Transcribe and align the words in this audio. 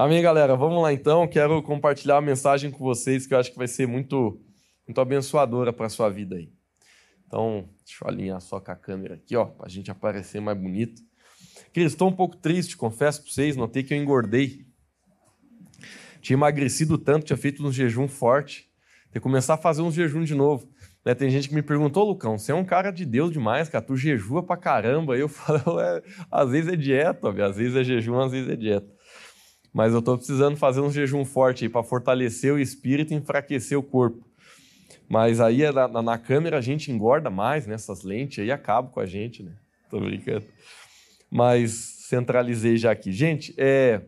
Amém, 0.00 0.22
galera? 0.22 0.54
Vamos 0.54 0.80
lá 0.80 0.92
então. 0.92 1.26
Quero 1.26 1.60
compartilhar 1.60 2.14
uma 2.14 2.22
mensagem 2.22 2.70
com 2.70 2.78
vocês 2.78 3.26
que 3.26 3.34
eu 3.34 3.38
acho 3.38 3.50
que 3.50 3.58
vai 3.58 3.66
ser 3.66 3.88
muito, 3.88 4.40
muito 4.86 5.00
abençoadora 5.00 5.72
para 5.72 5.86
a 5.86 5.88
sua 5.88 6.08
vida 6.08 6.36
aí. 6.36 6.52
Então, 7.26 7.68
deixa 7.84 8.04
eu 8.04 8.08
alinhar 8.08 8.40
só 8.40 8.60
com 8.60 8.70
a 8.70 8.76
câmera 8.76 9.16
aqui, 9.16 9.34
ó, 9.34 9.46
para 9.46 9.66
a 9.66 9.68
gente 9.68 9.90
aparecer 9.90 10.40
mais 10.40 10.56
bonito. 10.56 11.02
Queridos, 11.72 11.94
estou 11.94 12.08
um 12.08 12.12
pouco 12.12 12.36
triste, 12.36 12.76
confesso 12.76 13.24
para 13.24 13.32
vocês, 13.32 13.56
notei 13.56 13.82
que 13.82 13.92
eu 13.92 13.98
engordei. 13.98 14.64
Tinha 16.20 16.36
emagrecido 16.36 16.96
tanto, 16.96 17.26
tinha 17.26 17.36
feito 17.36 17.66
um 17.66 17.72
jejum 17.72 18.06
forte. 18.06 18.70
Tem 19.10 19.14
que 19.14 19.20
começar 19.20 19.54
a 19.54 19.58
fazer 19.58 19.82
um 19.82 19.90
jejum 19.90 20.22
de 20.22 20.32
novo. 20.36 20.70
Né, 21.04 21.12
tem 21.12 21.28
gente 21.28 21.48
que 21.48 21.54
me 21.56 21.62
perguntou, 21.62 22.04
Lucão, 22.04 22.38
você 22.38 22.52
é 22.52 22.54
um 22.54 22.64
cara 22.64 22.92
de 22.92 23.04
Deus 23.04 23.32
demais, 23.32 23.68
cara, 23.68 23.84
tu 23.84 23.96
jejua 23.96 24.44
pra 24.44 24.56
caramba. 24.56 25.18
Eu 25.18 25.26
falo, 25.28 25.80
é, 25.80 26.00
às 26.30 26.50
vezes 26.50 26.72
é 26.72 26.76
dieta, 26.76 27.30
às 27.44 27.56
vezes 27.56 27.74
é 27.74 27.82
jejum, 27.82 28.20
às 28.20 28.30
vezes 28.30 28.48
é 28.48 28.54
dieta. 28.54 28.97
Mas 29.72 29.92
eu 29.92 29.98
estou 29.98 30.16
precisando 30.16 30.56
fazer 30.56 30.80
um 30.80 30.90
jejum 30.90 31.24
forte 31.24 31.68
para 31.68 31.82
fortalecer 31.82 32.52
o 32.52 32.58
espírito 32.58 33.12
e 33.12 33.16
enfraquecer 33.16 33.78
o 33.78 33.82
corpo. 33.82 34.26
Mas 35.08 35.40
aí 35.40 35.62
é 35.62 35.72
na, 35.72 36.02
na, 36.02 36.18
câmera 36.18 36.58
a 36.58 36.60
gente 36.60 36.92
engorda 36.92 37.30
mais 37.30 37.66
nessas 37.66 38.04
né, 38.04 38.14
lentes 38.14 38.40
aí 38.40 38.50
acaba 38.50 38.88
com 38.88 39.00
a 39.00 39.06
gente, 39.06 39.42
né? 39.42 39.52
Tô 39.88 39.98
brincando. 39.98 40.44
Mas 41.30 42.04
centralizei 42.08 42.76
já 42.76 42.90
aqui. 42.90 43.12
Gente, 43.12 43.54
é... 43.56 44.02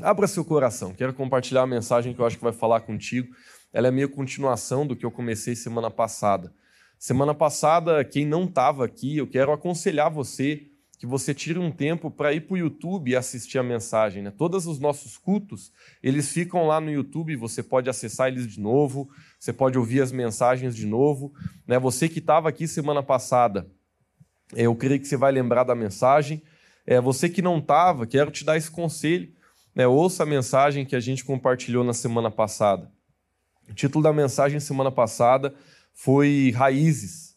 abra 0.00 0.26
seu 0.26 0.44
coração. 0.44 0.94
Quero 0.94 1.12
compartilhar 1.12 1.62
a 1.62 1.66
mensagem 1.66 2.14
que 2.14 2.20
eu 2.20 2.26
acho 2.26 2.36
que 2.38 2.44
vai 2.44 2.52
falar 2.52 2.80
contigo. 2.80 3.34
Ela 3.72 3.88
é 3.88 3.90
meio 3.90 4.08
continuação 4.08 4.86
do 4.86 4.96
que 4.96 5.04
eu 5.04 5.10
comecei 5.10 5.54
semana 5.54 5.90
passada. 5.90 6.52
Semana 6.98 7.34
passada, 7.34 8.02
quem 8.04 8.24
não 8.24 8.44
estava 8.44 8.84
aqui, 8.84 9.18
eu 9.18 9.26
quero 9.26 9.52
aconselhar 9.52 10.10
você 10.10 10.70
que 11.04 11.10
você 11.10 11.34
tire 11.34 11.58
um 11.58 11.70
tempo 11.70 12.10
para 12.10 12.32
ir 12.32 12.40
para 12.40 12.54
o 12.54 12.56
YouTube 12.56 13.10
e 13.10 13.16
assistir 13.16 13.58
a 13.58 13.62
mensagem. 13.62 14.22
Né? 14.22 14.30
Todos 14.30 14.66
os 14.66 14.80
nossos 14.80 15.18
cultos, 15.18 15.70
eles 16.02 16.32
ficam 16.32 16.66
lá 16.66 16.80
no 16.80 16.90
YouTube, 16.90 17.36
você 17.36 17.62
pode 17.62 17.90
acessar 17.90 18.28
eles 18.28 18.46
de 18.46 18.58
novo, 18.58 19.10
você 19.38 19.52
pode 19.52 19.76
ouvir 19.76 20.00
as 20.00 20.10
mensagens 20.10 20.74
de 20.74 20.86
novo. 20.86 21.34
Né? 21.66 21.78
Você 21.78 22.08
que 22.08 22.20
estava 22.20 22.48
aqui 22.48 22.66
semana 22.66 23.02
passada, 23.02 23.68
eu 24.56 24.74
creio 24.74 24.98
que 24.98 25.06
você 25.06 25.16
vai 25.16 25.30
lembrar 25.30 25.64
da 25.64 25.74
mensagem. 25.74 26.42
É, 26.86 26.98
você 26.98 27.28
que 27.28 27.42
não 27.42 27.58
estava, 27.58 28.06
quero 28.06 28.30
te 28.30 28.42
dar 28.42 28.56
esse 28.56 28.70
conselho. 28.70 29.30
Né? 29.74 29.86
Ouça 29.86 30.22
a 30.22 30.26
mensagem 30.26 30.86
que 30.86 30.96
a 30.96 31.00
gente 31.00 31.22
compartilhou 31.22 31.84
na 31.84 31.92
semana 31.92 32.30
passada. 32.30 32.90
O 33.68 33.74
título 33.74 34.02
da 34.02 34.12
mensagem 34.12 34.58
semana 34.58 34.90
passada 34.90 35.54
foi 35.92 36.50
Raízes 36.56 37.33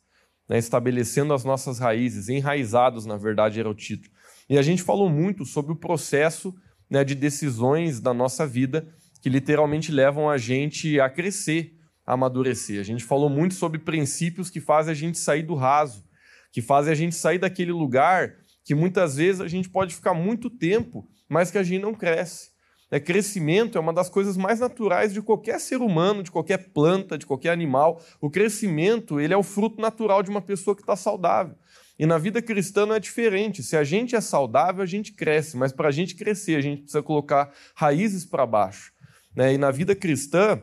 né, 0.48 0.58
estabelecendo 0.58 1.34
as 1.34 1.44
nossas 1.44 1.80
raízes, 1.80 2.30
enraizados, 2.30 3.06
na 3.06 3.18
verdade, 3.18 3.60
era 3.60 3.70
o 3.70 3.76
título. 3.76 4.14
E 4.50 4.58
a 4.58 4.62
gente 4.62 4.82
falou 4.82 5.10
muito 5.10 5.46
sobre 5.46 5.72
o 5.72 5.76
processo 5.76 6.56
né, 6.90 7.04
de 7.04 7.16
decisões 7.16 8.00
da 8.00 8.14
nossa 8.14 8.48
vida 8.48 8.88
que 9.22 9.30
literalmente 9.30 9.92
levam 9.92 10.30
a 10.30 10.38
gente 10.38 11.00
a 11.00 11.10
crescer, 11.10 11.76
a 12.06 12.14
amadurecer. 12.14 12.80
A 12.80 12.84
gente 12.84 13.04
falou 13.04 13.30
muito 13.30 13.56
sobre 13.56 13.80
princípios 13.80 14.50
que 14.50 14.62
fazem 14.62 14.92
a 14.92 14.96
gente 14.96 15.18
sair 15.18 15.44
do 15.44 15.56
raso, 15.56 16.06
que 16.52 16.62
fazem 16.62 16.94
a 16.94 16.96
gente 16.96 17.16
sair 17.16 17.40
daquele 17.40 17.72
lugar 17.72 18.36
que 18.64 18.76
muitas 18.76 19.16
vezes 19.16 19.42
a 19.42 19.48
gente 19.48 19.70
pode 19.70 19.96
ficar 19.96 20.14
muito 20.14 20.50
tempo, 20.50 21.08
mas 21.30 21.50
que 21.50 21.58
a 21.58 21.64
gente 21.64 21.82
não 21.82 21.94
cresce. 21.94 22.50
É, 22.90 23.00
crescimento 23.00 23.78
é 23.78 23.82
uma 23.82 23.92
das 23.92 24.10
coisas 24.10 24.38
mais 24.38 24.60
naturais 24.62 25.14
de 25.14 25.22
qualquer 25.22 25.60
ser 25.60 25.82
humano, 25.82 26.24
de 26.24 26.32
qualquer 26.32 26.70
planta, 26.70 27.18
de 27.18 27.26
qualquer 27.26 27.52
animal. 27.52 28.02
O 28.22 28.30
crescimento 28.30 29.20
ele 29.20 29.34
é 29.34 29.38
o 29.38 29.44
fruto 29.44 29.82
natural 29.82 30.24
de 30.24 30.30
uma 30.30 30.42
pessoa 30.42 30.76
que 30.76 30.82
está 30.82 30.96
saudável. 30.96 31.56
E 32.00 32.06
na 32.06 32.18
vida 32.18 32.42
cristã 32.42 32.86
não 32.86 32.96
é 32.96 33.00
diferente. 33.00 33.62
Se 33.62 33.76
a 33.76 33.84
gente 33.84 34.16
é 34.16 34.22
saudável, 34.22 34.84
a 34.84 34.86
gente 34.86 35.12
cresce, 35.14 35.58
mas 35.58 35.74
para 35.74 35.90
a 35.90 35.92
gente 35.92 36.16
crescer, 36.16 36.56
a 36.56 36.62
gente 36.62 36.84
precisa 36.84 37.02
colocar 37.02 37.52
raízes 37.76 38.24
para 38.24 38.46
baixo. 38.46 38.94
Né? 39.36 39.56
E 39.56 39.58
na 39.58 39.72
vida 39.72 39.96
cristã, 39.96 40.62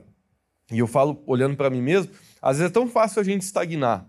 e 0.72 0.78
eu 0.78 0.86
falo 0.86 1.22
olhando 1.26 1.56
para 1.56 1.68
mim 1.68 1.82
mesmo, 1.82 2.10
às 2.40 2.58
vezes 2.58 2.70
é 2.70 2.72
tão 2.72 2.88
fácil 2.88 3.20
a 3.20 3.24
gente 3.24 3.42
estagnar. 3.42 4.08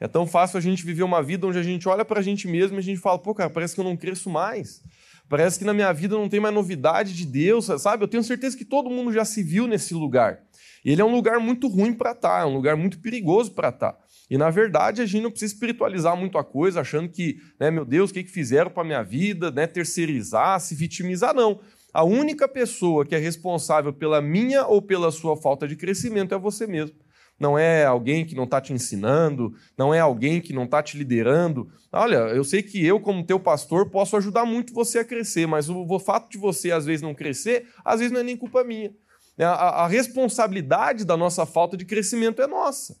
É 0.00 0.08
tão 0.08 0.26
fácil 0.26 0.58
a 0.58 0.60
gente 0.60 0.84
viver 0.84 1.04
uma 1.04 1.22
vida 1.22 1.46
onde 1.46 1.58
a 1.58 1.62
gente 1.62 1.88
olha 1.88 2.04
para 2.04 2.18
a 2.18 2.22
gente 2.22 2.48
mesmo 2.48 2.76
e 2.76 2.80
a 2.80 2.82
gente 2.82 3.00
fala, 3.00 3.20
pô, 3.20 3.32
cara, 3.32 3.48
parece 3.48 3.74
que 3.74 3.80
eu 3.80 3.84
não 3.84 3.96
cresço 3.96 4.28
mais. 4.28 4.82
Parece 5.32 5.58
que 5.58 5.64
na 5.64 5.72
minha 5.72 5.90
vida 5.94 6.14
não 6.14 6.28
tem 6.28 6.38
mais 6.38 6.54
novidade 6.54 7.14
de 7.14 7.24
Deus, 7.24 7.64
sabe? 7.80 8.04
Eu 8.04 8.08
tenho 8.08 8.22
certeza 8.22 8.54
que 8.54 8.66
todo 8.66 8.90
mundo 8.90 9.10
já 9.10 9.24
se 9.24 9.42
viu 9.42 9.66
nesse 9.66 9.94
lugar. 9.94 10.40
Ele 10.84 11.00
é 11.00 11.04
um 11.06 11.10
lugar 11.10 11.40
muito 11.40 11.68
ruim 11.68 11.94
para 11.94 12.10
estar, 12.12 12.36
tá, 12.36 12.42
é 12.42 12.44
um 12.44 12.52
lugar 12.52 12.76
muito 12.76 12.98
perigoso 12.98 13.52
para 13.52 13.70
estar. 13.70 13.92
Tá. 13.92 13.98
E 14.28 14.36
na 14.36 14.50
verdade 14.50 15.00
a 15.00 15.06
gente 15.06 15.22
não 15.22 15.30
precisa 15.30 15.54
espiritualizar 15.54 16.14
muito 16.14 16.36
a 16.36 16.44
coisa, 16.44 16.82
achando 16.82 17.08
que, 17.08 17.38
né, 17.58 17.70
meu 17.70 17.86
Deus, 17.86 18.10
o 18.10 18.12
que, 18.12 18.24
que 18.24 18.30
fizeram 18.30 18.70
para 18.70 18.84
minha 18.84 19.02
vida, 19.02 19.50
né, 19.50 19.66
terceirizar, 19.66 20.60
se 20.60 20.74
vitimizar, 20.74 21.34
não. 21.34 21.60
A 21.94 22.04
única 22.04 22.46
pessoa 22.46 23.06
que 23.06 23.14
é 23.14 23.18
responsável 23.18 23.90
pela 23.90 24.20
minha 24.20 24.66
ou 24.66 24.82
pela 24.82 25.10
sua 25.10 25.34
falta 25.34 25.66
de 25.66 25.76
crescimento 25.76 26.34
é 26.34 26.38
você 26.38 26.66
mesmo 26.66 26.94
não 27.42 27.58
é 27.58 27.84
alguém 27.84 28.24
que 28.24 28.36
não 28.36 28.44
está 28.44 28.60
te 28.60 28.72
ensinando, 28.72 29.52
não 29.76 29.92
é 29.92 29.98
alguém 29.98 30.40
que 30.40 30.52
não 30.52 30.62
está 30.62 30.80
te 30.80 30.96
liderando. 30.96 31.68
Olha, 31.90 32.18
eu 32.28 32.44
sei 32.44 32.62
que 32.62 32.86
eu, 32.86 33.00
como 33.00 33.26
teu 33.26 33.40
pastor, 33.40 33.90
posso 33.90 34.16
ajudar 34.16 34.44
muito 34.44 34.72
você 34.72 35.00
a 35.00 35.04
crescer, 35.04 35.44
mas 35.48 35.68
o, 35.68 35.98
fato 35.98 36.30
de 36.30 36.38
você 36.38 36.70
às 36.70 36.86
vezes 36.86 37.02
não 37.02 37.12
crescer, 37.12 37.66
às 37.84 37.98
vezes 37.98 38.12
não 38.12 38.20
é 38.20 38.22
nem 38.22 38.36
culpa 38.36 38.62
minha. 38.62 38.94
É, 39.36 39.44
a, 39.44 39.54
a 39.54 39.88
responsabilidade 39.88 41.04
da 41.04 41.16
nossa 41.16 41.44
falta 41.44 41.76
de 41.76 41.84
crescimento 41.84 42.40
é 42.40 42.46
nossa. 42.46 42.96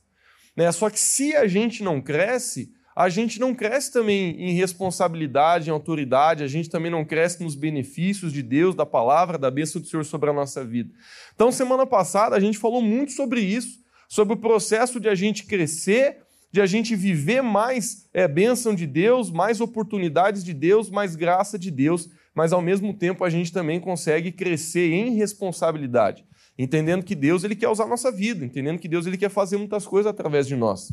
Né? 0.56 0.72
Só 0.72 0.90
que 0.90 0.98
se 0.98 1.36
a 1.36 1.46
gente 1.46 1.84
não 1.84 2.00
cresce, 2.00 2.72
a 2.96 3.08
gente 3.08 3.38
não 3.38 3.54
cresce 3.54 3.92
também 3.92 4.34
em 4.40 4.54
responsabilidade, 4.54 5.70
em 5.70 5.72
autoridade, 5.72 6.42
a 6.42 6.48
gente 6.48 6.68
também 6.68 6.90
não 6.90 7.04
cresce 7.04 7.40
nos 7.44 7.54
benefícios 7.54 8.32
de 8.32 8.42
Deus, 8.42 8.74
da 8.74 8.84
palavra, 8.84 9.38
da 9.38 9.52
bênção 9.52 9.80
do 9.80 9.86
Senhor 9.86 10.04
sobre 10.04 10.30
a 10.30 10.32
nossa 10.32 10.64
vida. 10.64 10.92
Então, 11.32 11.52
semana 11.52 11.86
passada, 11.86 12.34
a 12.34 12.40
gente 12.40 12.58
falou 12.58 12.82
muito 12.82 13.12
sobre 13.12 13.40
isso 13.40 13.81
sobre 14.12 14.34
o 14.34 14.36
processo 14.36 15.00
de 15.00 15.08
a 15.08 15.14
gente 15.14 15.46
crescer, 15.46 16.18
de 16.52 16.60
a 16.60 16.66
gente 16.66 16.94
viver 16.94 17.40
mais 17.40 18.10
é, 18.12 18.28
bênção 18.28 18.74
de 18.74 18.86
Deus, 18.86 19.30
mais 19.30 19.58
oportunidades 19.58 20.44
de 20.44 20.52
Deus, 20.52 20.90
mais 20.90 21.16
graça 21.16 21.58
de 21.58 21.70
Deus, 21.70 22.10
mas 22.34 22.52
ao 22.52 22.60
mesmo 22.60 22.92
tempo 22.92 23.24
a 23.24 23.30
gente 23.30 23.50
também 23.50 23.80
consegue 23.80 24.30
crescer 24.30 24.92
em 24.92 25.14
responsabilidade, 25.14 26.26
entendendo 26.58 27.02
que 27.02 27.14
Deus 27.14 27.42
ele 27.42 27.56
quer 27.56 27.70
usar 27.70 27.84
a 27.84 27.88
nossa 27.88 28.12
vida, 28.12 28.44
entendendo 28.44 28.78
que 28.78 28.86
Deus 28.86 29.06
ele 29.06 29.16
quer 29.16 29.30
fazer 29.30 29.56
muitas 29.56 29.86
coisas 29.86 30.10
através 30.10 30.46
de 30.46 30.56
nós. 30.56 30.92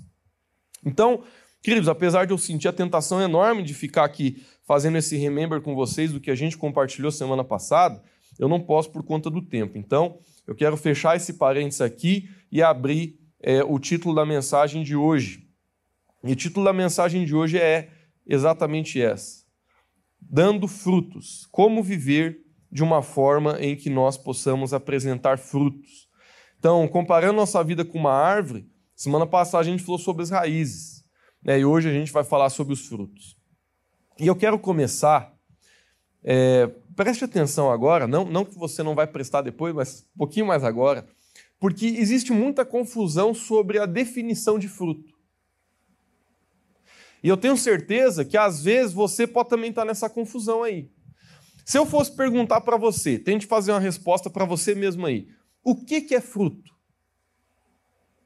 Então, 0.85 1.21
queridos, 1.61 1.89
apesar 1.89 2.23
de 2.23 2.31
eu 2.31 2.37
sentir 2.37 2.69
a 2.69 2.73
tentação 2.73 3.21
enorme 3.21 3.63
de 3.63 3.73
ficar 3.73 4.05
aqui 4.05 4.45
fazendo 4.65 4.97
esse 4.97 5.17
remember 5.17 5.59
com 5.59 5.75
vocês 5.75 6.13
do 6.13 6.21
que 6.21 6.31
a 6.31 6.35
gente 6.35 6.57
compartilhou 6.57 7.11
semana 7.11 7.43
passada, 7.43 8.01
eu 8.39 8.47
não 8.47 8.61
posso 8.61 8.89
por 8.89 9.03
conta 9.03 9.29
do 9.29 9.41
tempo. 9.41 9.77
Então, 9.77 10.19
eu 10.49 10.55
quero 10.55 10.75
fechar 10.75 11.15
esse 11.15 11.33
parênteses 11.33 11.79
aqui 11.79 12.27
e 12.51 12.59
abrir 12.59 13.19
é, 13.39 13.63
o 13.63 13.77
título 13.77 14.15
da 14.15 14.25
mensagem 14.25 14.81
de 14.81 14.95
hoje. 14.95 15.47
E 16.23 16.31
o 16.31 16.35
título 16.35 16.65
da 16.65 16.73
mensagem 16.73 17.23
de 17.23 17.35
hoje 17.35 17.59
é 17.59 17.91
exatamente 18.25 18.99
essa: 18.99 19.43
Dando 20.19 20.67
frutos. 20.67 21.47
Como 21.51 21.83
viver 21.83 22.43
de 22.71 22.81
uma 22.81 23.03
forma 23.03 23.61
em 23.61 23.75
que 23.75 23.91
nós 23.91 24.17
possamos 24.17 24.73
apresentar 24.73 25.37
frutos. 25.37 26.09
Então, 26.57 26.87
comparando 26.87 27.33
nossa 27.33 27.63
vida 27.63 27.85
com 27.85 27.99
uma 27.99 28.11
árvore, 28.11 28.67
semana 28.95 29.27
passada 29.27 29.61
a 29.61 29.63
gente 29.63 29.83
falou 29.83 29.99
sobre 29.99 30.23
as 30.23 30.31
raízes, 30.31 31.05
né? 31.43 31.59
e 31.59 31.65
hoje 31.65 31.89
a 31.89 31.93
gente 31.93 32.11
vai 32.11 32.23
falar 32.23 32.49
sobre 32.49 32.73
os 32.73 32.87
frutos. 32.87 33.37
E 34.19 34.25
eu 34.25 34.35
quero 34.35 34.57
começar 34.57 35.31
é, 36.23 36.71
preste 36.99 37.23
atenção 37.23 37.71
agora, 37.71 38.05
não, 38.05 38.25
não 38.25 38.43
que 38.43 38.59
você 38.59 38.83
não 38.83 38.93
vai 38.93 39.07
prestar 39.07 39.41
depois, 39.41 39.73
mas 39.73 40.05
um 40.13 40.17
pouquinho 40.17 40.45
mais 40.45 40.65
agora, 40.65 41.07
porque 41.57 41.85
existe 41.85 42.33
muita 42.33 42.65
confusão 42.65 43.33
sobre 43.33 43.79
a 43.79 43.85
definição 43.85 44.59
de 44.59 44.67
fruto. 44.67 45.17
E 47.23 47.29
eu 47.29 47.37
tenho 47.37 47.55
certeza 47.55 48.25
que 48.25 48.35
às 48.35 48.65
vezes 48.65 48.91
você 48.91 49.25
pode 49.25 49.47
também 49.47 49.69
estar 49.69 49.85
nessa 49.85 50.09
confusão 50.09 50.61
aí. 50.61 50.91
Se 51.63 51.77
eu 51.77 51.85
fosse 51.85 52.11
perguntar 52.11 52.59
para 52.59 52.75
você, 52.75 53.17
tente 53.17 53.47
fazer 53.47 53.71
uma 53.71 53.79
resposta 53.79 54.29
para 54.29 54.43
você 54.43 54.75
mesmo 54.75 55.05
aí. 55.05 55.29
O 55.63 55.77
que, 55.85 56.01
que 56.01 56.13
é 56.13 56.19
fruto? 56.19 56.75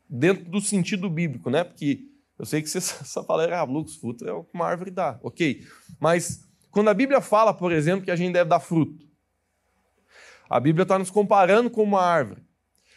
Dentro 0.09 0.45
do 0.45 0.59
sentido 0.59 1.07
bíblico, 1.11 1.51
né? 1.51 1.63
Porque 1.63 2.07
eu 2.39 2.45
sei 2.45 2.59
que 2.59 2.67
você 2.67 2.81
só 3.05 3.23
fala, 3.23 3.55
ah, 3.55 3.63
Lucas, 3.65 3.97
fruto 3.97 4.27
é 4.27 4.33
o 4.33 4.43
que 4.43 4.55
uma 4.55 4.65
árvore 4.65 4.89
dá. 4.89 5.19
Ok. 5.21 5.63
Mas 5.99 6.51
quando 6.73 6.89
a 6.89 6.93
Bíblia 6.95 7.21
fala, 7.21 7.53
por 7.53 7.71
exemplo, 7.71 8.03
que 8.03 8.09
a 8.09 8.15
gente 8.15 8.33
deve 8.33 8.49
dar 8.49 8.59
fruto, 8.59 9.07
a 10.49 10.59
Bíblia 10.59 10.81
está 10.81 10.97
nos 10.97 11.11
comparando 11.11 11.69
com 11.69 11.83
uma 11.83 12.01
árvore. 12.01 12.43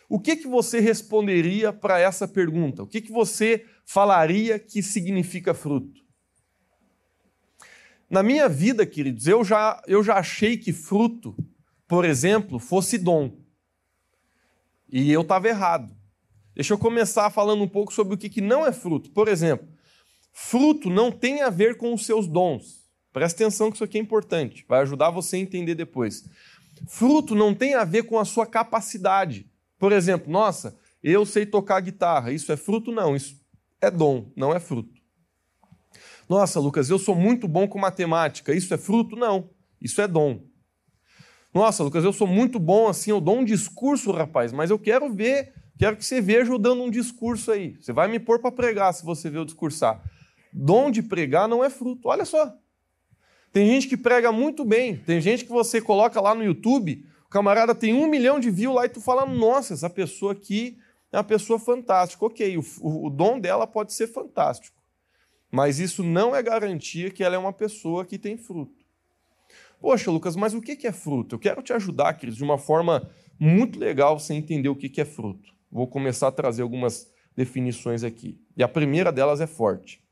O 0.09 0.19
que, 0.19 0.35
que 0.35 0.49
você 0.49 0.81
responderia 0.81 1.75
para 1.75 2.01
essa 2.01 2.27
pergunta? 2.27 2.83
O 2.83 2.87
que, 2.87 3.03
que 3.03 3.13
você 3.13 3.67
falaria 3.85 4.59
que 4.59 4.83
significa 4.83 5.53
fruto? 5.53 6.01
Na 8.09 8.23
minha 8.23 8.49
vida, 8.49 8.87
queridos, 8.87 9.27
eu 9.27 9.45
já, 9.45 9.83
eu 9.87 10.03
já 10.03 10.15
achei 10.15 10.57
que 10.57 10.73
fruto, 10.73 11.37
por 11.87 12.07
exemplo, 12.07 12.59
fosse 12.59 12.97
dom. 12.97 13.37
E 14.89 15.13
eu 15.13 15.21
estava 15.21 15.49
errado. 15.49 15.95
Deixa 16.55 16.73
eu 16.73 16.79
começar 16.79 17.29
falando 17.29 17.63
um 17.63 17.69
pouco 17.69 17.93
sobre 17.93 18.15
o 18.15 18.19
que, 18.19 18.31
que 18.31 18.41
não 18.41 18.65
é 18.65 18.73
fruto. 18.73 19.11
Por 19.11 19.29
exemplo, 19.29 19.69
fruto 20.33 20.89
não 20.89 21.13
tem 21.13 21.43
a 21.43 21.51
ver 21.51 21.77
com 21.77 21.93
os 21.93 22.07
seus 22.07 22.27
dons. 22.27 22.86
Presta 23.17 23.45
atenção 23.45 23.71
que 23.71 23.79
isso 23.79 23.85
aqui 23.85 23.97
é 23.97 24.01
importante, 24.03 24.63
vai 24.69 24.83
ajudar 24.83 25.09
você 25.09 25.37
a 25.37 25.39
entender 25.39 25.75
depois. 25.75 26.29
Fruto 26.87 27.35
não 27.35 27.55
tem 27.55 27.73
a 27.73 27.83
ver 27.83 28.03
com 28.03 28.19
a 28.19 28.27
sua 28.27 28.45
capacidade. 28.45 29.51
Por 29.79 29.91
exemplo, 29.91 30.31
nossa, 30.31 30.77
eu 31.03 31.25
sei 31.25 31.47
tocar 31.47 31.81
guitarra, 31.81 32.31
isso 32.31 32.53
é 32.53 32.59
fruto? 32.59 32.93
Não, 32.93 33.17
isso 33.17 33.41
é 33.81 33.91
dom, 33.91 34.31
não 34.37 34.53
é 34.53 34.61
fruto. 34.61 34.93
Nossa, 36.29 36.61
Lucas, 36.61 36.91
eu 36.91 36.99
sou 36.99 37.15
muito 37.15 37.49
bom 37.49 37.67
com 37.67 37.79
matemática, 37.79 38.53
isso 38.53 38.75
é 38.75 38.77
fruto? 38.77 39.17
Não, 39.17 39.49
isso 39.81 39.99
é 40.03 40.07
dom. 40.07 40.43
Nossa, 41.55 41.83
Lucas, 41.83 42.05
eu 42.05 42.13
sou 42.13 42.27
muito 42.27 42.59
bom 42.59 42.87
assim, 42.87 43.13
eu 43.13 43.21
dou 43.23 43.39
um 43.39 43.45
discurso, 43.47 44.13
rapaz, 44.13 44.53
mas 44.53 44.69
eu 44.69 44.79
quero 44.79 45.11
ver, 45.11 45.55
quero 45.79 45.97
que 45.97 46.05
você 46.05 46.21
veja 46.21 46.53
eu 46.53 46.59
dando 46.59 46.83
um 46.83 46.91
discurso 46.91 47.51
aí. 47.51 47.79
Você 47.81 47.95
vai 47.95 48.09
me 48.09 48.19
pôr 48.19 48.41
para 48.41 48.53
pregar 48.53 48.93
se 48.93 49.03
você 49.03 49.31
ver 49.31 49.39
eu 49.39 49.47
discursar. 49.47 50.05
Dom 50.53 50.91
de 50.91 51.03
pregar 51.03 51.49
não 51.49 51.65
é 51.65 51.71
fruto. 51.71 52.09
Olha 52.11 52.27
só. 52.27 52.55
Tem 53.57 53.67
gente 53.67 53.89
que 53.89 53.97
prega 53.97 54.31
muito 54.31 54.67
bem, 54.67 54.99
tem 54.99 55.19
gente 55.19 55.47
que 55.47 55.51
você 55.51 55.81
coloca 55.81 56.21
lá 56.21 56.35
no 56.35 56.45
YouTube, 56.45 57.03
o 57.25 57.29
camarada 57.31 57.75
tem 57.75 57.95
um 57.95 58.07
milhão 58.07 58.39
de 58.39 58.51
views 58.51 58.75
lá 58.75 58.85
e 58.85 58.91
tu 58.91 59.01
fala, 59.01 59.25
nossa, 59.25 59.73
essa 59.73 59.89
pessoa 59.89 60.33
aqui 60.33 60.77
é 61.11 61.17
uma 61.17 61.25
pessoa 61.25 61.59
fantástica. 61.59 62.23
Ok, 62.27 62.59
o, 62.59 63.07
o, 63.07 63.09
dom 63.09 63.41
dela 63.41 63.67
pode 63.67 63.95
ser 63.95 64.09
fantástico, 64.09 64.77
mas 65.51 65.79
isso 65.79 66.05
não 66.05 66.37
é 66.37 66.43
garantia 66.43 67.11
que 67.11 67.25
ela 67.25 67.35
é 67.35 67.39
uma 67.39 67.51
pessoa 67.51 68.05
que 68.05 68.19
tem 68.19 68.37
fruto. 68.37 68.85
Poxa, 69.81 70.11
Lucas, 70.11 70.37
mas 70.37 70.53
o 70.53 70.61
que 70.61 70.87
é 70.87 70.93
fruto? 70.93 71.37
Eu 71.37 71.39
quero 71.39 71.63
te 71.63 71.73
ajudar, 71.73 72.13
queridos, 72.13 72.37
de 72.37 72.45
uma 72.45 72.59
forma 72.59 73.11
muito 73.41 73.79
legal 73.79 74.19
você 74.19 74.35
entender 74.35 74.69
o 74.69 74.77
que 74.77 75.01
é 75.01 75.07
fruto. 75.07 75.55
Vou 75.73 75.87
começar 75.87 76.29
a 76.29 76.33
trazer 76.33 76.61
algumas 76.61 77.11
definições 77.35 78.05
aqui. 78.05 78.39
E 78.55 78.63
a 78.63 78.69
primeira 78.69 79.11
delas 79.11 79.41
é 79.41 79.47
forte. 79.47 80.05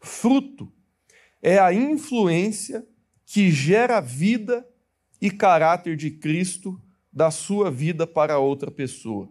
Fruto 0.00 0.73
é 1.44 1.58
a 1.58 1.74
influência 1.74 2.88
que 3.26 3.50
gera 3.50 4.00
vida 4.00 4.66
e 5.20 5.30
caráter 5.30 5.94
de 5.94 6.10
Cristo 6.10 6.80
da 7.12 7.30
sua 7.30 7.70
vida 7.70 8.06
para 8.06 8.38
outra 8.38 8.70
pessoa. 8.70 9.28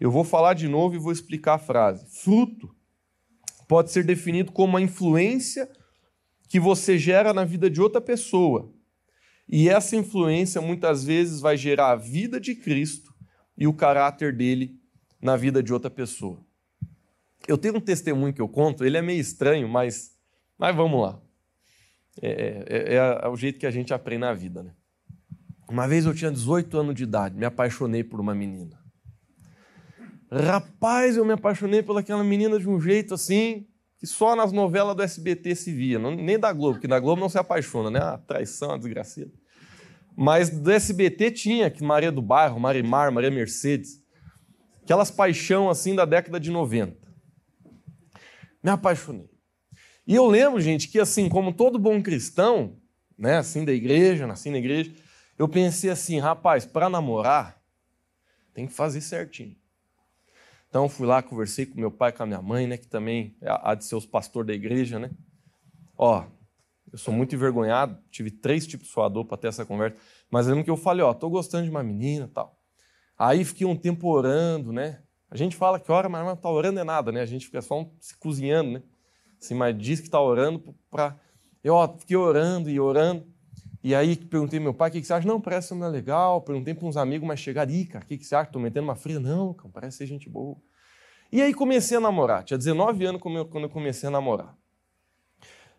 Eu 0.00 0.10
vou 0.10 0.24
falar 0.24 0.54
de 0.54 0.66
novo 0.66 0.96
e 0.96 0.98
vou 0.98 1.12
explicar 1.12 1.54
a 1.54 1.58
frase. 1.58 2.04
Fruto 2.20 2.74
pode 3.68 3.92
ser 3.92 4.04
definido 4.04 4.50
como 4.50 4.76
a 4.76 4.80
influência 4.80 5.70
que 6.48 6.58
você 6.58 6.98
gera 6.98 7.32
na 7.32 7.44
vida 7.44 7.70
de 7.70 7.80
outra 7.80 8.00
pessoa. 8.00 8.74
E 9.48 9.68
essa 9.68 9.94
influência 9.94 10.60
muitas 10.60 11.04
vezes 11.04 11.40
vai 11.40 11.56
gerar 11.56 11.92
a 11.92 11.96
vida 11.96 12.40
de 12.40 12.56
Cristo 12.56 13.14
e 13.56 13.68
o 13.68 13.72
caráter 13.72 14.36
dele 14.36 14.80
na 15.22 15.36
vida 15.36 15.62
de 15.62 15.72
outra 15.72 15.90
pessoa. 15.90 16.44
Eu 17.46 17.56
tenho 17.56 17.76
um 17.76 17.80
testemunho 17.80 18.34
que 18.34 18.42
eu 18.42 18.48
conto, 18.48 18.84
ele 18.84 18.96
é 18.96 19.02
meio 19.02 19.20
estranho, 19.20 19.68
mas, 19.68 20.17
mas 20.58 20.74
vamos 20.74 21.00
lá. 21.00 21.20
É, 22.20 22.64
é, 22.68 22.94
é, 22.94 23.20
é 23.22 23.28
o 23.28 23.36
jeito 23.36 23.58
que 23.58 23.66
a 23.66 23.70
gente 23.70 23.94
aprende 23.94 24.20
na 24.20 24.34
vida, 24.34 24.62
né? 24.62 24.72
Uma 25.68 25.86
vez 25.86 26.06
eu 26.06 26.14
tinha 26.14 26.30
18 26.30 26.78
anos 26.78 26.94
de 26.94 27.04
idade, 27.04 27.36
me 27.36 27.44
apaixonei 27.44 28.02
por 28.02 28.20
uma 28.20 28.34
menina. 28.34 28.78
Rapaz, 30.30 31.16
eu 31.16 31.24
me 31.24 31.32
apaixonei 31.32 31.82
pelaquela 31.82 32.24
menina 32.24 32.58
de 32.58 32.68
um 32.68 32.80
jeito 32.80 33.14
assim, 33.14 33.66
que 33.98 34.06
só 34.06 34.34
nas 34.34 34.50
novelas 34.50 34.96
do 34.96 35.02
SBT 35.02 35.54
se 35.54 35.72
via, 35.72 35.98
não, 35.98 36.14
nem 36.14 36.38
da 36.38 36.52
Globo, 36.52 36.74
porque 36.74 36.88
da 36.88 36.98
Globo 36.98 37.20
não 37.20 37.28
se 37.28 37.38
apaixona, 37.38 37.90
né? 37.90 38.00
A 38.00 38.18
traição, 38.18 38.72
a 38.72 38.78
desgraceira. 38.78 39.30
Mas 40.16 40.50
do 40.50 40.70
SBT 40.70 41.30
tinha, 41.30 41.70
que 41.70 41.84
Maria 41.84 42.10
do 42.10 42.20
Bairro, 42.20 42.58
Marimar, 42.58 43.12
Maria 43.12 43.30
Mercedes, 43.30 44.02
aquelas 44.82 45.10
paixão 45.10 45.70
assim 45.70 45.94
da 45.94 46.04
década 46.04 46.40
de 46.40 46.50
90. 46.50 46.96
Me 48.62 48.70
apaixonei. 48.70 49.30
E 50.08 50.14
eu 50.14 50.26
lembro, 50.26 50.58
gente, 50.58 50.88
que 50.88 50.98
assim, 50.98 51.28
como 51.28 51.52
todo 51.52 51.78
bom 51.78 52.02
cristão, 52.02 52.78
né, 53.18 53.36
assim 53.36 53.62
da 53.62 53.74
igreja, 53.74 54.26
nasci 54.26 54.48
na 54.48 54.56
igreja, 54.56 54.90
eu 55.38 55.46
pensei 55.46 55.90
assim, 55.90 56.18
rapaz, 56.18 56.64
para 56.64 56.88
namorar, 56.88 57.62
tem 58.54 58.66
que 58.66 58.72
fazer 58.72 59.02
certinho. 59.02 59.54
Então 60.66 60.88
fui 60.88 61.06
lá, 61.06 61.22
conversei 61.22 61.66
com 61.66 61.78
meu 61.78 61.90
pai, 61.90 62.10
com 62.10 62.22
a 62.22 62.26
minha 62.26 62.40
mãe, 62.40 62.66
né, 62.66 62.78
que 62.78 62.86
também 62.86 63.36
é 63.42 63.50
há 63.50 63.74
de 63.74 63.84
ser 63.84 63.96
os 63.96 64.06
pastor 64.06 64.46
da 64.46 64.54
igreja, 64.54 64.98
né? 64.98 65.10
Ó, 65.94 66.24
eu 66.90 66.96
sou 66.96 67.12
muito 67.12 67.34
envergonhado, 67.34 67.98
tive 68.10 68.30
três 68.30 68.66
tipos 68.66 68.86
de 68.86 68.92
suador 68.94 69.26
para 69.26 69.36
ter 69.36 69.48
essa 69.48 69.66
conversa, 69.66 69.98
mas 70.30 70.46
lembro 70.46 70.64
que 70.64 70.70
eu 70.70 70.76
falei, 70.78 71.04
ó, 71.04 71.12
tô 71.12 71.28
gostando 71.28 71.64
de 71.64 71.70
uma 71.70 71.82
menina, 71.82 72.30
tal. 72.32 72.58
Aí 73.18 73.44
fiquei 73.44 73.66
um 73.66 73.76
tempo 73.76 74.08
orando, 74.08 74.72
né? 74.72 75.02
A 75.30 75.36
gente 75.36 75.54
fala 75.54 75.78
que 75.78 75.92
ora, 75.92 76.08
mas 76.08 76.24
não 76.24 76.34
tá 76.34 76.48
orando 76.48 76.80
é 76.80 76.84
nada, 76.84 77.12
né? 77.12 77.20
A 77.20 77.26
gente 77.26 77.44
fica 77.44 77.60
só 77.60 77.86
se 78.00 78.16
cozinhando, 78.16 78.70
né? 78.70 78.82
Assim, 79.40 79.54
mas 79.54 79.76
diz 79.76 80.00
que 80.00 80.10
tá 80.10 80.20
orando 80.20 80.74
para 80.90 81.16
eu 81.62 81.74
ó, 81.74 81.88
fiquei 81.98 82.16
orando 82.16 82.70
e 82.70 82.78
orando. 82.78 83.26
E 83.82 83.94
aí 83.94 84.16
perguntei 84.16 84.58
meu 84.58 84.74
pai, 84.74 84.90
o 84.90 84.92
que, 84.92 85.00
que 85.00 85.06
você 85.06 85.12
acha? 85.12 85.26
Não, 85.26 85.40
parece 85.40 85.68
ser 85.68 85.74
legal. 85.88 86.40
Perguntei 86.42 86.74
para 86.74 86.86
uns 86.86 86.96
amigos, 86.96 87.26
mas 87.26 87.40
chegaram, 87.40 87.70
ih, 87.72 87.86
cara, 87.86 88.04
o 88.04 88.08
que, 88.08 88.18
que 88.18 88.24
você 88.24 88.34
acha? 88.34 88.48
Estou 88.48 88.60
metendo 88.60 88.84
uma 88.84 88.96
fria? 88.96 89.20
Não, 89.20 89.54
cara, 89.54 89.70
parece 89.72 89.98
ser 89.98 90.06
gente 90.06 90.28
boa. 90.28 90.56
E 91.30 91.42
aí 91.42 91.52
comecei 91.52 91.96
a 91.96 92.00
namorar. 92.00 92.42
Tinha 92.42 92.58
19 92.58 93.04
anos 93.04 93.20
quando 93.20 93.64
eu 93.64 93.68
comecei 93.68 94.08
a 94.08 94.10
namorar. 94.10 94.56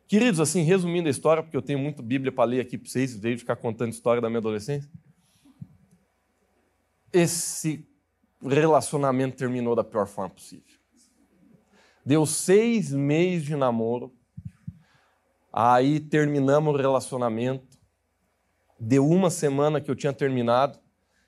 Queridos, 0.08 0.40
assim, 0.40 0.64
resumindo 0.64 1.08
a 1.08 1.12
história, 1.12 1.44
porque 1.44 1.56
eu 1.56 1.62
tenho 1.62 1.78
muito 1.78 2.02
Bíblia 2.02 2.32
para 2.32 2.44
ler 2.44 2.62
aqui 2.62 2.78
para 2.78 2.90
vocês, 2.90 3.16
veio 3.16 3.38
ficar 3.38 3.56
contando 3.56 3.92
história 3.92 4.22
da 4.22 4.30
minha 4.30 4.40
adolescência. 4.40 4.90
Esse 7.14 7.88
relacionamento 8.42 9.38
terminou 9.38 9.76
da 9.76 9.84
pior 9.84 10.08
forma 10.08 10.30
possível. 10.30 10.79
Deu 12.06 12.26
seis 12.26 12.92
meses 12.92 13.46
de 13.46 13.56
namoro, 13.56 14.14
aí 15.52 16.00
terminamos 16.00 16.74
o 16.74 16.78
relacionamento. 16.78 17.78
Deu 18.80 19.08
uma 19.08 19.30
semana 19.30 19.82
que 19.82 19.92
eu 19.92 19.96
tinha 19.96 20.14
terminado, 20.14 20.80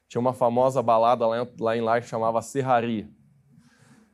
tinha 0.08 0.22
uma 0.22 0.34
famosa 0.34 0.82
balada 0.82 1.26
lá 1.28 1.78
em 1.78 1.82
lá 1.82 2.00
que 2.00 2.08
chamava 2.08 2.42
Serraria. 2.42 3.10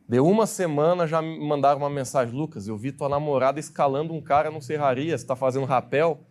Deu 0.07 0.25
uma 0.25 0.45
semana, 0.45 1.06
já 1.06 1.21
me 1.21 1.38
mandaram 1.39 1.80
uma 1.80 1.89
mensagem, 1.89 2.33
Lucas, 2.33 2.68
eu 2.68 2.77
vi 2.77 2.94
tua 2.94 3.09
namorada 3.09 3.59
escalando 3.59 4.13
um 4.13 4.21
cara 4.21 4.50
no 4.50 4.62
Serraria, 4.62 5.18
você 5.18 5.24
está 5.24 5.36
fazendo 5.36 5.65
rapel? 5.65 6.25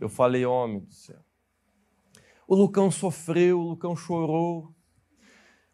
Eu 0.00 0.08
falei, 0.08 0.46
homem 0.46 0.80
do 0.80 0.92
céu. 0.92 1.18
O 2.46 2.54
Lucão 2.54 2.88
sofreu, 2.90 3.58
o 3.58 3.70
Lucão 3.70 3.96
chorou, 3.96 4.72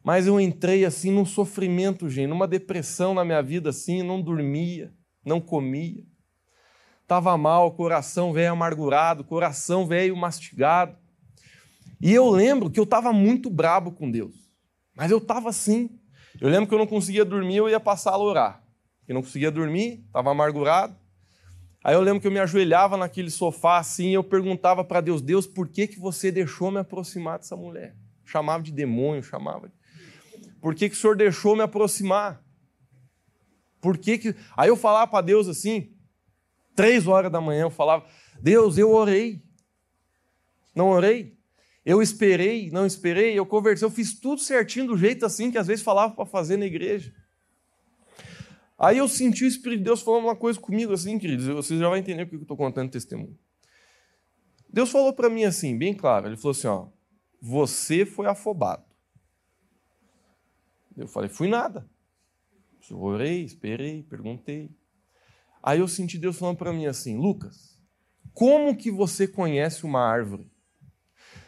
mas 0.04 0.26
eu 0.26 0.40
entrei 0.40 0.84
assim 0.84 1.10
num 1.10 1.24
sofrimento, 1.24 2.08
gente, 2.08 2.28
numa 2.28 2.48
depressão 2.48 3.14
na 3.14 3.24
minha 3.24 3.42
vida 3.42 3.70
assim, 3.70 4.02
não 4.02 4.20
dormia, 4.20 4.92
não 5.24 5.40
comia 5.40 6.04
estava 7.12 7.36
mal, 7.36 7.72
coração 7.72 8.32
velho 8.32 8.52
amargurado, 8.52 9.22
coração 9.22 9.86
velho 9.86 10.16
mastigado. 10.16 10.96
E 12.00 12.12
eu 12.12 12.30
lembro 12.30 12.70
que 12.70 12.80
eu 12.80 12.84
estava 12.84 13.12
muito 13.12 13.50
brabo 13.50 13.92
com 13.92 14.10
Deus. 14.10 14.34
Mas 14.96 15.10
eu 15.10 15.18
estava 15.18 15.50
assim. 15.50 15.90
Eu 16.40 16.48
lembro 16.48 16.66
que 16.66 16.74
eu 16.74 16.78
não 16.78 16.86
conseguia 16.86 17.24
dormir, 17.24 17.56
eu 17.56 17.68
ia 17.68 17.78
passar 17.78 18.12
a 18.12 18.18
orar. 18.18 18.64
Eu 19.06 19.14
não 19.14 19.22
conseguia 19.22 19.50
dormir, 19.50 20.02
estava 20.06 20.30
amargurado. 20.30 20.96
Aí 21.84 21.94
eu 21.94 22.00
lembro 22.00 22.20
que 22.20 22.26
eu 22.26 22.32
me 22.32 22.38
ajoelhava 22.38 22.96
naquele 22.96 23.30
sofá 23.30 23.78
assim 23.78 24.10
e 24.10 24.14
eu 24.14 24.24
perguntava 24.24 24.82
para 24.82 25.00
Deus: 25.00 25.20
Deus, 25.20 25.46
por 25.46 25.68
que, 25.68 25.86
que 25.86 25.98
você 25.98 26.32
deixou 26.32 26.70
me 26.70 26.78
aproximar 26.78 27.38
dessa 27.38 27.56
mulher? 27.56 27.94
Chamava 28.24 28.62
de 28.62 28.72
demônio, 28.72 29.22
chamava 29.22 29.68
de. 29.68 29.74
Por 30.62 30.76
que, 30.76 30.88
que 30.88 30.94
o 30.94 30.98
Senhor 30.98 31.16
deixou 31.16 31.56
me 31.56 31.62
aproximar? 31.62 32.40
Por 33.80 33.98
que, 33.98 34.16
que. 34.16 34.36
Aí 34.56 34.68
eu 34.68 34.76
falava 34.76 35.10
para 35.10 35.20
Deus 35.20 35.48
assim: 35.48 35.92
Três 36.76 37.08
horas 37.08 37.32
da 37.32 37.40
manhã 37.40 37.62
eu 37.62 37.70
falava: 37.70 38.06
Deus, 38.40 38.78
eu 38.78 38.92
orei. 38.92 39.42
Não 40.74 40.90
orei. 40.90 41.36
Eu 41.84 42.00
esperei, 42.00 42.70
não 42.70 42.86
esperei, 42.86 43.36
eu 43.36 43.44
conversei, 43.44 43.84
eu 43.84 43.90
fiz 43.90 44.14
tudo 44.14 44.40
certinho 44.40 44.86
do 44.86 44.96
jeito 44.96 45.26
assim 45.26 45.50
que 45.50 45.58
às 45.58 45.66
vezes 45.66 45.82
falava 45.82 46.14
para 46.14 46.24
fazer 46.24 46.56
na 46.56 46.64
igreja. 46.64 47.12
Aí 48.78 48.98
eu 48.98 49.08
senti 49.08 49.44
o 49.44 49.48
Espírito 49.48 49.78
de 49.78 49.84
Deus 49.86 50.00
falando 50.00 50.24
uma 50.24 50.36
coisa 50.36 50.60
comigo 50.60 50.92
assim, 50.92 51.18
queridos, 51.18 51.46
vocês 51.46 51.80
já 51.80 51.88
vão 51.88 51.96
entender 51.96 52.24
porque 52.24 52.36
eu 52.36 52.42
estou 52.42 52.56
contando 52.56 52.88
testemunho. 52.88 53.36
Deus 54.68 54.90
falou 54.90 55.12
para 55.12 55.28
mim 55.28 55.42
assim, 55.42 55.76
bem 55.76 55.92
claro, 55.92 56.28
ele 56.28 56.36
falou 56.36 56.52
assim, 56.52 56.68
ó, 56.68 56.86
você 57.40 58.06
foi 58.06 58.26
afobado. 58.26 58.91
Eu 60.96 61.08
falei, 61.08 61.28
fui 61.28 61.48
nada. 61.48 61.88
Eu 62.90 63.00
orei, 63.00 63.44
esperei, 63.44 64.02
perguntei. 64.02 64.70
Aí 65.62 65.78
eu 65.78 65.88
senti 65.88 66.18
Deus 66.18 66.38
falando 66.38 66.56
para 66.56 66.72
mim 66.72 66.86
assim: 66.86 67.16
Lucas, 67.16 67.78
como 68.34 68.76
que 68.76 68.90
você 68.90 69.26
conhece 69.26 69.84
uma 69.84 70.00
árvore? 70.00 70.50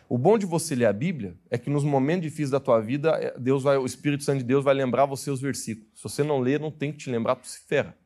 O 0.08 0.18
bom 0.18 0.38
de 0.38 0.46
você 0.46 0.74
ler 0.74 0.86
a 0.86 0.92
Bíblia 0.92 1.36
é 1.50 1.58
que 1.58 1.70
nos 1.70 1.82
momentos 1.82 2.22
difíceis 2.22 2.50
da 2.50 2.60
tua 2.60 2.80
vida, 2.80 3.10
é, 3.10 3.38
Deus 3.38 3.62
vai, 3.62 3.76
o 3.78 3.86
Espírito 3.86 4.22
Santo 4.22 4.38
de 4.38 4.44
Deus 4.44 4.62
vai 4.62 4.74
lembrar 4.74 5.06
você 5.06 5.30
os 5.30 5.40
versículos. 5.40 5.90
Se 5.94 6.02
você 6.02 6.22
não 6.22 6.38
ler, 6.40 6.60
não 6.60 6.70
tem 6.70 6.92
que 6.92 6.98
te 6.98 7.10
lembrar, 7.10 7.36
tu 7.36 7.48
se 7.48 7.60
ferra. 7.66 7.96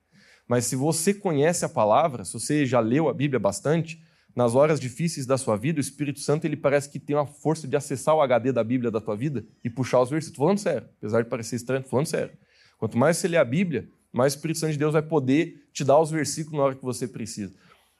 Mas 0.47 0.65
se 0.65 0.77
você 0.77 1.13
conhece 1.13 1.65
a 1.65 1.69
palavra, 1.69 2.25
se 2.25 2.33
você 2.33 2.65
já 2.65 2.81
leu 2.81 3.09
a 3.09 3.13
Bíblia 3.13 3.39
bastante, 3.39 4.03
nas 4.39 4.55
horas 4.55 4.79
difíceis 4.79 5.27
da 5.27 5.37
sua 5.37 5.57
vida, 5.57 5.79
o 5.79 5.81
Espírito 5.81 6.21
Santo 6.21 6.45
ele 6.45 6.57
parece 6.57 6.89
que 6.89 7.01
tem 7.01 7.17
uma 7.17 7.27
força 7.27 7.67
de 7.67 7.75
acessar 7.75 8.15
o 8.15 8.21
HD 8.21 8.53
da 8.53 8.63
Bíblia 8.63 8.89
da 8.89 9.01
tua 9.01 9.17
vida 9.17 9.45
e 9.65 9.69
puxar 9.69 10.01
os 10.01 10.11
versículos. 10.11 10.35
Estou 10.35 10.47
falando 10.47 10.59
sério, 10.59 10.89
apesar 10.97 11.23
de 11.23 11.29
parecer 11.29 11.57
estranho, 11.57 11.81
estou 11.81 11.91
falando 11.91 12.07
sério. 12.07 12.39
Quanto 12.79 12.97
mais 12.97 13.17
você 13.17 13.27
lê 13.27 13.37
a 13.37 13.45
Bíblia, 13.45 13.89
mais 14.13 14.33
o 14.33 14.37
Espírito 14.37 14.61
Santo 14.61 14.71
de 14.71 14.79
Deus 14.79 14.93
vai 14.93 15.03
poder 15.03 15.67
te 15.73 15.83
dar 15.83 15.99
os 15.99 16.13
versículos 16.13 16.57
na 16.57 16.67
hora 16.67 16.77
que 16.77 16.85
você 16.85 17.09
precisa. 17.09 17.53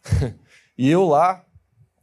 e 0.79 0.89
eu 0.89 1.05
lá, 1.09 1.45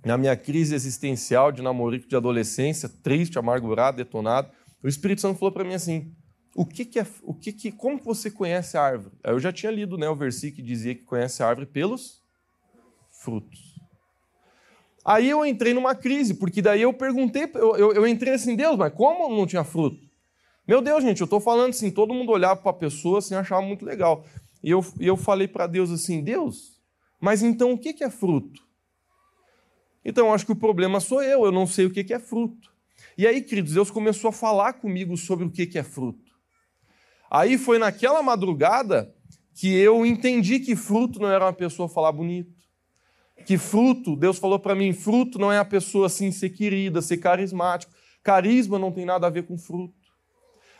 na 0.03 0.17
minha 0.17 0.35
crise 0.35 0.75
existencial 0.75 1.49
de 1.49 1.61
namorico 1.61 2.05
de 2.05 2.17
adolescência, 2.17 2.89
triste, 2.89 3.39
amargurado, 3.39 3.95
detonado, 3.95 4.51
o 4.83 4.87
Espírito 4.89 5.21
Santo 5.21 5.39
falou 5.39 5.53
para 5.53 5.63
mim 5.63 5.75
assim: 5.75 6.13
o 6.53 6.65
que, 6.65 6.83
que 6.83 6.99
é, 6.99 7.07
o 7.23 7.33
que, 7.33 7.53
que, 7.53 7.71
como 7.71 7.97
que 7.97 8.05
você 8.05 8.29
conhece 8.29 8.75
a 8.75 8.81
árvore? 8.81 9.15
Eu 9.23 9.39
já 9.39 9.53
tinha 9.53 9.71
lido, 9.71 9.97
né, 9.97 10.09
o 10.09 10.15
versículo 10.15 10.57
que 10.57 10.61
dizia 10.61 10.93
que 10.93 11.03
conhece 11.03 11.41
a 11.41 11.47
árvore 11.47 11.67
pelos 11.67 12.21
frutos. 13.23 13.74
Aí 15.05 15.29
eu 15.29 15.45
entrei 15.45 15.71
numa 15.71 15.93
crise, 15.93 16.33
porque 16.33 16.63
daí 16.63 16.81
eu 16.81 16.91
perguntei, 16.91 17.43
eu, 17.53 17.77
eu, 17.77 17.93
eu 17.93 18.07
entrei 18.07 18.33
assim, 18.33 18.55
Deus, 18.55 18.75
mas 18.75 18.91
como 18.91 19.29
não 19.29 19.45
tinha 19.45 19.63
fruto? 19.63 20.03
Meu 20.67 20.81
Deus, 20.81 21.03
gente, 21.03 21.21
eu 21.21 21.25
estou 21.25 21.39
falando 21.39 21.69
assim, 21.69 21.91
todo 21.91 22.11
mundo 22.11 22.31
olhava 22.31 22.59
para 22.59 22.71
a 22.71 22.73
pessoa 22.73 23.19
assim, 23.19 23.35
achava 23.35 23.61
muito 23.61 23.85
legal. 23.85 24.25
E 24.63 24.71
eu, 24.71 24.83
eu 24.99 25.15
falei 25.15 25.47
para 25.47 25.67
Deus 25.67 25.91
assim, 25.91 26.23
Deus, 26.23 26.81
mas 27.21 27.43
então 27.43 27.71
o 27.73 27.77
que, 27.77 27.93
que 27.93 28.03
é 28.03 28.09
fruto? 28.09 28.65
Então, 30.03 30.33
acho 30.33 30.45
que 30.45 30.51
o 30.51 30.55
problema 30.55 30.99
sou 30.99 31.21
eu, 31.21 31.45
eu 31.45 31.51
não 31.51 31.67
sei 31.67 31.85
o 31.85 31.91
que, 31.91 32.03
que 32.03 32.13
é 32.13 32.19
fruto. 32.19 32.73
E 33.15 33.27
aí, 33.27 33.43
queridos, 33.43 33.73
Deus 33.73 33.91
começou 33.91 34.29
a 34.29 34.33
falar 34.33 34.73
comigo 34.73 35.15
sobre 35.17 35.45
o 35.45 35.51
que, 35.51 35.67
que 35.67 35.77
é 35.77 35.83
fruto. 35.83 36.31
Aí 37.29 37.59
foi 37.59 37.77
naquela 37.77 38.23
madrugada 38.23 39.13
que 39.53 39.71
eu 39.75 40.03
entendi 40.03 40.59
que 40.59 40.75
fruto 40.75 41.19
não 41.19 41.29
era 41.29 41.45
uma 41.45 41.53
pessoa 41.53 41.87
falar 41.87 42.11
bonito 42.11 42.54
que 43.45 43.57
fruto, 43.57 44.15
Deus 44.15 44.37
falou 44.37 44.59
para 44.59 44.75
mim, 44.75 44.93
fruto 44.93 45.37
não 45.37 45.51
é 45.51 45.57
a 45.57 45.65
pessoa 45.65 46.07
assim 46.07 46.31
ser 46.31 46.49
querida, 46.49 47.01
ser 47.01 47.17
carismático. 47.17 47.93
Carisma 48.23 48.79
não 48.79 48.91
tem 48.91 49.05
nada 49.05 49.27
a 49.27 49.29
ver 49.29 49.45
com 49.45 49.57
fruto. 49.57 49.93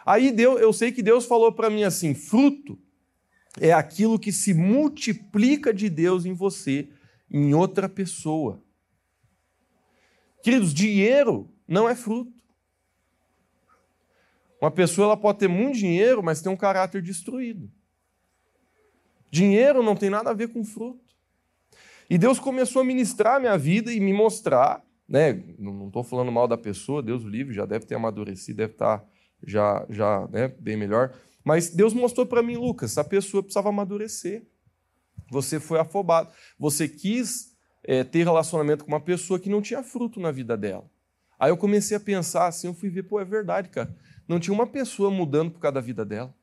Aí 0.05 0.31
Deus, 0.31 0.61
eu 0.61 0.71
sei 0.71 0.91
que 0.91 1.03
Deus 1.03 1.25
falou 1.25 1.51
para 1.51 1.69
mim 1.69 1.83
assim, 1.83 2.13
fruto 2.13 2.79
é 3.59 3.71
aquilo 3.71 4.19
que 4.19 4.31
se 4.31 4.53
multiplica 4.53 5.73
de 5.73 5.89
Deus 5.89 6.25
em 6.25 6.33
você, 6.33 6.89
em 7.31 7.53
outra 7.53 7.87
pessoa. 7.87 8.61
Queridos, 10.43 10.73
dinheiro 10.73 11.49
não 11.67 11.87
é 11.89 11.95
fruto. 11.95 12.33
Uma 14.61 14.71
pessoa 14.71 15.05
ela 15.05 15.17
pode 15.17 15.39
ter 15.39 15.47
muito 15.47 15.77
dinheiro, 15.77 16.23
mas 16.23 16.41
tem 16.41 16.51
um 16.51 16.57
caráter 16.57 17.01
destruído. 17.01 17.71
Dinheiro 19.29 19.83
não 19.83 19.95
tem 19.95 20.09
nada 20.09 20.29
a 20.29 20.33
ver 20.33 20.49
com 20.49 20.63
fruto. 20.63 21.04
E 22.09 22.17
Deus 22.17 22.39
começou 22.39 22.81
a 22.81 22.85
ministrar 22.85 23.37
a 23.37 23.39
minha 23.39 23.57
vida 23.57 23.91
e 23.91 23.99
me 23.99 24.13
mostrar, 24.13 24.83
né? 25.07 25.33
Não 25.57 25.87
estou 25.87 26.03
falando 26.03 26.31
mal 26.31 26.47
da 26.47 26.57
pessoa, 26.57 27.01
Deus 27.01 27.23
o 27.23 27.29
livre, 27.29 27.53
já 27.53 27.65
deve 27.65 27.85
ter 27.85 27.95
amadurecido, 27.95 28.57
deve 28.57 28.73
estar 28.73 28.99
tá 28.99 29.05
já, 29.45 29.85
já 29.89 30.27
né, 30.27 30.47
bem 30.47 30.77
melhor. 30.77 31.13
Mas 31.43 31.69
Deus 31.69 31.93
mostrou 31.93 32.25
para 32.25 32.41
mim, 32.41 32.55
Lucas, 32.55 32.91
essa 32.91 33.03
pessoa 33.03 33.43
precisava 33.43 33.69
amadurecer. 33.69 34.45
Você 35.31 35.59
foi 35.59 35.79
afobado. 35.79 36.29
Você 36.59 36.87
quis 36.87 37.55
é, 37.83 38.03
ter 38.03 38.23
relacionamento 38.23 38.83
com 38.83 38.91
uma 38.91 39.01
pessoa 39.01 39.39
que 39.39 39.49
não 39.49 39.61
tinha 39.61 39.83
fruto 39.83 40.19
na 40.19 40.31
vida 40.31 40.57
dela. 40.57 40.89
Aí 41.39 41.51
eu 41.51 41.57
comecei 41.57 41.95
a 41.95 41.99
pensar 41.99 42.47
assim, 42.47 42.67
eu 42.67 42.73
fui 42.73 42.89
ver, 42.89 43.03
pô, 43.03 43.19
é 43.19 43.25
verdade, 43.25 43.69
cara. 43.69 43.95
Não 44.27 44.39
tinha 44.39 44.53
uma 44.53 44.65
pessoa 44.65 45.11
mudando 45.11 45.51
por 45.51 45.59
causa 45.59 45.75
da 45.75 45.81
vida 45.81 46.05
dela. 46.05 46.33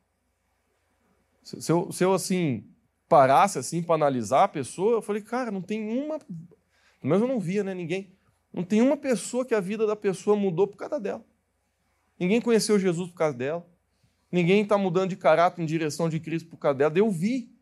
Se 1.43 1.73
eu, 1.73 1.91
se 1.91 2.05
eu 2.05 2.13
assim, 2.15 2.65
parasse 3.13 3.59
assim 3.59 3.83
para 3.83 3.95
analisar 3.95 4.45
a 4.45 4.49
pessoa, 4.49 4.95
eu 4.95 5.03
falei, 5.03 5.21
cara, 5.21 5.51
não 5.51 5.61
tem 5.61 5.87
uma. 5.87 6.19
Mas 7.03 7.21
eu 7.21 7.29
não 7.29 7.39
via, 7.39 7.63
né? 7.63 7.75
Ninguém. 7.75 8.11
Não 8.51 8.65
tem 8.65 8.81
uma 8.81 8.97
pessoa 8.97 9.45
que 9.45 9.55
a 9.55 9.61
vida 9.61 9.87
da 9.87 9.95
pessoa 9.95 10.35
mudou 10.35 10.67
por 10.67 10.79
causa 10.79 10.99
dela. 10.99 11.23
Ninguém 12.19 12.41
conheceu 12.41 12.79
Jesus 12.79 13.11
por 13.11 13.17
causa 13.17 13.37
dela. 13.37 13.67
Ninguém 14.31 14.63
está 14.63 14.79
mudando 14.79 15.11
de 15.11 15.17
caráter 15.17 15.61
em 15.61 15.67
direção 15.67 16.09
de 16.09 16.19
Cristo 16.19 16.49
por 16.49 16.57
causa 16.57 16.79
dela. 16.79 16.95
Eu 16.97 17.11
vi 17.11 17.53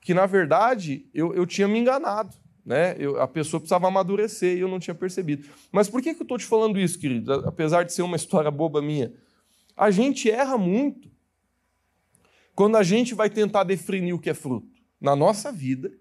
que, 0.00 0.14
na 0.14 0.24
verdade, 0.24 1.10
eu, 1.12 1.34
eu 1.34 1.44
tinha 1.44 1.68
me 1.68 1.78
enganado. 1.78 2.34
Né? 2.64 2.96
Eu, 2.98 3.20
a 3.20 3.28
pessoa 3.28 3.60
precisava 3.60 3.88
amadurecer 3.88 4.56
e 4.56 4.60
eu 4.60 4.68
não 4.68 4.78
tinha 4.78 4.94
percebido. 4.94 5.46
Mas 5.70 5.90
por 5.90 6.00
que, 6.00 6.14
que 6.14 6.22
eu 6.22 6.24
estou 6.24 6.38
te 6.38 6.46
falando 6.46 6.80
isso, 6.80 6.98
querido? 6.98 7.34
Apesar 7.46 7.82
de 7.82 7.92
ser 7.92 8.00
uma 8.00 8.16
história 8.16 8.50
boba 8.50 8.80
minha. 8.80 9.12
A 9.76 9.90
gente 9.90 10.30
erra 10.30 10.56
muito 10.56 11.10
quando 12.54 12.76
a 12.76 12.82
gente 12.82 13.14
vai 13.14 13.28
tentar 13.28 13.62
definir 13.64 14.14
o 14.14 14.18
que 14.18 14.30
é 14.30 14.34
fruto 14.34 14.75
na 15.06 15.14
nossa 15.14 15.52
vida 15.52 15.92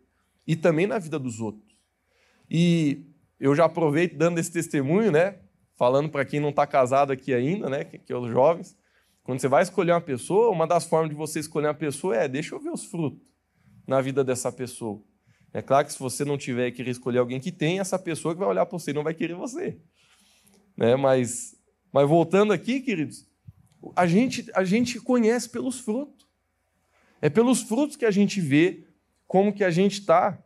e 0.48 0.56
também 0.56 0.88
na 0.88 0.98
vida 0.98 1.20
dos 1.20 1.40
outros. 1.40 1.78
E 2.50 3.06
eu 3.40 3.56
já 3.56 3.66
aproveito 3.66 4.18
dando 4.18 4.40
esse 4.40 4.52
testemunho, 4.52 5.12
né? 5.12 5.38
Falando 5.76 6.10
para 6.10 6.26
quem 6.26 6.40
não 6.40 6.50
está 6.50 6.66
casado 6.66 7.12
aqui 7.12 7.32
ainda, 7.32 7.70
né? 7.70 7.84
Que, 7.84 8.00
que 8.00 8.12
é 8.12 8.18
os 8.18 8.32
jovens. 8.32 8.76
Quando 9.22 9.40
você 9.40 9.48
vai 9.48 9.62
escolher 9.62 9.92
uma 9.92 10.02
pessoa, 10.02 10.50
uma 10.50 10.66
das 10.66 10.86
formas 10.86 11.12
de 11.12 11.16
você 11.16 11.40
escolher 11.40 11.68
uma 11.68 11.76
pessoa 11.76 12.16
é 12.16 12.28
deixa 12.28 12.56
eu 12.56 12.60
ver 12.60 12.72
os 12.72 12.86
frutos 12.86 13.32
na 13.88 14.02
vida 14.02 14.24
dessa 14.24 14.52
pessoa. 14.52 15.04
É 15.54 15.62
claro 15.62 15.86
que 15.86 15.94
se 15.94 16.00
você 16.00 16.26
não 16.26 16.36
tiver 16.38 16.72
que 16.72 16.82
escolher 16.82 17.20
alguém 17.20 17.40
que 17.40 17.52
tem, 17.52 17.80
essa 17.80 18.00
pessoa 18.00 18.34
que 18.34 18.40
vai 18.40 18.50
olhar 18.50 18.66
para 18.66 18.80
você 18.80 18.92
não 18.92 19.04
vai 19.04 19.14
querer 19.14 19.36
você. 19.36 19.78
Né? 20.76 20.96
Mas, 20.96 21.56
mas 21.94 22.10
voltando 22.10 22.52
aqui, 22.52 22.82
queridos, 22.82 23.28
a 23.96 24.08
gente, 24.08 24.50
a 24.56 24.64
gente 24.64 25.00
conhece 25.00 25.48
pelos 25.48 25.80
frutos. 25.80 26.26
É 27.22 27.30
pelos 27.30 27.62
frutos 27.62 27.96
que 27.96 28.06
a 28.06 28.12
gente 28.12 28.42
vê 28.42 28.85
como 29.36 29.52
que 29.52 29.66
a 29.66 29.70
gente 29.70 30.00
está. 30.00 30.42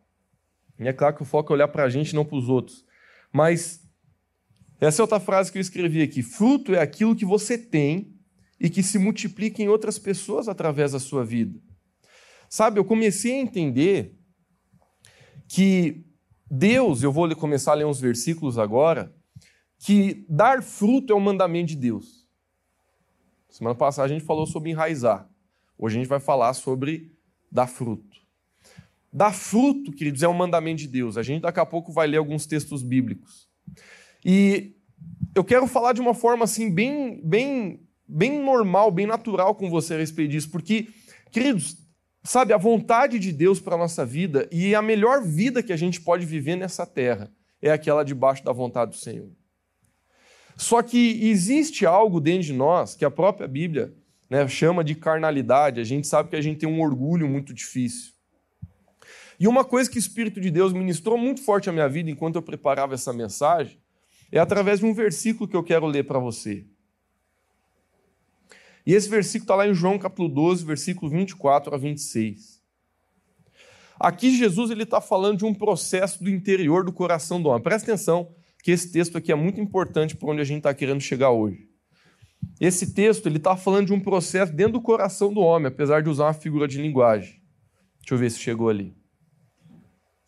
E 0.79 0.88
é 0.88 0.91
claro 0.91 1.15
que 1.15 1.22
o 1.22 1.25
foco 1.25 1.53
é 1.53 1.58
olhar 1.58 1.67
para 1.67 1.84
a 1.84 1.89
gente, 1.89 2.15
não 2.15 2.25
para 2.25 2.39
os 2.39 2.50
outros. 2.50 2.84
Mas 3.31 3.88
essa 4.81 5.00
é 5.00 5.03
outra 5.03 5.19
frase 5.19 5.51
que 5.51 5.60
eu 5.60 5.62
escrevi 5.62 6.01
aqui. 6.01 6.24
Fruto 6.24 6.74
é 6.74 6.81
aquilo 6.81 7.15
que 7.15 7.24
você 7.24 7.55
tem 7.55 8.17
e 8.60 8.67
que 8.67 8.81
se 8.81 8.98
multiplica 8.98 9.62
em 9.62 9.67
outras 9.67 10.00
pessoas 10.00 10.48
através 10.48 10.93
da 10.93 11.00
sua 11.00 11.24
vida. 11.24 11.62
Sabe, 12.50 12.79
eu 12.79 12.84
comecei 12.84 13.34
a 13.34 13.38
entender 13.38 14.17
que 15.48 16.03
Deus, 16.50 17.03
eu 17.03 17.12
vou 17.12 17.29
começar 17.36 17.74
a 17.74 17.75
ler 17.75 17.86
uns 17.86 18.01
versículos 18.01 18.58
agora, 18.58 19.15
que 19.77 20.25
dar 20.27 20.63
fruto 20.63 21.13
é 21.13 21.15
um 21.15 21.19
mandamento 21.19 21.67
de 21.67 21.75
Deus. 21.75 22.27
Semana 23.51 23.75
passada 23.75 24.08
a 24.08 24.10
gente 24.10 24.25
falou 24.25 24.48
sobre 24.48 24.72
enraizar. 24.72 25.29
Hoje 25.77 25.96
a 25.96 26.00
gente 26.00 26.10
vai 26.10 26.19
falar 26.19 26.55
sobre 26.55 27.15
dar 27.51 27.67
fruto. 27.67 28.10
Dar 29.12 29.34
fruto, 29.34 29.92
queridos, 29.92 30.22
é 30.22 30.28
um 30.28 30.34
mandamento 30.34 30.82
de 30.82 30.88
Deus. 30.88 31.18
A 31.18 31.24
gente 31.24 31.42
daqui 31.42 31.60
a 31.60 31.66
pouco 31.66 31.92
vai 31.92 32.08
ler 32.08 32.18
alguns 32.18 32.46
textos 32.46 32.84
bíblicos. 32.84 33.48
E 34.24 34.75
eu 35.36 35.44
quero 35.44 35.66
falar 35.68 35.94
de 35.94 36.01
uma 36.01 36.13
forma 36.13 36.44
assim 36.44 36.74
bem, 36.74 37.22
bem, 37.24 37.82
bem 38.08 38.39
normal, 38.39 38.92
bem 38.92 39.08
natural 39.08 39.56
com 39.56 39.70
você 39.70 39.96
a 39.96 39.98
respeito 39.98 40.32
disso, 40.32 40.51
porque, 40.51 40.88
queridos, 41.32 41.78
sabe, 42.24 42.54
a 42.54 42.58
vontade 42.58 43.18
de 43.18 43.32
Deus 43.32 43.60
para 43.60 43.75
a 43.75 43.78
nossa 43.78 44.06
vida 44.06 44.48
e 44.51 44.75
a 44.75 44.82
melhor 44.82 45.24
vida 45.24 45.63
que 45.63 45.74
a 45.74 45.78
gente 45.78 46.01
pode 46.01 46.25
viver 46.25 46.56
nessa 46.56 46.86
terra 46.86 47.32
é 47.62 47.72
aquela 47.72 48.04
debaixo 48.04 48.44
da 48.44 48.51
vontade 48.51 48.92
do 48.92 48.98
Senhor. 48.98 49.32
Só 50.56 50.82
que 50.82 51.30
existe 51.30 51.86
algo 51.86 52.20
dentro 52.20 52.44
de 52.44 52.54
nós 52.54 52.94
que 52.94 53.06
a 53.06 53.12
própria 53.12 53.48
Bíblia 53.48 53.94
né, 54.30 54.48
chama 54.48 54.84
de 54.84 54.94
carnalidade. 54.94 55.80
A 55.80 55.86
gente 55.86 56.06
sabe 56.06 56.30
que 56.30 56.36
a 56.36 56.42
gente 56.42 56.60
tem 56.60 56.70
um 56.70 56.82
orgulho 56.82 57.28
muito 57.30 57.54
difícil. 57.54 58.12
E 59.39 59.48
uma 59.48 59.63
coisa 59.63 59.89
que 59.89 59.98
o 59.98 60.00
Espírito 60.00 60.41
de 60.41 60.51
Deus 60.51 60.74
ministrou 60.74 61.17
muito 61.17 61.41
forte 61.41 61.69
à 61.69 61.72
minha 61.72 61.88
vida 61.88 62.10
enquanto 62.10 62.36
eu 62.36 62.41
preparava 62.41 62.93
essa 62.93 63.13
mensagem 63.13 63.79
é 64.31 64.38
através 64.38 64.79
de 64.79 64.86
um 64.86 64.93
versículo 64.93 65.48
que 65.48 65.55
eu 65.55 65.63
quero 65.63 65.88
ler 65.88 66.05
para 66.05 66.19
você. 66.19 66.65
E 68.86 68.93
esse 68.93 69.10
versículo 69.10 69.43
está 69.43 69.55
lá 69.55 69.67
em 69.67 69.74
João 69.74 69.98
capítulo 69.98 70.29
12, 70.29 70.65
versículo 70.65 71.10
24 71.10 71.74
a 71.74 71.77
26. 71.77 72.60
Aqui 74.00 74.36
Jesus 74.36 74.72
ele 74.72 74.84
está 74.84 75.00
falando 75.00 75.38
de 75.38 75.46
um 75.46 75.53
processo 75.53 76.24
do 76.24 76.29
interior 76.29 76.84
do 76.84 76.91
coração 76.91 77.41
do 77.41 77.50
homem. 77.50 77.62
Presta 77.62 77.91
atenção 77.91 78.34
que 78.63 78.72
esse 78.72 78.91
texto 78.91 79.17
aqui 79.17 79.31
é 79.31 79.36
muito 79.36 79.60
importante 79.60 80.15
para 80.15 80.29
onde 80.29 80.41
a 80.41 80.46
gente 80.46 80.60
está 80.60 80.74
querendo 80.74 81.01
chegar 81.01 81.31
hoje. 81.31 81.67
Esse 82.60 82.93
texto 82.93 83.25
ele 83.25 83.38
está 83.38 83.55
falando 83.55 83.88
de 83.88 83.93
um 83.93 84.00
processo 84.00 84.53
dentro 84.53 84.74
do 84.74 84.81
coração 84.81 85.34
do 85.34 85.39
homem, 85.39 85.67
apesar 85.67 86.01
de 86.01 86.10
usar 86.10 86.25
uma 86.25 86.34
figura 86.34 86.67
de 86.67 86.81
linguagem. 86.81 87.41
Deixa 88.00 88.13
eu 88.13 88.17
ver 88.17 88.31
se 88.31 88.39
chegou 88.39 88.69
ali. 88.69 88.99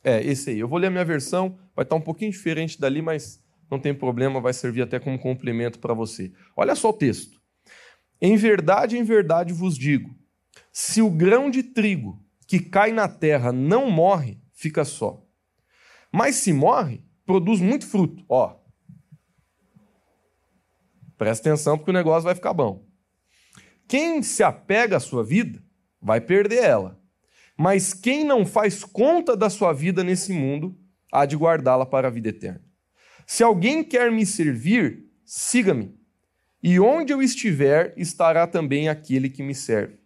É, 0.04 0.22
esse 0.24 0.50
aí. 0.50 0.60
Eu 0.60 0.68
vou 0.68 0.80
ler 0.80 0.88
a 0.88 0.92
minha 0.92 1.06
versão, 1.06 1.58
vai 1.76 1.84
estar 1.84 1.96
um 1.96 2.02
pouquinho 2.02 2.32
diferente 2.32 2.80
dali, 2.80 3.02
mas 3.02 3.44
não 3.70 3.80
tem 3.80 3.94
problema, 3.94 4.42
vai 4.42 4.54
servir 4.54 4.82
até 4.82 5.00
como 5.00 5.20
complemento 5.20 5.80
para 5.80 5.94
você. 5.94 6.32
Olha 6.56 6.76
só 6.76 6.90
o 6.90 6.94
texto. 6.94 7.42
Em 8.20 8.36
verdade, 8.36 8.98
em 8.98 9.04
verdade 9.04 9.54
vos 9.54 9.78
digo: 9.78 10.14
se 10.72 11.02
o 11.02 11.10
grão 11.10 11.50
de 11.50 11.64
trigo 11.64 12.24
que 12.48 12.60
cai 12.60 12.92
na 12.92 13.08
terra 13.08 13.52
não 13.52 13.90
morre, 13.90 14.42
fica 14.54 14.84
só. 14.84 15.26
Mas 16.12 16.36
se 16.36 16.52
morre, 16.52 17.04
produz 17.26 17.62
muito 17.62 17.88
fruto. 17.88 18.24
Ó. 18.28 18.60
Presta 21.18 21.50
atenção 21.50 21.78
porque 21.78 21.92
o 21.92 21.94
negócio 21.94 22.24
vai 22.24 22.36
ficar 22.36 22.54
bom. 22.54 22.86
Quem 23.88 24.22
se 24.22 24.44
apega 24.44 24.98
à 24.98 25.00
sua 25.00 25.24
vida, 25.24 25.64
vai 26.02 26.20
perder 26.20 26.64
ela. 26.64 27.01
Mas 27.62 27.94
quem 27.94 28.24
não 28.24 28.44
faz 28.44 28.84
conta 28.84 29.38
da 29.38 29.48
sua 29.48 29.72
vida 29.72 30.04
nesse 30.04 30.34
mundo, 30.34 30.76
há 31.14 31.28
de 31.28 31.36
guardá-la 31.36 31.86
para 31.86 32.08
a 32.08 32.12
vida 32.12 32.30
eterna. 32.30 32.60
Se 33.28 33.44
alguém 33.44 33.84
quer 33.84 34.12
me 34.12 34.26
servir, 34.26 35.06
siga-me. 35.24 35.96
E 36.64 36.80
onde 36.80 37.14
eu 37.14 37.22
estiver, 37.22 37.94
estará 37.96 38.48
também 38.48 38.90
aquele 38.90 39.30
que 39.30 39.44
me 39.44 39.54
serve. 39.54 40.00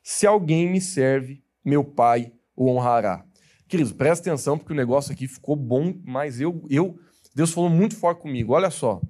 Se 0.00 0.24
alguém 0.24 0.70
me 0.70 0.80
serve, 0.80 1.42
meu 1.64 1.82
Pai 1.82 2.32
o 2.54 2.70
honrará. 2.70 3.26
Queridos, 3.66 3.92
presta 3.92 4.30
atenção, 4.30 4.56
porque 4.56 4.72
o 4.72 4.76
negócio 4.76 5.10
aqui 5.12 5.26
ficou 5.26 5.56
bom, 5.56 5.92
mas 6.04 6.40
eu, 6.40 6.64
eu 6.70 6.96
Deus 7.34 7.50
falou 7.50 7.68
muito 7.68 7.96
forte 7.96 8.22
comigo. 8.22 8.52
Olha 8.52 8.70
só. 8.70 9.02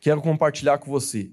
Quero 0.00 0.20
compartilhar 0.20 0.78
com 0.78 0.90
você. 0.90 1.30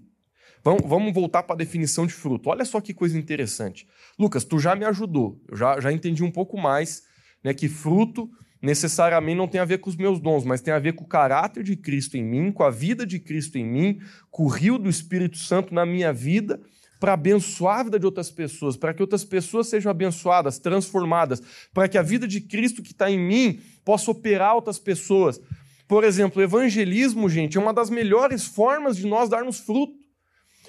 Vamos 0.66 1.14
voltar 1.14 1.44
para 1.44 1.54
a 1.54 1.58
definição 1.58 2.08
de 2.08 2.14
fruto. 2.14 2.50
Olha 2.50 2.66
só 2.66 2.82
que 2.82 2.92
coisa 2.92 3.16
interessante. 3.20 3.88
Lucas, 4.18 4.44
tu 4.44 4.58
já 4.58 4.76
me 4.76 4.84
ajudou. 4.84 5.40
Eu 5.48 5.56
já, 5.56 5.80
já 5.80 5.92
entendi 5.92 6.24
um 6.24 6.32
pouco 6.32 6.58
mais 6.58 7.04
né, 7.44 7.54
que 7.54 7.70
fruto 7.70 8.28
necessariamente 8.60 9.38
não 9.38 9.48
tem 9.48 9.62
a 9.62 9.66
ver 9.66 9.78
com 9.78 9.92
os 9.92 9.96
meus 9.96 10.20
dons, 10.20 10.44
mas 10.44 10.62
tem 10.62 10.74
a 10.74 10.80
ver 10.80 10.94
com 10.94 11.04
o 11.04 11.08
caráter 11.08 11.64
de 11.64 11.76
Cristo 11.76 12.18
em 12.18 12.24
mim, 12.24 12.52
com 12.52 12.64
a 12.64 12.72
vida 12.72 13.06
de 13.06 13.20
Cristo 13.20 13.60
em 13.60 13.64
mim, 13.64 14.00
com 14.32 14.46
o 14.46 14.48
rio 14.48 14.80
do 14.80 14.90
Espírito 14.90 15.38
Santo 15.38 15.72
na 15.72 15.86
minha 15.86 16.12
vida, 16.12 16.60
para 17.00 17.14
abençoar 17.14 17.82
a 17.82 17.84
vida 17.84 18.00
de 18.00 18.06
outras 18.08 18.32
pessoas, 18.32 18.76
para 18.76 18.92
que 18.92 19.04
outras 19.04 19.24
pessoas 19.24 19.68
sejam 19.68 19.92
abençoadas, 19.92 20.58
transformadas, 20.58 21.44
para 21.72 21.88
que 21.88 21.96
a 21.96 22.02
vida 22.02 22.28
de 22.28 22.42
Cristo 22.42 22.82
que 22.82 22.92
está 22.92 23.12
em 23.12 23.20
mim 23.20 23.60
possa 23.84 24.10
operar 24.10 24.56
outras 24.56 24.80
pessoas. 24.80 25.40
Por 25.88 26.04
exemplo, 26.04 26.42
evangelismo, 26.42 27.30
gente, 27.30 27.56
é 27.56 27.62
uma 27.62 27.74
das 27.74 27.92
melhores 27.92 28.46
formas 28.48 28.98
de 28.98 29.06
nós 29.06 29.30
darmos 29.30 29.60
fruto. 29.60 30.05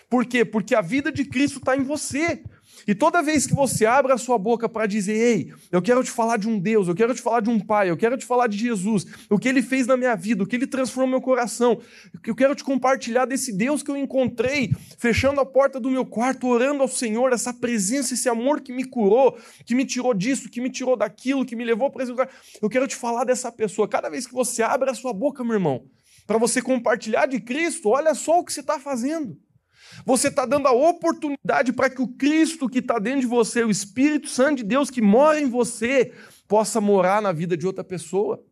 Por 0.08 0.24
quê? 0.24 0.44
Porque 0.44 0.74
a 0.74 0.80
vida 0.80 1.10
de 1.10 1.24
Cristo 1.24 1.58
está 1.58 1.76
em 1.76 1.82
você. 1.82 2.42
E 2.86 2.94
toda 2.94 3.22
vez 3.22 3.46
que 3.46 3.54
você 3.54 3.84
abre 3.84 4.12
a 4.12 4.18
sua 4.18 4.38
boca 4.38 4.68
para 4.68 4.86
dizer, 4.86 5.14
ei, 5.14 5.52
eu 5.72 5.82
quero 5.82 6.04
te 6.04 6.10
falar 6.10 6.36
de 6.36 6.48
um 6.48 6.58
Deus, 6.58 6.86
eu 6.86 6.94
quero 6.94 7.14
te 7.14 7.20
falar 7.20 7.40
de 7.40 7.50
um 7.50 7.58
Pai, 7.58 7.90
eu 7.90 7.96
quero 7.96 8.16
te 8.16 8.24
falar 8.24 8.46
de 8.46 8.56
Jesus, 8.56 9.06
o 9.28 9.38
que 9.38 9.48
ele 9.48 9.60
fez 9.60 9.86
na 9.86 9.96
minha 9.96 10.14
vida, 10.14 10.44
o 10.44 10.46
que 10.46 10.54
ele 10.54 10.66
transformou 10.66 11.10
meu 11.10 11.20
coração, 11.20 11.80
eu 12.24 12.34
quero 12.34 12.54
te 12.54 12.62
compartilhar 12.62 13.24
desse 13.24 13.52
Deus 13.52 13.82
que 13.82 13.90
eu 13.90 13.96
encontrei, 13.96 14.70
fechando 14.98 15.40
a 15.40 15.46
porta 15.46 15.80
do 15.80 15.90
meu 15.90 16.04
quarto, 16.04 16.46
orando 16.46 16.82
ao 16.82 16.88
Senhor, 16.88 17.32
essa 17.32 17.52
presença, 17.52 18.14
esse 18.14 18.28
amor 18.28 18.60
que 18.60 18.72
me 18.72 18.84
curou, 18.84 19.36
que 19.64 19.74
me 19.74 19.84
tirou 19.84 20.14
disso, 20.14 20.48
que 20.48 20.60
me 20.60 20.70
tirou 20.70 20.96
daquilo, 20.96 21.44
que 21.44 21.56
me 21.56 21.64
levou 21.64 21.90
para 21.90 22.02
esse 22.02 22.12
lugar. 22.12 22.28
Eu 22.62 22.68
quero 22.68 22.86
te 22.86 22.94
falar 22.94 23.24
dessa 23.24 23.50
pessoa. 23.50 23.88
Cada 23.88 24.08
vez 24.08 24.26
que 24.26 24.34
você 24.34 24.62
abre 24.62 24.90
a 24.90 24.94
sua 24.94 25.12
boca, 25.12 25.42
meu 25.42 25.54
irmão, 25.54 25.86
para 26.26 26.38
você 26.38 26.62
compartilhar 26.62 27.26
de 27.26 27.40
Cristo, 27.40 27.88
olha 27.88 28.14
só 28.14 28.38
o 28.38 28.44
que 28.44 28.52
você 28.52 28.60
está 28.60 28.78
fazendo. 28.78 29.36
Você 30.04 30.28
está 30.28 30.44
dando 30.44 30.68
a 30.68 30.72
oportunidade 30.72 31.72
para 31.72 31.90
que 31.90 32.02
o 32.02 32.08
Cristo 32.08 32.68
que 32.68 32.78
está 32.78 32.98
dentro 32.98 33.20
de 33.20 33.26
você, 33.26 33.64
o 33.64 33.70
Espírito 33.70 34.28
Santo 34.28 34.58
de 34.58 34.64
Deus 34.64 34.90
que 34.90 35.00
mora 35.00 35.40
em 35.40 35.48
você, 35.48 36.12
possa 36.46 36.80
morar 36.80 37.22
na 37.22 37.32
vida 37.32 37.56
de 37.56 37.66
outra 37.66 37.82
pessoa. 37.82 38.44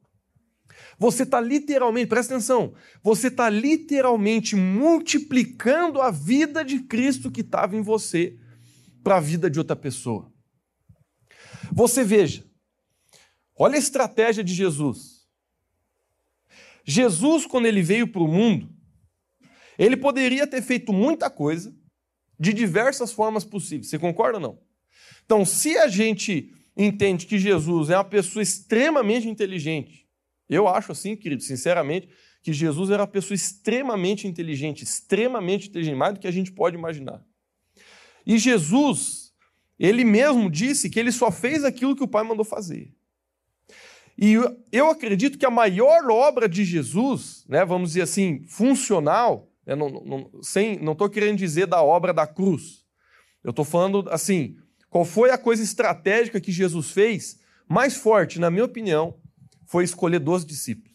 Você 0.99 1.25
está 1.25 1.41
literalmente, 1.41 2.07
presta 2.07 2.35
atenção, 2.35 2.75
você 3.03 3.29
está 3.29 3.51
literalmente 3.51 4.55
multiplicando 4.55 6.01
a 6.01 6.11
vida 6.11 6.65
de 6.65 6.81
Cristo 6.81 7.31
que 7.31 7.41
estava 7.41 7.77
em 7.77 7.83
você 7.83 8.39
para 9.03 9.17
a 9.17 9.21
vida 9.21 9.51
de 9.51 9.59
outra 9.59 9.77
pessoa. 9.77 10.33
Você 11.73 12.05
veja, 12.05 12.45
olha 13.57 13.75
a 13.75 13.79
estratégia 13.79 14.45
de 14.45 14.55
Jesus. 14.55 15.27
Jesus, 16.85 17.47
quando 17.47 17.67
ele 17.67 17.83
veio 17.83 18.07
para 18.07 18.23
o 18.23 18.29
mundo, 18.29 18.74
ele 19.79 19.97
poderia 19.97 20.47
ter 20.47 20.63
feito 20.63 20.93
muita 20.93 21.29
coisa 21.31 21.75
de 22.39 22.53
diversas 22.53 23.13
formas 23.13 23.45
possíveis. 23.45 23.89
Você 23.89 23.99
concorda 23.99 24.39
ou 24.39 24.43
não? 24.43 24.59
Então, 25.25 25.45
se 25.45 25.77
a 25.79 25.89
gente 25.89 26.53
entende 26.77 27.27
que 27.27 27.39
Jesus 27.39 27.91
é 27.91 27.97
uma 27.97 28.05
pessoa 28.05 28.43
extremamente 28.43 29.29
inteligente, 29.29 30.07
eu 30.49 30.69
acho 30.69 30.93
assim, 30.93 31.17
querido, 31.17 31.43
sinceramente, 31.43 32.09
que 32.43 32.53
Jesus 32.53 32.91
era 32.91 33.03
uma 33.03 33.09
pessoa 33.09 33.35
extremamente 33.35 34.29
inteligente, 34.29 34.85
extremamente 34.85 35.69
inteligente, 35.69 35.97
mais 35.97 36.15
do 36.15 36.21
que 36.21 36.27
a 36.27 36.33
gente 36.33 36.53
pode 36.53 36.77
imaginar. 36.77 37.25
E 38.27 38.37
Jesus, 38.37 39.33
ele 39.79 40.05
mesmo 40.05 40.51
disse 40.51 40.91
que 40.91 41.01
ele 41.01 41.11
só 41.11 41.31
fez 41.31 41.65
aquilo 41.65 41.97
que 41.97 42.03
o 42.03 42.09
Pai 42.09 42.23
mandou 42.23 42.45
fazer. 42.45 42.93
E 44.17 44.35
eu 44.71 44.91
acredito 44.91 45.39
que 45.39 45.47
a 45.47 45.51
maior 45.51 46.09
obra 46.11 46.49
de 46.49 46.65
Jesus, 46.65 47.45
né, 47.49 47.65
vamos 47.65 47.91
dizer 47.91 48.03
assim, 48.03 48.45
funcional, 48.47 49.51
eu 49.67 49.77
não 49.77 49.89
estou 49.89 50.07
não, 50.07 50.43
sem, 50.43 50.79
não 50.79 50.95
querendo 51.09 51.39
dizer 51.39 51.67
da 51.67 51.83
obra 51.83 52.13
da 52.13 52.27
cruz. 52.27 52.85
Eu 53.43 53.51
estou 53.51 53.65
falando 53.65 54.09
assim: 54.11 54.57
qual 54.89 55.05
foi 55.05 55.31
a 55.31 55.39
coisa 55.39 55.63
estratégica 55.63 56.41
que 56.41 56.53
Jesus 56.53 56.91
fez 56.91 57.41
mais 57.69 57.97
forte, 57.97 58.39
na 58.39 58.51
minha 58.51 58.65
opinião, 58.65 59.19
foi 59.67 59.85
escolher 59.85 60.19
12 60.19 60.47
discípulos. 60.47 60.95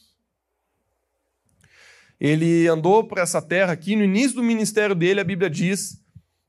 Ele 2.19 2.67
andou 2.67 3.03
por 3.03 3.17
essa 3.17 3.41
terra 3.41 3.71
aqui, 3.71 3.95
no 3.95 4.03
início 4.03 4.35
do 4.35 4.43
ministério 4.43 4.93
dele, 4.93 5.21
a 5.21 5.23
Bíblia 5.23 5.49
diz 5.49 6.03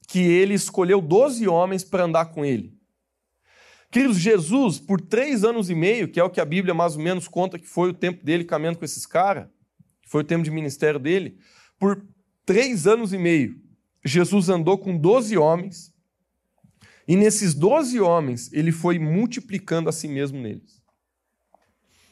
que 0.09 0.18
ele 0.18 0.54
escolheu 0.54 1.00
12 1.00 1.46
homens 1.46 1.85
para 1.85 2.04
andar 2.04 2.26
com 2.26 2.44
ele. 2.44 2.74
Queridos, 3.90 4.18
Jesus, 4.18 4.78
por 4.78 5.00
três 5.00 5.44
anos 5.44 5.70
e 5.70 5.74
meio, 5.74 6.09
que 6.09 6.20
é 6.20 6.24
o 6.24 6.30
que 6.30 6.40
a 6.40 6.44
Bíblia 6.44 6.74
mais 6.74 6.96
ou 6.96 7.02
menos 7.02 7.26
conta 7.28 7.59
que 7.59 7.66
foi 7.66 7.90
o 7.90 7.94
tempo 7.94 8.24
dele 8.24 8.44
caminhando 8.44 8.78
com 8.78 8.85
esses 8.85 9.06
caras, 9.06 9.48
que 10.02 10.11
foi 10.11 10.22
o 10.22 10.26
tempo 10.26 10.44
de 10.44 10.50
ministério 10.50 10.98
dele, 10.98 11.38
por 11.78 12.04
três 12.50 12.84
anos 12.84 13.12
e 13.12 13.18
meio, 13.18 13.54
Jesus 14.04 14.48
andou 14.48 14.76
com 14.76 14.98
doze 14.98 15.38
homens, 15.38 15.94
e 17.06 17.14
nesses 17.14 17.54
doze 17.54 18.00
homens, 18.00 18.52
ele 18.52 18.72
foi 18.72 18.98
multiplicando 18.98 19.88
a 19.88 19.92
si 19.92 20.08
mesmo 20.08 20.40
neles. 20.40 20.82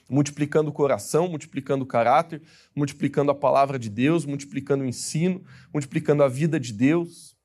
Multiplicando 0.09 0.70
o 0.70 0.72
coração, 0.72 1.27
multiplicando 1.27 1.83
o 1.83 1.87
caráter, 1.88 2.40
multiplicando 2.72 3.33
a 3.33 3.35
palavra 3.35 3.81
de 3.81 3.90
Deus, 3.90 4.24
multiplicando 4.24 4.85
o 4.85 4.87
ensino, 4.87 5.44
multiplicando 5.74 6.22
a 6.22 6.29
vida 6.29 6.61
de 6.61 6.72
Deus, 6.72 7.37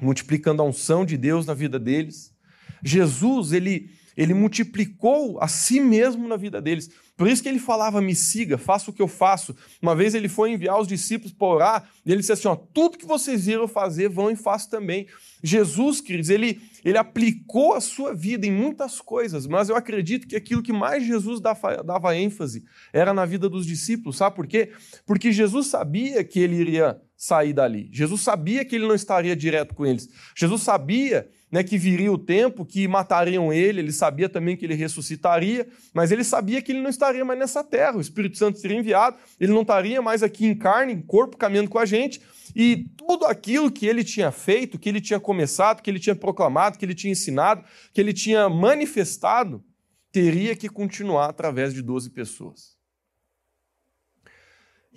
multiplicando 0.00 0.62
a 0.62 0.64
unção 0.64 1.04
de 1.04 1.18
Deus 1.18 1.44
na 1.44 1.52
vida 1.52 1.78
deles. 1.78 2.34
Jesus, 2.82 3.52
ele, 3.52 3.90
ele 4.16 4.32
multiplicou 4.32 5.38
a 5.42 5.46
si 5.46 5.78
mesmo 5.78 6.26
na 6.26 6.38
vida 6.38 6.62
deles. 6.62 6.88
Por 7.16 7.28
isso 7.28 7.42
que 7.42 7.48
ele 7.48 7.58
falava: 7.58 8.00
me 8.00 8.14
siga, 8.14 8.58
faça 8.58 8.90
o 8.90 8.94
que 8.94 9.02
eu 9.02 9.08
faço. 9.08 9.54
Uma 9.80 9.94
vez 9.94 10.14
ele 10.14 10.28
foi 10.28 10.52
enviar 10.52 10.80
os 10.80 10.88
discípulos 10.88 11.32
para 11.32 11.46
orar, 11.46 11.90
e 12.04 12.10
ele 12.10 12.20
disse 12.20 12.32
assim: 12.32 12.48
ó, 12.48 12.56
tudo 12.56 12.98
que 12.98 13.06
vocês 13.06 13.46
viram 13.46 13.68
fazer, 13.68 14.08
vão 14.08 14.30
e 14.30 14.36
façam 14.36 14.70
também. 14.70 15.06
Jesus, 15.42 16.00
queridos, 16.00 16.30
ele, 16.30 16.60
ele 16.84 16.96
aplicou 16.96 17.74
a 17.74 17.80
sua 17.80 18.14
vida 18.14 18.46
em 18.46 18.50
muitas 18.50 19.00
coisas, 19.00 19.46
mas 19.46 19.68
eu 19.68 19.76
acredito 19.76 20.26
que 20.26 20.34
aquilo 20.34 20.62
que 20.62 20.72
mais 20.72 21.04
Jesus 21.04 21.38
dava, 21.40 21.82
dava 21.82 22.16
ênfase 22.16 22.64
era 22.92 23.12
na 23.12 23.26
vida 23.26 23.48
dos 23.48 23.66
discípulos. 23.66 24.16
Sabe 24.16 24.34
por 24.34 24.46
quê? 24.46 24.72
Porque 25.06 25.30
Jesus 25.30 25.66
sabia 25.66 26.24
que 26.24 26.40
ele 26.40 26.56
iria 26.56 26.98
sair 27.16 27.52
dali. 27.52 27.88
Jesus 27.92 28.22
sabia 28.22 28.64
que 28.64 28.74
ele 28.74 28.86
não 28.86 28.94
estaria 28.94 29.36
direto 29.36 29.74
com 29.74 29.86
eles. 29.86 30.08
Jesus 30.34 30.62
sabia 30.62 31.28
né, 31.54 31.62
que 31.62 31.78
viria 31.78 32.10
o 32.10 32.18
tempo 32.18 32.66
que 32.66 32.88
matariam 32.88 33.52
ele, 33.52 33.78
ele 33.78 33.92
sabia 33.92 34.28
também 34.28 34.56
que 34.56 34.66
ele 34.66 34.74
ressuscitaria, 34.74 35.68
mas 35.92 36.10
ele 36.10 36.24
sabia 36.24 36.60
que 36.60 36.72
ele 36.72 36.80
não 36.80 36.90
estaria 36.90 37.24
mais 37.24 37.38
nessa 37.38 37.62
terra, 37.62 37.96
o 37.96 38.00
Espírito 38.00 38.36
Santo 38.36 38.58
seria 38.58 38.76
enviado, 38.76 39.16
ele 39.38 39.52
não 39.52 39.60
estaria 39.60 40.02
mais 40.02 40.24
aqui 40.24 40.46
em 40.46 40.54
carne, 40.56 40.92
em 40.92 41.00
corpo, 41.00 41.36
caminhando 41.36 41.70
com 41.70 41.78
a 41.78 41.86
gente, 41.86 42.20
e 42.56 42.88
tudo 42.96 43.24
aquilo 43.24 43.70
que 43.70 43.86
ele 43.86 44.02
tinha 44.02 44.32
feito, 44.32 44.80
que 44.80 44.88
ele 44.88 45.00
tinha 45.00 45.20
começado, 45.20 45.80
que 45.80 45.88
ele 45.88 46.00
tinha 46.00 46.16
proclamado, 46.16 46.76
que 46.76 46.84
ele 46.84 46.92
tinha 46.92 47.12
ensinado, 47.12 47.64
que 47.92 48.00
ele 48.00 48.12
tinha 48.12 48.48
manifestado, 48.48 49.64
teria 50.10 50.56
que 50.56 50.68
continuar 50.68 51.26
através 51.30 51.72
de 51.72 51.82
12 51.82 52.10
pessoas. 52.10 52.76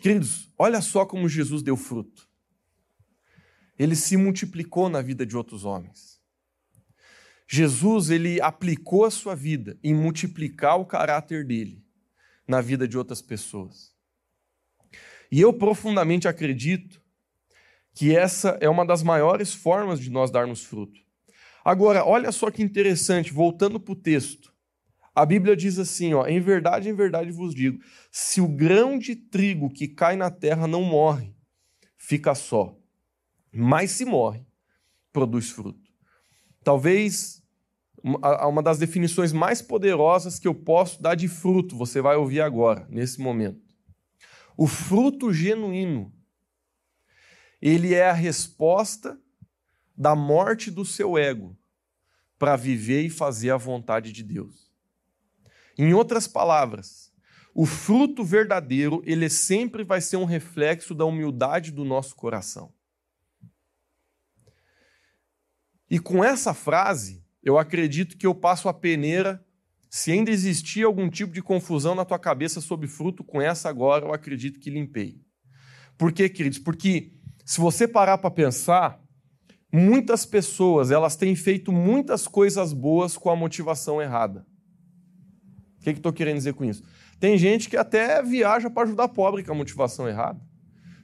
Queridos, 0.01 0.51
olha 0.57 0.81
só 0.81 1.05
como 1.05 1.29
Jesus 1.29 1.61
deu 1.61 1.77
fruto. 1.77 2.27
Ele 3.77 3.95
se 3.95 4.17
multiplicou 4.17 4.89
na 4.89 5.03
vida 5.03 5.23
de 5.23 5.37
outros 5.37 5.63
homens. 5.63 6.16
Jesus 7.49 8.09
ele 8.09 8.41
aplicou 8.41 9.05
a 9.05 9.11
sua 9.11 9.33
vida 9.33 9.79
em 9.83 9.93
multiplicar 9.93 10.79
o 10.79 10.85
caráter 10.85 11.45
dele 11.45 11.83
na 12.47 12.59
vida 12.61 12.87
de 12.87 12.97
outras 12.97 13.21
pessoas. 13.21 13.95
E 15.31 15.39
eu 15.39 15.53
profundamente 15.53 16.27
acredito 16.27 17.01
que 17.93 18.15
essa 18.15 18.57
é 18.61 18.69
uma 18.69 18.85
das 18.85 19.01
maiores 19.01 19.53
formas 19.53 19.99
de 19.99 20.09
nós 20.09 20.29
darmos 20.29 20.63
fruto. 20.63 20.99
Agora, 21.63 22.05
olha 22.05 22.31
só 22.31 22.51
que 22.51 22.63
interessante, 22.63 23.33
voltando 23.33 23.79
para 23.79 23.91
o 23.91 23.95
texto. 23.95 24.53
A 25.13 25.25
Bíblia 25.25 25.55
diz 25.55 25.79
assim: 25.79 26.13
ó, 26.13 26.27
em 26.27 26.39
verdade, 26.39 26.89
em 26.89 26.93
verdade 26.93 27.31
vos 27.31 27.55
digo: 27.55 27.83
se 28.11 28.39
o 28.39 28.47
grão 28.47 28.99
de 28.99 29.15
trigo 29.15 29.69
que 29.69 29.87
cai 29.87 30.15
na 30.15 30.29
terra 30.29 30.67
não 30.67 30.83
morre, 30.83 31.35
fica 31.97 32.35
só. 32.35 32.77
Mas 33.51 33.91
se 33.91 34.05
morre, 34.05 34.45
produz 35.11 35.49
fruto. 35.49 35.86
Talvez 36.67 37.41
uma 38.03 38.61
das 38.61 38.77
definições 38.77 39.31
mais 39.31 39.61
poderosas 39.61 40.37
que 40.37 40.49
eu 40.49 40.53
posso 40.53 41.01
dar 41.01 41.15
de 41.15 41.29
fruto, 41.29 41.77
você 41.77 42.01
vai 42.01 42.17
ouvir 42.17 42.41
agora, 42.41 42.85
nesse 42.89 43.21
momento. 43.21 43.61
O 44.57 44.67
fruto 44.67 45.31
genuíno, 45.31 46.13
ele 47.61 47.93
é 47.93 48.09
a 48.09 48.13
resposta 48.13 49.17
da 49.95 50.13
morte 50.13 50.69
do 50.69 50.83
seu 50.83 51.17
ego 51.17 51.57
para 52.37 52.57
viver 52.57 53.01
e 53.03 53.09
fazer 53.09 53.51
a 53.51 53.57
vontade 53.57 54.11
de 54.11 54.21
Deus. 54.21 54.69
Em 55.77 55.93
outras 55.93 56.27
palavras, 56.27 57.13
o 57.55 57.65
fruto 57.65 58.25
verdadeiro, 58.25 59.01
ele 59.05 59.29
sempre 59.29 59.85
vai 59.85 60.01
ser 60.01 60.17
um 60.17 60.25
reflexo 60.25 60.93
da 60.93 61.05
humildade 61.05 61.71
do 61.71 61.85
nosso 61.85 62.13
coração. 62.13 62.73
E 65.89 65.99
com 65.99 66.23
essa 66.23 66.53
frase, 66.53 67.23
eu 67.41 67.57
acredito 67.57 68.17
que 68.17 68.27
eu 68.27 68.35
passo 68.35 68.67
a 68.67 68.73
peneira 68.73 69.43
se 69.89 70.11
ainda 70.11 70.29
existia 70.29 70.85
algum 70.85 71.09
tipo 71.09 71.33
de 71.33 71.41
confusão 71.41 71.95
na 71.95 72.03
tua 72.03 72.19
cabeça 72.19 72.59
sobre 72.59 72.87
fruto, 72.87 73.23
com 73.23 73.41
essa 73.41 73.69
agora 73.69 74.05
eu 74.05 74.13
acredito 74.13 74.59
que 74.59 74.69
limpei. 74.69 75.21
Por 75.97 76.11
quê, 76.11 76.27
queridos? 76.27 76.59
Porque 76.59 77.13
se 77.45 77.59
você 77.59 77.87
parar 77.87 78.17
para 78.17 78.29
pensar, 78.29 79.01
muitas 79.71 80.25
pessoas 80.25 80.91
elas 80.91 81.15
têm 81.15 81.35
feito 81.35 81.71
muitas 81.71 82.27
coisas 82.27 82.73
boas 82.73 83.17
com 83.17 83.29
a 83.29 83.35
motivação 83.35 84.01
errada. 84.01 84.45
O 85.79 85.83
que, 85.83 85.93
que 85.93 85.99
estou 85.99 86.11
querendo 86.11 86.37
dizer 86.37 86.53
com 86.53 86.65
isso? 86.65 86.83
Tem 87.19 87.37
gente 87.37 87.69
que 87.69 87.77
até 87.77 88.21
viaja 88.21 88.69
para 88.69 88.83
ajudar 88.83 89.07
pobre 89.07 89.43
com 89.43 89.53
a 89.53 89.55
motivação 89.55 90.07
errada. 90.07 90.39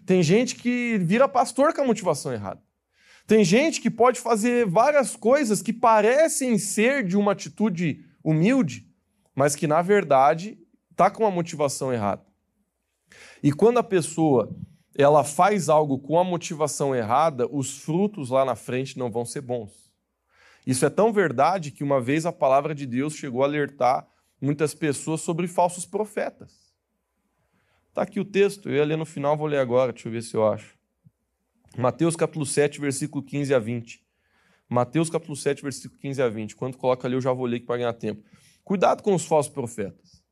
Tem 0.06 0.22
gente 0.22 0.56
que 0.56 0.98
vira 0.98 1.28
pastor 1.28 1.74
com 1.74 1.82
a 1.82 1.86
motivação 1.86 2.34
errada. 2.34 2.62
Tem 3.26 3.44
gente 3.44 3.80
que 3.80 3.90
pode 3.90 4.20
fazer 4.20 4.66
várias 4.66 5.16
coisas 5.16 5.62
que 5.62 5.72
parecem 5.72 6.58
ser 6.58 7.06
de 7.06 7.16
uma 7.16 7.32
atitude 7.32 8.06
humilde, 8.24 8.88
mas 9.34 9.56
que 9.56 9.68
na 9.68 9.82
verdade 9.82 10.58
está 10.92 11.10
com 11.10 11.26
a 11.26 11.32
motivação 11.32 11.94
errada. 11.94 12.26
E 13.42 13.52
quando 13.52 13.78
a 13.78 13.84
pessoa 13.84 14.54
ela 14.96 15.24
faz 15.24 15.70
algo 15.70 15.98
com 15.98 16.20
a 16.20 16.24
motivação 16.24 16.96
errada, 16.96 17.48
os 17.52 17.80
frutos 17.80 18.30
lá 18.30 18.46
na 18.46 18.56
frente 18.56 18.98
não 18.98 19.10
vão 19.10 19.26
ser 19.26 19.42
bons. 19.42 19.92
Isso 20.66 20.86
é 20.86 20.90
tão 20.90 21.12
verdade 21.12 21.72
que 21.72 21.84
uma 21.84 22.00
vez 22.00 22.26
a 22.26 22.32
palavra 22.32 22.76
de 22.76 22.86
Deus 22.86 23.16
chegou 23.16 23.42
a 23.42 23.46
alertar 23.46 24.08
muitas 24.40 24.74
pessoas 24.74 25.22
sobre 25.22 25.48
falsos 25.48 25.86
profetas. 25.86 26.74
Está 27.90 28.04
aqui 28.04 28.20
o 28.20 28.26
texto, 28.26 28.70
eu 28.70 28.76
ia 28.76 28.86
ler 28.86 28.98
no 28.98 29.06
final, 29.06 29.36
vou 29.36 29.48
ler 29.48 29.60
agora, 29.60 29.92
deixa 29.92 30.08
eu 30.08 30.12
ver 30.12 30.22
se 30.22 30.36
eu 30.36 30.48
acho. 30.48 30.78
Mateus 31.78 32.16
capítulo 32.16 32.46
7, 32.46 32.80
versículo 32.80 33.24
15 33.24 33.54
a 33.54 33.60
20. 33.60 34.04
Mateus 34.70 35.10
capítulo 35.10 35.36
7, 35.36 35.64
versículo 35.64 36.00
15 36.00 36.22
a 36.22 36.30
20. 36.30 36.56
Quando 36.56 36.78
coloca 36.78 37.08
ali, 37.08 37.16
eu 37.16 37.22
já 37.22 37.34
vou 37.34 37.48
ler 37.48 37.62
para 37.62 37.78
ganhar 37.78 37.94
tempo. 37.94 38.24
Cuidado 38.64 39.02
com 39.02 39.16
os 39.16 39.26
falsos 39.26 39.52
profetas. 39.52 40.24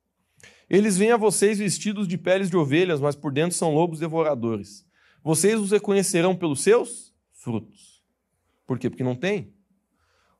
Eles 0.69 0.97
vêm 0.97 1.11
a 1.11 1.17
vocês 1.17 1.57
vestidos 1.57 2.07
de 2.07 2.17
peles 2.17 2.49
de 2.49 2.55
ovelhas, 2.55 3.01
mas 3.01 3.15
por 3.15 3.31
dentro 3.31 3.57
são 3.57 3.73
lobos 3.73 3.99
devoradores. 3.99 4.85
Vocês 5.23 5.59
os 5.59 5.71
reconhecerão 5.71 6.35
pelos 6.35 6.61
seus 6.61 7.13
frutos. 7.33 8.03
Por 8.65 8.77
quê? 8.77 8.89
Porque 8.89 9.03
não 9.03 9.15
tem. 9.15 9.53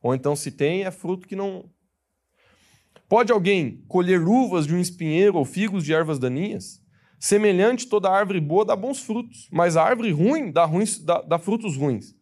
Ou 0.02 0.16
então, 0.16 0.36
se 0.36 0.52
tem, 0.52 0.84
é 0.84 0.92
fruto 0.92 1.28
que 1.28 1.36
não. 1.36 1.70
Pode 3.10 3.32
alguém 3.32 3.84
colher 3.88 4.22
uvas 4.22 4.66
de 4.66 4.74
um 4.74 4.80
espinheiro 4.80 5.36
ou 5.38 5.46
figos 5.46 5.84
de 5.84 5.94
ervas 5.94 6.18
daninhas? 6.18 6.81
Semelhante, 7.22 7.88
toda 7.88 8.10
árvore 8.10 8.42
boa 8.42 8.66
dá 8.66 8.76
bons 8.76 9.02
frutos, 9.02 9.48
mas 9.52 9.78
a 9.78 9.84
árvore 9.84 10.12
ruim 10.12 10.52
dá, 10.52 10.66
ruins, 10.66 10.98
dá, 10.98 11.22
dá 11.22 11.38
frutos 11.38 11.78
ruins. 11.78 12.16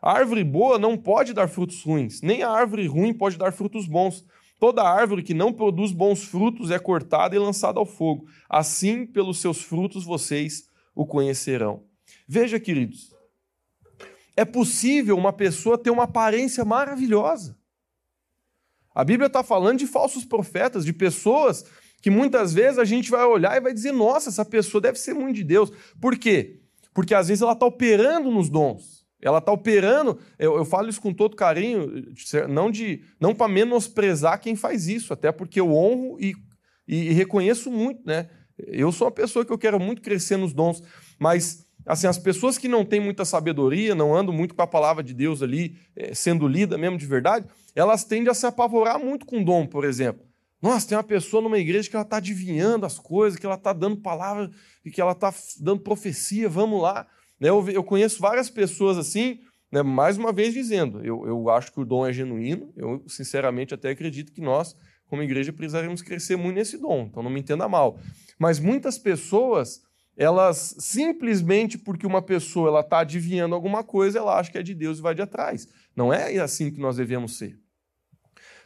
A 0.00 0.12
árvore 0.12 0.44
boa 0.44 0.78
não 0.78 0.96
pode 0.96 1.32
dar 1.32 1.48
frutos 1.48 1.82
ruins, 1.82 2.22
nem 2.22 2.44
a 2.44 2.50
árvore 2.50 2.86
ruim 2.86 3.12
pode 3.12 3.36
dar 3.36 3.52
frutos 3.52 3.88
bons. 3.88 4.24
Toda 4.60 4.88
árvore 4.88 5.24
que 5.24 5.34
não 5.34 5.52
produz 5.52 5.90
bons 5.90 6.22
frutos 6.22 6.70
é 6.70 6.78
cortada 6.78 7.34
e 7.34 7.38
lançada 7.38 7.80
ao 7.80 7.84
fogo. 7.84 8.28
Assim, 8.48 9.04
pelos 9.04 9.40
seus 9.40 9.60
frutos 9.60 10.04
vocês 10.04 10.70
o 10.94 11.04
conhecerão. 11.04 11.82
Veja, 12.28 12.60
queridos, 12.60 13.12
é 14.36 14.44
possível 14.44 15.16
uma 15.16 15.32
pessoa 15.32 15.76
ter 15.76 15.90
uma 15.90 16.04
aparência 16.04 16.64
maravilhosa. 16.64 17.58
A 18.94 19.02
Bíblia 19.02 19.26
está 19.26 19.42
falando 19.42 19.80
de 19.80 19.86
falsos 19.88 20.24
profetas, 20.24 20.84
de 20.84 20.92
pessoas 20.92 21.64
que 22.04 22.10
muitas 22.10 22.52
vezes 22.52 22.78
a 22.78 22.84
gente 22.84 23.10
vai 23.10 23.24
olhar 23.24 23.56
e 23.56 23.62
vai 23.62 23.72
dizer: 23.72 23.90
nossa, 23.90 24.28
essa 24.28 24.44
pessoa 24.44 24.78
deve 24.78 24.98
ser 24.98 25.14
muito 25.14 25.36
de 25.36 25.42
Deus. 25.42 25.72
Por 25.98 26.18
quê? 26.18 26.60
Porque 26.92 27.14
às 27.14 27.28
vezes 27.28 27.40
ela 27.40 27.54
está 27.54 27.64
operando 27.64 28.30
nos 28.30 28.50
dons. 28.50 29.06
Ela 29.22 29.38
está 29.38 29.50
operando, 29.50 30.18
eu, 30.38 30.54
eu, 30.54 30.66
falo 30.66 30.90
isso 30.90 31.00
com 31.00 31.14
todo 31.14 31.34
carinho, 31.34 32.04
não 32.46 32.70
de 32.70 33.02
não 33.18 33.34
para 33.34 33.48
menosprezar 33.48 34.38
quem 34.38 34.54
faz 34.54 34.86
isso, 34.86 35.14
até 35.14 35.32
porque 35.32 35.58
eu 35.58 35.72
honro 35.72 36.18
e, 36.20 36.34
e, 36.86 37.08
e, 37.08 37.12
reconheço 37.14 37.70
muito, 37.70 38.02
né? 38.04 38.28
Eu 38.58 38.92
sou 38.92 39.06
uma 39.06 39.10
pessoa 39.10 39.42
que 39.42 39.50
eu 39.50 39.56
quero 39.56 39.80
muito 39.80 40.02
crescer 40.02 40.36
nos 40.36 40.52
dons, 40.52 40.82
mas 41.18 41.66
assim 41.86 42.06
as 42.06 42.18
pessoas 42.18 42.58
que 42.58 42.68
não 42.68 42.84
têm 42.84 43.00
muita 43.00 43.24
sabedoria, 43.24 43.94
não 43.94 44.14
andam 44.14 44.34
muito 44.34 44.54
com 44.54 44.60
a 44.60 44.66
palavra 44.66 45.02
de 45.02 45.14
Deus 45.14 45.42
ali 45.42 45.78
é, 45.96 46.14
sendo 46.14 46.46
lida 46.46 46.76
mesmo 46.76 46.98
de 46.98 47.06
verdade, 47.06 47.46
elas 47.74 48.04
tendem 48.04 48.30
a 48.30 48.34
se 48.34 48.44
apavorar 48.44 48.98
muito 48.98 49.24
com 49.24 49.42
dom, 49.42 49.66
por 49.66 49.86
exemplo. 49.86 50.33
Nossa, 50.64 50.88
tem 50.88 50.96
uma 50.96 51.04
pessoa 51.04 51.42
numa 51.42 51.58
igreja 51.58 51.90
que 51.90 51.94
ela 51.94 52.06
está 52.06 52.16
adivinhando 52.16 52.86
as 52.86 52.98
coisas, 52.98 53.38
que 53.38 53.44
ela 53.44 53.54
está 53.54 53.70
dando 53.70 53.98
palavra 53.98 54.50
e 54.82 54.90
que 54.90 54.98
ela 54.98 55.12
está 55.12 55.30
dando 55.60 55.82
profecia, 55.82 56.48
vamos 56.48 56.80
lá. 56.80 57.06
Né, 57.38 57.50
eu, 57.50 57.84
conheço 57.84 58.18
várias 58.18 58.48
pessoas 58.48 58.96
assim, 58.96 59.40
né, 59.70 59.82
mais 59.82 60.16
uma 60.16 60.32
vez 60.32 60.54
dizendo, 60.54 61.04
eu, 61.04 61.26
eu 61.26 61.50
acho 61.50 61.70
que 61.70 61.80
o 61.80 61.84
dom 61.84 62.06
é 62.06 62.14
genuíno, 62.14 62.72
eu 62.78 63.04
sinceramente 63.06 63.74
até 63.74 63.90
acredito 63.90 64.32
que 64.32 64.40
nós, 64.40 64.74
como 65.04 65.22
igreja, 65.22 65.52
precisaremos 65.52 66.00
crescer 66.00 66.36
muito 66.36 66.56
nesse 66.56 66.78
dom, 66.78 67.08
então 67.10 67.22
não 67.22 67.30
me 67.30 67.40
entenda 67.40 67.68
mal. 67.68 67.98
Mas 68.38 68.58
muitas 68.58 68.96
pessoas, 68.96 69.82
elas 70.16 70.76
simplesmente 70.78 71.76
porque 71.76 72.06
uma 72.06 72.22
pessoa 72.22 72.68
ela 72.70 72.80
está 72.80 73.00
adivinhando 73.00 73.54
alguma 73.54 73.84
coisa, 73.84 74.18
ela 74.18 74.38
acha 74.38 74.50
que 74.50 74.56
é 74.56 74.62
de 74.62 74.74
Deus 74.74 74.98
e 74.98 75.02
vai 75.02 75.14
de 75.14 75.20
atrás. 75.20 75.68
Não 75.94 76.10
é 76.10 76.38
assim 76.38 76.70
que 76.70 76.80
nós 76.80 76.96
devemos 76.96 77.36
ser. 77.36 77.62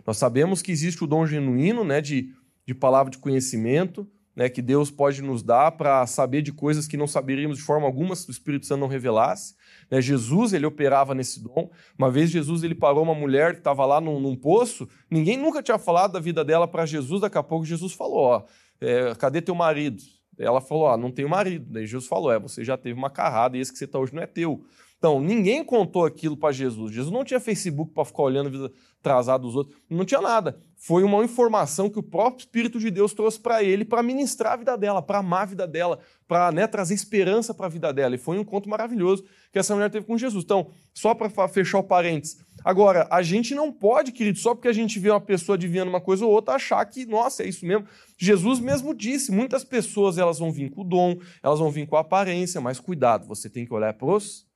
Nós 0.09 0.17
sabemos 0.17 0.63
que 0.63 0.73
existe 0.73 1.05
o 1.05 1.07
dom 1.07 1.27
genuíno 1.27 1.85
né, 1.85 2.01
de, 2.01 2.33
de 2.67 2.75
palavra 2.75 3.11
de 3.11 3.19
conhecimento, 3.19 4.09
né, 4.35 4.49
que 4.49 4.63
Deus 4.63 4.91
pode 4.91 5.21
nos 5.21 5.43
dar 5.43 5.73
para 5.73 6.07
saber 6.07 6.41
de 6.41 6.51
coisas 6.51 6.87
que 6.87 6.97
não 6.97 7.07
saberíamos 7.07 7.59
de 7.59 7.63
forma 7.63 7.87
alguma 7.87 8.17
se 8.17 8.27
o 8.27 8.31
Espírito 8.31 8.65
Santo 8.65 8.81
não 8.81 8.89
revelasse. 8.89 9.55
Né, 9.91 10.01
Jesus 10.01 10.55
ele 10.55 10.65
operava 10.65 11.15
nesse 11.15 11.45
dom. 11.45 11.71
Uma 11.99 12.11
vez 12.11 12.31
Jesus 12.31 12.63
ele 12.63 12.75
parou 12.75 13.03
uma 13.03 13.15
mulher 13.15 13.53
que 13.53 13.59
estava 13.59 13.85
lá 13.85 14.01
num, 14.01 14.19
num, 14.19 14.35
poço. 14.35 14.89
Ninguém 15.11 15.37
nunca 15.37 15.63
tinha 15.63 15.79
falado 15.79 16.13
da 16.13 16.21
vida 16.21 16.43
dela 16.43 16.67
para 16.67 16.87
Jesus. 16.87 17.21
Daqui 17.21 17.37
a 17.37 17.43
pouco 17.43 17.67
Jesus 17.67 17.93
falou: 17.93 18.19
ó, 18.19 18.45
é, 18.81 19.15
cadê 19.15 19.43
teu 19.43 19.55
marido? 19.55 20.03
Ela 20.39 20.63
falou: 20.63 20.85
ó, 20.85 20.97
não 20.97 21.11
tenho 21.11 21.29
marido. 21.29 21.67
Daí 21.71 21.87
Jesus 21.87 22.09
falou: 22.09 22.33
é, 22.33 22.39
você 22.39 22.65
já 22.65 22.79
teve 22.79 22.99
uma 22.99 23.11
carrada 23.11 23.59
e 23.59 23.61
esse 23.61 23.71
que 23.71 23.77
você 23.77 23.85
está 23.85 23.99
hoje 23.99 24.15
não 24.15 24.23
é 24.23 24.27
teu. 24.27 24.65
Então, 24.99 25.21
ninguém 25.21 25.65
contou 25.65 26.05
aquilo 26.05 26.37
para 26.37 26.53
Jesus. 26.53 26.93
Jesus 26.93 27.13
não 27.13 27.25
tinha 27.25 27.39
Facebook 27.39 27.93
para 27.95 28.05
ficar 28.05 28.25
olhando 28.25 28.49
a 28.49 28.51
vida 28.51 28.73
atrasada 28.99 29.45
dos 29.45 29.55
outros. 29.55 29.77
Não 29.89 30.05
tinha 30.05 30.21
nada. 30.21 30.59
Foi 30.77 31.05
uma 31.05 31.25
informação 31.25 31.89
que 31.89 32.01
o 32.01 32.03
próprio 32.03 32.41
Espírito 32.41 32.81
de 32.81 32.91
Deus 32.91 33.15
trouxe 33.15 33.39
para 33.39 33.63
ele 33.63 33.85
para 33.85 34.03
ministrar 34.03 34.55
a 34.55 34.57
vida 34.57 34.77
dela, 34.77 35.01
para 35.01 35.19
amar 35.19 35.43
a 35.43 35.47
vida 35.47 35.69
dela, 35.69 36.01
para 36.27 36.51
né, 36.51 36.67
trazer 36.67 36.95
esperança 36.95 37.55
para 37.55 37.67
a 37.67 37.69
vida 37.69 37.93
dela. 37.93 38.17
E 38.17 38.19
foi 38.19 38.39
um 38.39 38.41
encontro 38.41 38.69
maravilhoso 38.69 39.25
que 39.53 39.59
essa 39.61 39.73
mulher 39.73 39.89
teve 39.89 40.05
com 40.05 40.19
Jesus. 40.19 40.43
Então, 40.43 40.69
só 40.93 41.15
para 41.15 41.47
fechar 41.47 41.79
o 41.79 41.85
parênteses. 41.85 42.37
Agora, 42.65 43.07
a 43.09 43.23
gente 43.23 43.55
não 43.55 43.73
pode, 43.73 44.11
querido, 44.11 44.41
só 44.41 44.53
porque 44.53 44.67
a 44.67 44.73
gente 44.73 44.99
vê 44.99 45.11
uma 45.11 45.21
pessoa 45.21 45.55
adivinhando 45.55 45.91
uma 45.91 46.01
coisa 46.01 46.27
ou 46.27 46.33
outra, 46.33 46.55
achar 46.55 46.85
que, 46.85 47.07
nossa, 47.07 47.45
é 47.45 47.49
isso 47.49 47.65
mesmo. 47.65 47.87
Jesus 48.17 48.59
mesmo 48.59 48.93
disse: 48.93 49.31
muitas 49.31 49.63
pessoas 49.63 50.19
elas 50.19 50.41
vão 50.41 50.51
vir 50.51 50.71
com 50.71 50.81
o 50.81 50.85
dom, 50.85 51.19
elas 51.41 51.61
vão 51.61 51.71
vir 51.71 51.87
com 51.87 51.97
a 51.97 52.01
aparência, 52.01 52.61
mas 52.61 52.81
cuidado, 52.81 53.29
você 53.29 53.49
tem 53.49 53.65
que 53.65 53.73
olhar 53.73 53.95
para 53.95 54.09
os 54.09 54.48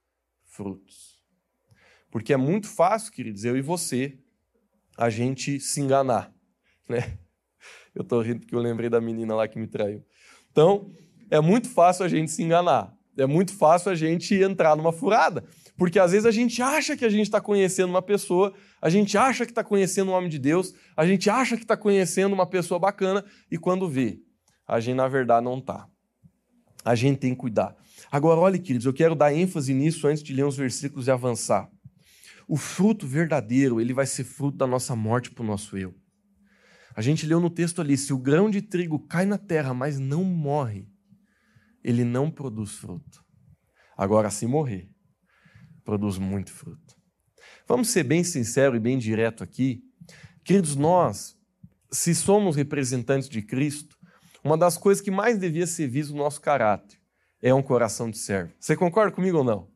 frutos. 0.53 1.21
Porque 2.11 2.33
é 2.33 2.37
muito 2.37 2.69
fácil, 2.69 3.13
queridos, 3.13 3.45
eu 3.45 3.57
e 3.57 3.63
você, 3.63 4.19
a 4.97 5.09
gente 5.11 5.59
se 5.59 5.81
enganar. 5.81 6.33
Né? 6.89 7.17
Eu 7.95 8.03
estou 8.03 8.21
rindo 8.21 8.41
porque 8.41 8.55
eu 8.55 8.59
lembrei 8.59 8.91
da 8.91 9.01
menina 9.01 9.35
lá 9.35 9.47
que 9.47 9.57
me 9.59 9.69
traiu. 9.69 10.05
Então, 10.51 10.91
é 11.31 11.41
muito 11.41 11.69
fácil 11.69 12.05
a 12.05 12.09
gente 12.09 12.31
se 12.31 12.43
enganar. 12.43 12.93
É 13.17 13.25
muito 13.25 13.55
fácil 13.55 13.93
a 13.93 13.95
gente 13.95 14.35
entrar 14.35 14.77
numa 14.77 14.93
furada. 14.93 15.45
Porque 15.77 15.99
às 15.99 16.13
vezes 16.13 16.27
a 16.27 16.31
gente 16.31 16.61
acha 16.61 16.97
que 16.97 17.05
a 17.05 17.09
gente 17.09 17.23
está 17.23 17.41
conhecendo 17.41 17.91
uma 17.91 18.03
pessoa, 18.03 18.53
a 18.81 18.91
gente 18.91 19.17
acha 19.17 19.47
que 19.47 19.53
está 19.53 19.63
conhecendo 19.63 20.11
um 20.11 20.15
homem 20.15 20.29
de 20.29 20.39
Deus, 20.39 20.75
a 20.97 21.07
gente 21.07 21.31
acha 21.31 21.57
que 21.57 21.63
está 21.63 21.77
conhecendo 21.77 22.33
uma 22.33 22.47
pessoa 22.47 22.79
bacana, 22.79 23.25
e 23.51 23.57
quando 23.57 23.89
vê, 23.89 24.21
a 24.67 24.81
gente 24.81 24.97
na 24.97 25.09
verdade 25.09 25.45
não 25.45 25.59
está. 25.59 25.89
A 26.85 26.95
gente 26.95 27.19
tem 27.19 27.31
que 27.31 27.41
cuidar. 27.41 27.77
Agora, 28.11 28.41
olha, 28.41 28.59
queridos, 28.59 28.87
eu 28.87 28.93
quero 28.93 29.15
dar 29.15 29.33
ênfase 29.33 29.73
nisso 29.73 30.07
antes 30.07 30.23
de 30.23 30.33
ler 30.33 30.45
os 30.45 30.57
versículos 30.57 31.07
e 31.07 31.11
avançar. 31.11 31.71
O 32.49 32.57
fruto 32.57 33.07
verdadeiro, 33.07 33.81
ele 33.81 33.95
vai 33.95 34.07
ser 34.07 34.25
fruto 34.25 34.59
da 34.59 34.67
nossa 34.67 34.97
morte 34.97 35.31
para 35.31 35.43
o 35.43 35.47
nosso 35.47 35.77
eu. 35.77 35.95
A 36.95 37.01
gente 37.01 37.27
leu 37.27 37.41
no 37.41 37.49
texto 37.49 37.81
ali: 37.81 37.97
se 37.97 38.13
o 38.13 38.19
grão 38.19 38.51
de 38.51 38.61
trigo 38.61 38.99
cai 38.99 39.25
na 39.25 39.39
terra, 39.39 39.73
mas 39.73 39.99
não 39.99 40.25
morre, 40.25 40.89
ele 41.83 42.05
não 42.05 42.31
produz 42.31 42.73
fruto. 42.73 43.25
Agora, 43.97 44.31
se 44.31 44.47
morrer, 44.47 44.91
produz 45.85 46.19
muito 46.19 46.53
fruto. 46.53 46.97
Vamos 47.67 47.89
ser 47.89 48.05
bem 48.05 48.25
sinceros 48.25 48.77
e 48.77 48.81
bem 48.81 48.99
direto 48.99 49.43
aqui. 49.43 49.83
Queridos, 50.45 50.75
nós, 50.75 51.37
se 51.91 52.15
somos 52.15 52.57
representantes 52.57 53.29
de 53.29 53.41
Cristo, 53.41 53.97
uma 54.43 54.59
das 54.59 54.77
coisas 54.77 55.01
que 55.01 55.11
mais 55.11 55.39
devia 55.39 55.67
ser 55.67 55.87
visto 55.87 56.11
no 56.11 56.19
nosso 56.19 56.41
caráter 56.41 57.02
é 57.43 57.53
um 57.53 57.63
coração 57.63 58.09
de 58.09 58.17
servo. 58.17 58.53
Você 58.59 58.77
concorda 58.77 59.11
comigo 59.11 59.39
ou 59.39 59.45
não? 59.45 59.67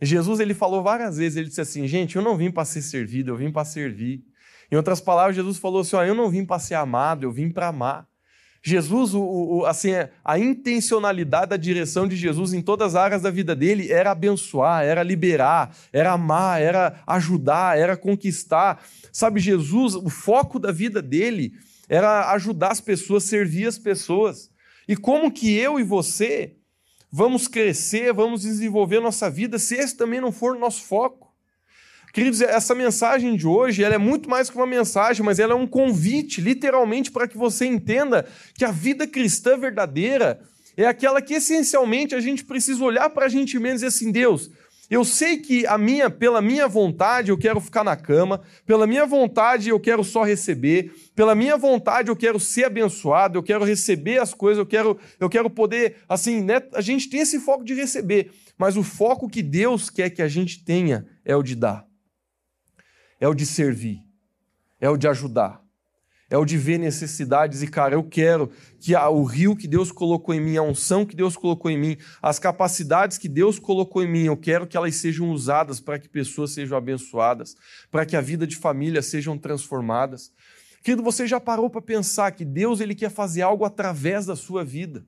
Jesus 0.00 0.40
ele 0.40 0.52
falou 0.52 0.82
várias 0.82 1.16
vezes, 1.16 1.36
ele 1.36 1.48
disse 1.48 1.60
assim, 1.60 1.86
gente, 1.86 2.16
eu 2.16 2.22
não 2.22 2.36
vim 2.36 2.50
para 2.50 2.64
ser 2.64 2.82
servido, 2.82 3.30
eu 3.30 3.36
vim 3.36 3.52
para 3.52 3.64
servir. 3.64 4.24
Em 4.70 4.74
outras 4.74 5.00
palavras, 5.00 5.36
Jesus 5.36 5.58
falou 5.58 5.82
assim, 5.82 5.94
ó, 5.94 6.02
eu 6.02 6.14
não 6.14 6.28
vim 6.28 6.44
para 6.44 6.58
ser 6.58 6.74
amado, 6.74 7.24
eu 7.24 7.30
vim 7.30 7.48
para 7.50 7.68
amar. 7.68 8.08
Jesus, 8.64 9.12
o, 9.12 9.20
o, 9.20 9.66
assim, 9.66 9.90
a 10.24 10.38
intencionalidade 10.38 11.50
da 11.50 11.56
direção 11.56 12.06
de 12.06 12.16
Jesus 12.16 12.52
em 12.52 12.62
todas 12.62 12.94
as 12.94 12.94
áreas 12.94 13.22
da 13.22 13.30
vida 13.30 13.56
dele 13.56 13.90
era 13.90 14.12
abençoar, 14.12 14.84
era 14.84 15.02
liberar, 15.02 15.74
era 15.92 16.12
amar, 16.12 16.62
era 16.62 17.02
ajudar, 17.06 17.76
era 17.76 17.96
conquistar. 17.96 18.82
Sabe, 19.12 19.40
Jesus, 19.40 19.94
o 19.94 20.08
foco 20.08 20.60
da 20.60 20.70
vida 20.70 21.02
dele 21.02 21.52
era 21.88 22.32
ajudar 22.32 22.70
as 22.70 22.80
pessoas, 22.80 23.24
servir 23.24 23.66
as 23.66 23.78
pessoas. 23.78 24.48
E 24.86 24.96
como 24.96 25.30
que 25.30 25.52
eu 25.52 25.78
e 25.78 25.82
você 25.82 26.56
vamos 27.12 27.46
crescer, 27.46 28.10
vamos 28.14 28.40
desenvolver 28.40 28.98
nossa 28.98 29.28
vida 29.28 29.58
se 29.58 29.76
esse 29.76 29.94
também 29.94 30.18
não 30.18 30.32
for 30.32 30.56
o 30.56 30.58
nosso 30.58 30.82
foco? 30.82 31.30
Queridos, 32.10 32.40
essa 32.40 32.74
mensagem 32.74 33.36
de 33.36 33.46
hoje 33.46 33.84
ela 33.84 33.94
é 33.94 33.98
muito 33.98 34.28
mais 34.28 34.48
que 34.48 34.56
uma 34.56 34.66
mensagem, 34.66 35.24
mas 35.24 35.38
ela 35.38 35.52
é 35.52 35.56
um 35.56 35.66
convite, 35.66 36.40
literalmente, 36.40 37.10
para 37.10 37.28
que 37.28 37.36
você 37.36 37.66
entenda 37.66 38.26
que 38.54 38.64
a 38.64 38.70
vida 38.70 39.06
cristã 39.06 39.58
verdadeira 39.58 40.40
é 40.76 40.86
aquela 40.86 41.20
que 41.20 41.34
essencialmente 41.34 42.14
a 42.14 42.20
gente 42.20 42.44
precisa 42.44 42.82
olhar 42.82 43.08
para 43.10 43.26
a 43.26 43.28
gente 43.28 43.58
mesmo 43.58 43.68
e 43.68 43.74
dizer 43.74 43.86
assim: 43.86 44.10
Deus, 44.10 44.50
eu 44.92 45.04
sei 45.04 45.38
que 45.38 45.66
a 45.66 45.78
minha, 45.78 46.10
pela 46.10 46.42
minha 46.42 46.68
vontade 46.68 47.30
eu 47.30 47.38
quero 47.38 47.58
ficar 47.60 47.82
na 47.82 47.96
cama, 47.96 48.42
pela 48.66 48.86
minha 48.86 49.06
vontade 49.06 49.70
eu 49.70 49.80
quero 49.80 50.04
só 50.04 50.22
receber, 50.22 50.92
pela 51.14 51.34
minha 51.34 51.56
vontade 51.56 52.10
eu 52.10 52.16
quero 52.16 52.38
ser 52.38 52.64
abençoado, 52.64 53.38
eu 53.38 53.42
quero 53.42 53.64
receber 53.64 54.18
as 54.18 54.34
coisas, 54.34 54.58
eu 54.58 54.66
quero, 54.66 54.98
eu 55.18 55.30
quero 55.30 55.48
poder, 55.48 55.96
assim, 56.06 56.42
né? 56.42 56.62
A 56.74 56.82
gente 56.82 57.08
tem 57.08 57.20
esse 57.20 57.40
foco 57.40 57.64
de 57.64 57.72
receber, 57.72 58.30
mas 58.58 58.76
o 58.76 58.82
foco 58.82 59.30
que 59.30 59.42
Deus 59.42 59.88
quer 59.88 60.10
que 60.10 60.20
a 60.20 60.28
gente 60.28 60.62
tenha 60.62 61.06
é 61.24 61.34
o 61.34 61.42
de 61.42 61.54
dar 61.54 61.90
é 63.22 63.28
o 63.28 63.34
de 63.34 63.46
servir, 63.46 64.02
é 64.80 64.90
o 64.90 64.96
de 64.96 65.06
ajudar, 65.06 65.61
é 66.32 66.38
o 66.38 66.46
de 66.46 66.56
ver 66.56 66.78
necessidades 66.78 67.62
e, 67.62 67.66
cara, 67.66 67.94
eu 67.94 68.02
quero 68.02 68.50
que 68.80 68.94
a, 68.94 69.06
o 69.10 69.22
rio 69.22 69.54
que 69.54 69.68
Deus 69.68 69.92
colocou 69.92 70.34
em 70.34 70.40
mim, 70.40 70.56
a 70.56 70.62
unção 70.62 71.04
que 71.04 71.14
Deus 71.14 71.36
colocou 71.36 71.70
em 71.70 71.76
mim, 71.76 71.98
as 72.22 72.38
capacidades 72.38 73.18
que 73.18 73.28
Deus 73.28 73.58
colocou 73.58 74.02
em 74.02 74.10
mim, 74.10 74.22
eu 74.24 74.36
quero 74.38 74.66
que 74.66 74.74
elas 74.74 74.96
sejam 74.96 75.30
usadas 75.30 75.78
para 75.78 75.98
que 75.98 76.08
pessoas 76.08 76.52
sejam 76.52 76.78
abençoadas, 76.78 77.54
para 77.90 78.06
que 78.06 78.16
a 78.16 78.22
vida 78.22 78.46
de 78.46 78.56
família 78.56 79.02
sejam 79.02 79.36
transformadas. 79.36 80.32
Querido, 80.82 81.02
você 81.02 81.26
já 81.26 81.38
parou 81.38 81.68
para 81.68 81.82
pensar 81.82 82.32
que 82.32 82.46
Deus 82.46 82.80
ele 82.80 82.94
quer 82.94 83.10
fazer 83.10 83.42
algo 83.42 83.66
através 83.66 84.24
da 84.24 84.34
sua 84.34 84.64
vida 84.64 85.04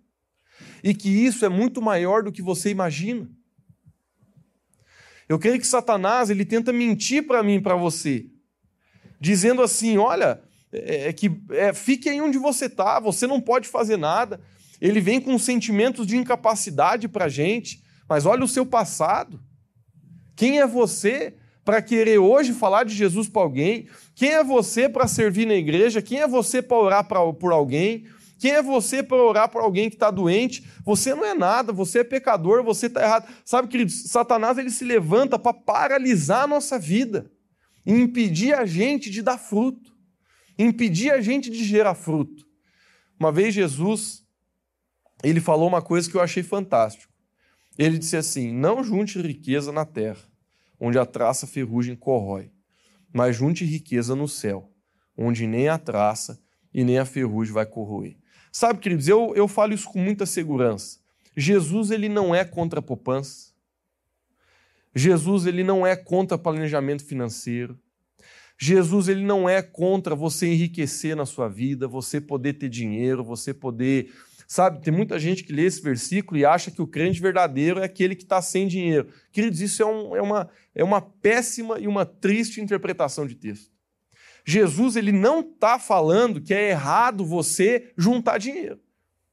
e 0.83 0.93
que 0.93 1.09
isso 1.09 1.43
é 1.47 1.49
muito 1.49 1.81
maior 1.81 2.23
do 2.23 2.31
que 2.31 2.43
você 2.43 2.69
imagina? 2.69 3.31
Eu 5.27 5.39
creio 5.39 5.59
que 5.59 5.67
Satanás 5.67 6.29
ele 6.29 6.45
tenta 6.45 6.71
mentir 6.71 7.27
para 7.27 7.43
mim 7.43 7.55
e 7.55 7.63
para 7.63 7.77
você, 7.77 8.27
dizendo 9.19 9.63
assim: 9.63 9.97
olha, 9.97 10.45
é, 10.75 11.09
é 11.09 11.13
que 11.13 11.31
é, 11.51 11.73
fique 11.73 12.09
aí 12.09 12.21
onde 12.21 12.39
você 12.39 12.67
está, 12.67 12.99
você 13.01 13.27
não 13.27 13.41
pode 13.41 13.69
fazer 13.69 13.97
nada. 13.97 14.41
Ele 14.81 15.01
vem 15.01 15.21
com 15.21 15.39
sentimentos 15.39 16.07
de 16.07 16.17
incapacidade 16.17 17.09
para 17.09 17.27
a 17.27 17.29
gente, 17.29 17.83
mas 18.09 18.27
olha 18.27 18.45
o 18.45 18.49
seu 18.49 18.67
passado. 18.67 19.41
Quem 20.37 20.61
é 20.61 20.67
você 20.67 21.35
para 21.65 21.81
querer 21.81 22.19
hoje 22.19 22.53
falar 22.53 22.85
de 22.85 22.95
Jesus 22.95 23.29
para 23.29 23.43
alguém? 23.43 23.89
Quem 24.15 24.31
é 24.31 24.45
você 24.45 24.89
para 24.89 25.07
servir 25.07 25.47
na 25.47 25.55
igreja? 25.55 26.03
Quem 26.03 26.21
é 26.21 26.29
você 26.29 26.61
para 26.61 26.77
orar 26.77 27.05
pra, 27.05 27.33
por 27.33 27.53
alguém? 27.53 28.05
Quem 28.39 28.51
é 28.51 28.63
você 28.63 29.03
para 29.03 29.17
orar 29.17 29.49
por 29.49 29.63
alguém 29.63 29.89
que 29.89 29.97
está 29.97 30.11
doente? 30.11 30.69
Você 30.85 31.15
não 31.15 31.25
é 31.25 31.35
nada, 31.35 31.73
você 31.73 32.01
é 32.01 32.05
pecador, 32.05 32.63
você 32.63 32.87
está 32.87 33.03
errado. 33.03 33.33
Sabe, 33.45 33.69
queridos, 33.69 34.03
Satanás 34.05 34.59
ele 34.59 34.71
se 34.71 34.85
levanta 34.85 35.39
para 35.39 35.55
paralisar 35.55 36.43
a 36.43 36.47
nossa 36.47 36.79
vida 36.79 37.31
e 37.87 37.93
impedir 37.93 38.55
a 38.55 38.67
gente 38.67 39.09
de 39.09 39.23
dar 39.23 39.39
fruto, 39.39 39.94
impedir 40.59 41.11
a 41.11 41.21
gente 41.21 41.51
de 41.51 41.65
gerar 41.65 41.95
fruto. 41.95 42.47
Uma 43.19 43.33
vez 43.33 43.55
Jesus, 43.55 44.25
ele 45.23 45.41
falou 45.41 45.69
uma 45.69 45.83
coisa 45.83 46.11
que 46.11 46.17
eu 46.17 46.21
achei 46.21 46.43
fantástico. 46.43 47.13
Ele 47.79 47.99
disse 47.99 48.17
assim: 48.17 48.53
Não 48.53 48.83
junte 48.83 49.21
riqueza 49.21 49.73
na 49.73 49.85
terra, 49.85 50.23
onde 50.79 50.99
a 50.99 51.07
traça 51.07 51.47
ferrugem 51.47 51.97
corrói, 51.97 52.51
mas 53.13 53.37
junte 53.37 53.65
riqueza 53.65 54.15
no 54.15 54.29
céu, 54.29 54.73
onde 55.17 55.47
nem 55.47 55.69
a 55.69 55.79
traça 55.79 56.41
e 56.73 56.85
nem 56.85 56.99
a 56.99 57.05
ferrugem 57.05 57.55
vai 57.55 57.67
corroer. 57.67 58.17
Sabe, 58.53 58.81
queridos, 58.81 59.09
eu, 59.09 59.33
eu 59.35 59.49
falo 59.49 59.75
isso 59.75 59.89
com 59.89 59.99
muita 59.99 60.27
segurança. 60.27 60.99
Jesus 61.37 61.91
ele 61.91 62.09
não 62.09 62.35
é 62.35 62.45
contra 62.45 62.79
a 62.79 62.83
poupança. 62.83 63.53
Jesus 64.95 65.47
ele 65.47 65.65
não 65.65 65.85
é 65.85 65.97
contra 65.97 66.39
planejamento 66.39 67.05
financeiro. 67.05 67.79
Jesus 68.59 69.09
ele 69.09 69.25
não 69.25 69.49
é 69.49 69.61
contra 69.61 70.15
você 70.15 70.47
enriquecer 70.47 71.17
na 71.17 71.27
sua 71.27 71.49
vida, 71.49 71.89
você 71.89 72.21
poder 72.21 72.55
ter 72.55 72.69
dinheiro, 72.69 73.25
você 73.25 73.53
poder. 73.53 74.13
Sabe, 74.47 74.83
tem 74.83 74.93
muita 74.93 75.19
gente 75.19 75.43
que 75.43 75.53
lê 75.53 75.65
esse 75.65 75.81
versículo 75.83 76.39
e 76.39 76.45
acha 76.45 76.71
que 76.71 76.83
o 76.83 76.87
crente 76.87 77.21
verdadeiro 77.21 77.81
é 77.81 77.85
aquele 77.85 78.15
que 78.15 78.23
está 78.23 78.41
sem 78.43 78.69
dinheiro. 78.69 79.09
Queridos, 79.33 79.61
isso 79.61 79.83
é, 79.83 79.87
um, 79.87 80.17
é, 80.17 80.23
uma, 80.23 80.51
é 80.75 80.85
uma 80.85 81.01
péssima 81.01 81.81
e 81.81 81.89
uma 81.89 82.05
triste 82.05 82.61
interpretação 82.61 83.27
de 83.27 83.35
texto. 83.35 83.73
Jesus 84.47 84.97
ele 84.97 85.11
não 85.11 85.41
está 85.41 85.79
falando 85.79 86.41
que 86.41 86.53
é 86.53 86.71
errado 86.71 87.25
você 87.25 87.93
juntar 87.97 88.39
dinheiro. 88.39 88.79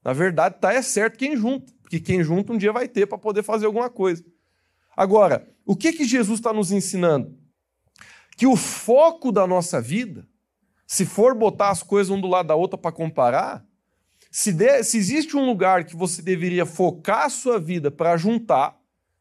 Na 0.03 0.13
verdade, 0.13 0.55
tá 0.59 0.73
é 0.73 0.81
certo 0.81 1.17
quem 1.17 1.35
junta, 1.35 1.71
porque 1.81 1.99
quem 1.99 2.23
junta 2.23 2.53
um 2.53 2.57
dia 2.57 2.71
vai 2.71 2.87
ter 2.87 3.05
para 3.05 3.17
poder 3.17 3.43
fazer 3.43 3.65
alguma 3.65 3.89
coisa. 3.89 4.23
Agora, 4.95 5.47
o 5.65 5.75
que 5.75 5.93
que 5.93 6.05
Jesus 6.05 6.39
está 6.39 6.51
nos 6.51 6.71
ensinando? 6.71 7.37
Que 8.41 8.47
o 8.47 8.55
foco 8.55 9.31
da 9.31 9.45
nossa 9.45 9.79
vida, 9.79 10.27
se 10.87 11.05
for 11.05 11.35
botar 11.35 11.69
as 11.69 11.83
coisas 11.83 12.09
um 12.09 12.19
do 12.19 12.27
lado 12.27 12.47
da 12.47 12.55
outra 12.55 12.75
para 12.75 12.91
comparar, 12.91 13.63
se, 14.31 14.51
de, 14.51 14.81
se 14.81 14.97
existe 14.97 15.37
um 15.37 15.45
lugar 15.45 15.85
que 15.85 15.95
você 15.95 16.23
deveria 16.23 16.65
focar 16.65 17.25
a 17.25 17.29
sua 17.29 17.59
vida 17.59 17.91
para 17.91 18.17
juntar 18.17 18.75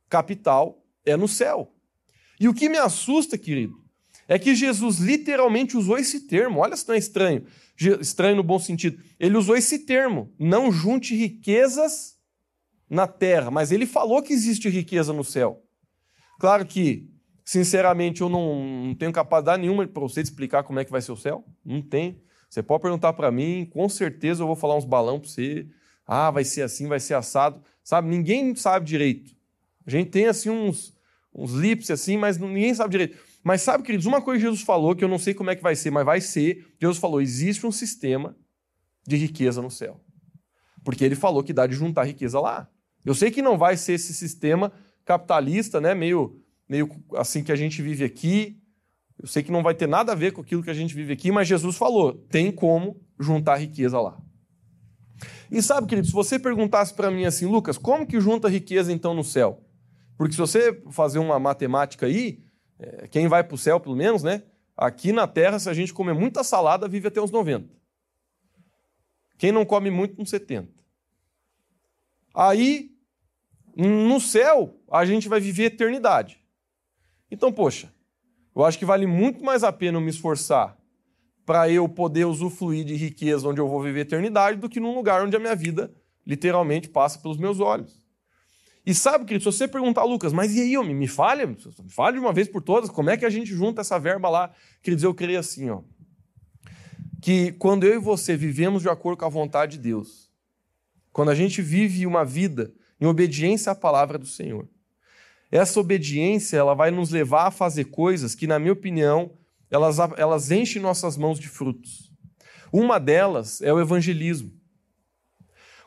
capital, 0.08 0.82
é 1.04 1.18
no 1.18 1.28
céu. 1.28 1.70
E 2.40 2.48
o 2.48 2.54
que 2.54 2.70
me 2.70 2.78
assusta, 2.78 3.36
querido, 3.36 3.74
é 4.26 4.38
que 4.38 4.54
Jesus 4.54 4.96
literalmente 4.96 5.76
usou 5.76 5.98
esse 5.98 6.20
termo. 6.20 6.60
Olha 6.60 6.74
se 6.74 6.88
não 6.88 6.94
é 6.94 6.98
estranho. 6.98 7.44
Estranho 8.00 8.36
no 8.36 8.42
bom 8.42 8.58
sentido. 8.58 9.02
Ele 9.18 9.36
usou 9.36 9.54
esse 9.54 9.80
termo. 9.80 10.32
Não 10.38 10.72
junte 10.72 11.14
riquezas 11.14 12.16
na 12.88 13.06
terra. 13.06 13.50
Mas 13.50 13.70
ele 13.70 13.84
falou 13.84 14.22
que 14.22 14.32
existe 14.32 14.70
riqueza 14.70 15.12
no 15.12 15.22
céu. 15.22 15.62
Claro 16.38 16.64
que, 16.64 17.10
sinceramente, 17.44 18.20
eu 18.20 18.28
não, 18.28 18.86
não 18.86 18.94
tenho 18.94 19.12
capacidade 19.12 19.62
nenhuma 19.62 19.86
para 19.86 20.02
você 20.02 20.20
explicar 20.20 20.62
como 20.62 20.78
é 20.78 20.84
que 20.84 20.90
vai 20.90 21.00
ser 21.00 21.12
o 21.12 21.16
céu. 21.16 21.44
Não 21.64 21.82
tenho. 21.82 22.20
Você 22.48 22.62
pode 22.62 22.82
perguntar 22.82 23.12
para 23.12 23.30
mim, 23.30 23.68
com 23.72 23.88
certeza 23.88 24.42
eu 24.42 24.46
vou 24.46 24.56
falar 24.56 24.76
uns 24.76 24.84
balão 24.84 25.20
para 25.20 25.28
você. 25.28 25.66
Ah, 26.06 26.30
vai 26.30 26.44
ser 26.44 26.62
assim, 26.62 26.88
vai 26.88 26.98
ser 26.98 27.14
assado. 27.14 27.62
Sabe, 27.82 28.08
ninguém 28.08 28.54
sabe 28.54 28.86
direito. 28.86 29.32
A 29.86 29.90
gente 29.90 30.10
tem 30.10 30.26
assim 30.26 30.50
uns, 30.50 30.96
uns 31.34 31.52
lips 31.52 31.90
assim, 31.90 32.16
mas 32.16 32.38
ninguém 32.38 32.74
sabe 32.74 32.90
direito. 32.90 33.18
Mas 33.42 33.62
sabe, 33.62 33.84
queridos, 33.84 34.06
uma 34.06 34.20
coisa 34.20 34.38
que 34.38 34.46
Jesus 34.46 34.62
falou, 34.62 34.94
que 34.94 35.02
eu 35.02 35.08
não 35.08 35.18
sei 35.18 35.32
como 35.32 35.50
é 35.50 35.56
que 35.56 35.62
vai 35.62 35.74
ser, 35.74 35.90
mas 35.90 36.04
vai 36.04 36.20
ser, 36.20 36.66
Jesus 36.78 36.98
falou, 36.98 37.22
existe 37.22 37.66
um 37.66 37.72
sistema 37.72 38.36
de 39.06 39.16
riqueza 39.16 39.62
no 39.62 39.70
céu. 39.70 40.00
Porque 40.84 41.04
ele 41.04 41.14
falou 41.14 41.42
que 41.42 41.52
dá 41.52 41.66
de 41.66 41.74
juntar 41.74 42.04
riqueza 42.04 42.38
lá. 42.40 42.68
Eu 43.04 43.14
sei 43.14 43.30
que 43.30 43.40
não 43.40 43.56
vai 43.56 43.76
ser 43.76 43.94
esse 43.94 44.12
sistema 44.12 44.72
capitalista, 45.04 45.80
né, 45.80 45.94
meio, 45.94 46.40
meio 46.70 46.88
assim 47.16 47.42
que 47.42 47.50
a 47.50 47.56
gente 47.56 47.82
vive 47.82 48.04
aqui. 48.04 48.56
Eu 49.18 49.26
sei 49.26 49.42
que 49.42 49.50
não 49.50 49.60
vai 49.60 49.74
ter 49.74 49.88
nada 49.88 50.12
a 50.12 50.14
ver 50.14 50.32
com 50.32 50.40
aquilo 50.40 50.62
que 50.62 50.70
a 50.70 50.74
gente 50.74 50.94
vive 50.94 51.12
aqui, 51.12 51.32
mas 51.32 51.48
Jesus 51.48 51.76
falou, 51.76 52.14
tem 52.14 52.52
como 52.52 52.98
juntar 53.18 53.56
riqueza 53.56 54.00
lá. 54.00 54.16
E 55.50 55.60
sabe, 55.60 55.88
queridos, 55.88 56.10
se 56.10 56.14
você 56.14 56.38
perguntasse 56.38 56.94
para 56.94 57.10
mim 57.10 57.24
assim, 57.24 57.44
Lucas, 57.44 57.76
como 57.76 58.06
que 58.06 58.20
junta 58.20 58.48
riqueza 58.48 58.92
então 58.92 59.12
no 59.12 59.24
céu? 59.24 59.62
Porque 60.16 60.32
se 60.32 60.38
você 60.38 60.80
fazer 60.90 61.18
uma 61.18 61.40
matemática 61.40 62.06
aí, 62.06 62.40
é, 62.78 63.08
quem 63.08 63.26
vai 63.26 63.42
para 63.42 63.54
o 63.54 63.58
céu, 63.58 63.80
pelo 63.80 63.96
menos, 63.96 64.22
né? 64.22 64.44
Aqui 64.76 65.12
na 65.12 65.26
Terra, 65.26 65.58
se 65.58 65.68
a 65.68 65.74
gente 65.74 65.92
comer 65.92 66.14
muita 66.14 66.44
salada, 66.44 66.86
vive 66.86 67.08
até 67.08 67.20
uns 67.20 67.32
90. 67.32 67.68
Quem 69.36 69.50
não 69.50 69.64
come 69.66 69.90
muito, 69.90 70.22
uns 70.22 70.30
70. 70.30 70.72
Aí, 72.32 72.92
no 73.76 74.20
céu, 74.20 74.80
a 74.90 75.04
gente 75.04 75.28
vai 75.28 75.40
viver 75.40 75.64
eternidade. 75.64 76.40
Então, 77.30 77.52
poxa, 77.52 77.92
eu 78.54 78.64
acho 78.64 78.78
que 78.78 78.84
vale 78.84 79.06
muito 79.06 79.44
mais 79.44 79.62
a 79.62 79.72
pena 79.72 79.98
eu 79.98 80.00
me 80.00 80.10
esforçar 80.10 80.76
para 81.46 81.70
eu 81.70 81.88
poder 81.88 82.26
usufruir 82.26 82.84
de 82.84 82.94
riqueza 82.94 83.48
onde 83.48 83.60
eu 83.60 83.68
vou 83.68 83.82
viver 83.82 84.00
eternidade 84.00 84.58
do 84.58 84.68
que 84.68 84.80
num 84.80 84.94
lugar 84.94 85.24
onde 85.24 85.36
a 85.36 85.40
minha 85.40 85.54
vida 85.54 85.92
literalmente 86.26 86.88
passa 86.88 87.18
pelos 87.18 87.36
meus 87.36 87.60
olhos. 87.60 88.00
E 88.84 88.94
sabe, 88.94 89.24
querido, 89.24 89.44
se 89.44 89.58
você 89.58 89.68
perguntar, 89.68 90.04
Lucas, 90.04 90.32
mas 90.32 90.54
e 90.54 90.60
aí, 90.60 90.76
homem, 90.76 90.94
me 90.94 91.06
falha, 91.06 91.46
me 91.46 91.56
fale 91.88 92.18
de 92.18 92.24
uma 92.24 92.32
vez 92.32 92.48
por 92.48 92.62
todas, 92.62 92.88
como 92.88 93.10
é 93.10 93.16
que 93.16 93.26
a 93.26 93.30
gente 93.30 93.52
junta 93.54 93.82
essa 93.82 93.98
verba 93.98 94.28
lá? 94.28 94.52
Queridos, 94.82 95.04
eu 95.04 95.14
creio 95.14 95.38
assim, 95.38 95.70
ó, 95.70 95.82
que 97.20 97.52
quando 97.52 97.84
eu 97.84 97.94
e 97.94 97.98
você 97.98 98.36
vivemos 98.36 98.82
de 98.82 98.88
acordo 98.88 99.18
com 99.18 99.24
a 99.26 99.28
vontade 99.28 99.76
de 99.76 99.82
Deus, 99.82 100.30
quando 101.12 101.30
a 101.30 101.34
gente 101.34 101.60
vive 101.60 102.06
uma 102.06 102.24
vida 102.24 102.72
em 103.00 103.06
obediência 103.06 103.72
à 103.72 103.74
palavra 103.74 104.18
do 104.18 104.26
Senhor, 104.26 104.68
essa 105.50 105.80
obediência 105.80 106.56
ela 106.56 106.74
vai 106.74 106.90
nos 106.90 107.10
levar 107.10 107.46
a 107.46 107.50
fazer 107.50 107.86
coisas 107.86 108.34
que, 108.34 108.46
na 108.46 108.58
minha 108.58 108.72
opinião, 108.72 109.32
elas, 109.70 109.98
elas 110.16 110.50
enchem 110.50 110.80
nossas 110.80 111.16
mãos 111.16 111.38
de 111.38 111.48
frutos. 111.48 112.12
Uma 112.72 112.98
delas 112.98 113.60
é 113.60 113.72
o 113.72 113.80
evangelismo. 113.80 114.52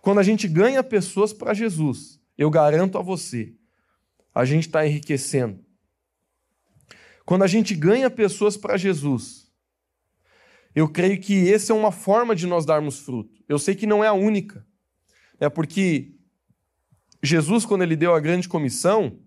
Quando 0.01 0.19
a 0.19 0.23
gente 0.23 0.47
ganha 0.47 0.83
pessoas 0.83 1.31
para 1.31 1.53
Jesus, 1.53 2.19
eu 2.37 2.49
garanto 2.49 2.97
a 2.97 3.01
você, 3.01 3.53
a 4.35 4.43
gente 4.43 4.67
está 4.67 4.85
enriquecendo. 4.85 5.63
Quando 7.25 7.43
a 7.43 7.47
gente 7.47 7.73
ganha 7.73 8.09
pessoas 8.09 8.57
para 8.57 8.75
Jesus, 8.75 9.49
eu 10.75 10.89
creio 10.89 11.21
que 11.21 11.53
essa 11.53 11.71
é 11.71 11.75
uma 11.75 11.91
forma 11.91 12.35
de 12.35 12.45
nós 12.45 12.65
darmos 12.65 12.99
fruto. 12.99 13.41
Eu 13.47 13.57
sei 13.57 13.75
que 13.75 13.87
não 13.87 14.03
é 14.03 14.07
a 14.07 14.13
única. 14.13 14.65
É 15.39 15.47
porque 15.47 16.15
Jesus, 17.21 17.65
quando 17.65 17.83
ele 17.83 17.95
deu 17.95 18.13
a 18.13 18.19
grande 18.19 18.49
comissão, 18.49 19.19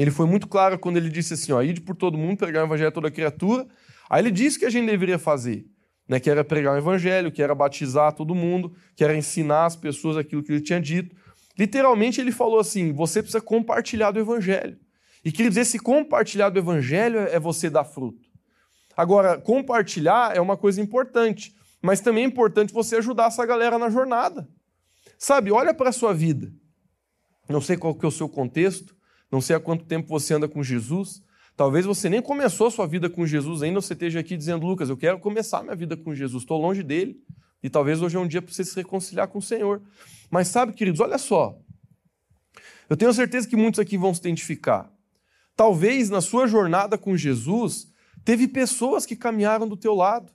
ele 0.00 0.10
foi 0.10 0.26
muito 0.26 0.46
claro 0.48 0.78
quando 0.78 0.96
ele 0.96 1.10
disse 1.10 1.34
assim: 1.34 1.52
ó, 1.52 1.62
ide 1.62 1.80
por 1.80 1.94
todo 1.94 2.16
mundo, 2.16 2.38
pregar 2.38 2.62
o 2.62 2.66
evangelho 2.66 2.88
a 2.88 2.92
toda 2.92 3.10
criatura. 3.10 3.66
Aí 4.08 4.22
ele 4.22 4.30
disse 4.30 4.58
que 4.58 4.64
a 4.64 4.70
gente 4.70 4.86
deveria 4.86 5.18
fazer, 5.18 5.66
né? 6.08 6.18
Que 6.18 6.30
era 6.30 6.42
pregar 6.42 6.74
o 6.74 6.78
evangelho, 6.78 7.30
que 7.30 7.42
era 7.42 7.54
batizar 7.54 8.12
todo 8.12 8.34
mundo, 8.34 8.74
que 8.96 9.04
era 9.04 9.16
ensinar 9.16 9.66
as 9.66 9.76
pessoas 9.76 10.16
aquilo 10.16 10.42
que 10.42 10.52
ele 10.52 10.62
tinha 10.62 10.80
dito. 10.80 11.14
Literalmente 11.58 12.20
ele 12.20 12.32
falou 12.32 12.58
assim: 12.58 12.92
você 12.92 13.22
precisa 13.22 13.40
compartilhar 13.40 14.10
do 14.10 14.20
evangelho. 14.20 14.78
E 15.24 15.30
queria 15.30 15.50
dizer, 15.50 15.60
esse 15.60 15.78
compartilhar 15.78 16.48
do 16.48 16.58
evangelho 16.58 17.20
é 17.20 17.38
você 17.38 17.70
dar 17.70 17.84
fruto. 17.84 18.28
Agora, 18.96 19.38
compartilhar 19.38 20.36
é 20.36 20.40
uma 20.40 20.56
coisa 20.56 20.80
importante, 20.80 21.54
mas 21.80 22.00
também 22.00 22.24
é 22.24 22.26
importante 22.26 22.72
você 22.72 22.96
ajudar 22.96 23.26
essa 23.26 23.46
galera 23.46 23.78
na 23.78 23.88
jornada. 23.88 24.48
Sabe, 25.18 25.52
olha 25.52 25.72
para 25.72 25.90
a 25.90 25.92
sua 25.92 26.12
vida. 26.12 26.52
Não 27.48 27.60
sei 27.60 27.76
qual 27.76 27.94
que 27.94 28.04
é 28.04 28.08
o 28.08 28.12
seu 28.12 28.28
contexto, 28.28 28.96
não 29.32 29.40
sei 29.40 29.56
há 29.56 29.60
quanto 29.60 29.86
tempo 29.86 30.06
você 30.08 30.34
anda 30.34 30.46
com 30.46 30.62
Jesus. 30.62 31.22
Talvez 31.56 31.86
você 31.86 32.10
nem 32.10 32.20
começou 32.20 32.66
a 32.66 32.70
sua 32.70 32.86
vida 32.86 33.08
com 33.08 33.26
Jesus 33.26 33.62
ainda, 33.62 33.80
você 33.80 33.94
esteja 33.94 34.20
aqui 34.20 34.36
dizendo, 34.36 34.66
Lucas, 34.66 34.90
eu 34.90 34.96
quero 34.96 35.18
começar 35.18 35.62
minha 35.62 35.74
vida 35.74 35.96
com 35.96 36.14
Jesus, 36.14 36.42
estou 36.42 36.60
longe 36.60 36.82
dele. 36.82 37.18
E 37.62 37.70
talvez 37.70 38.02
hoje 38.02 38.16
é 38.16 38.20
um 38.20 38.26
dia 38.26 38.42
para 38.42 38.52
você 38.52 38.62
se 38.64 38.76
reconciliar 38.76 39.28
com 39.28 39.38
o 39.38 39.42
Senhor. 39.42 39.80
Mas 40.30 40.48
sabe, 40.48 40.74
queridos, 40.74 41.00
olha 41.00 41.16
só. 41.16 41.58
Eu 42.90 42.96
tenho 42.96 43.12
certeza 43.12 43.48
que 43.48 43.56
muitos 43.56 43.80
aqui 43.80 43.96
vão 43.96 44.12
se 44.12 44.20
identificar. 44.20 44.92
Talvez 45.56 46.10
na 46.10 46.20
sua 46.20 46.46
jornada 46.46 46.98
com 46.98 47.16
Jesus, 47.16 47.88
teve 48.24 48.48
pessoas 48.48 49.06
que 49.06 49.16
caminharam 49.16 49.66
do 49.66 49.76
teu 49.76 49.94
lado, 49.94 50.32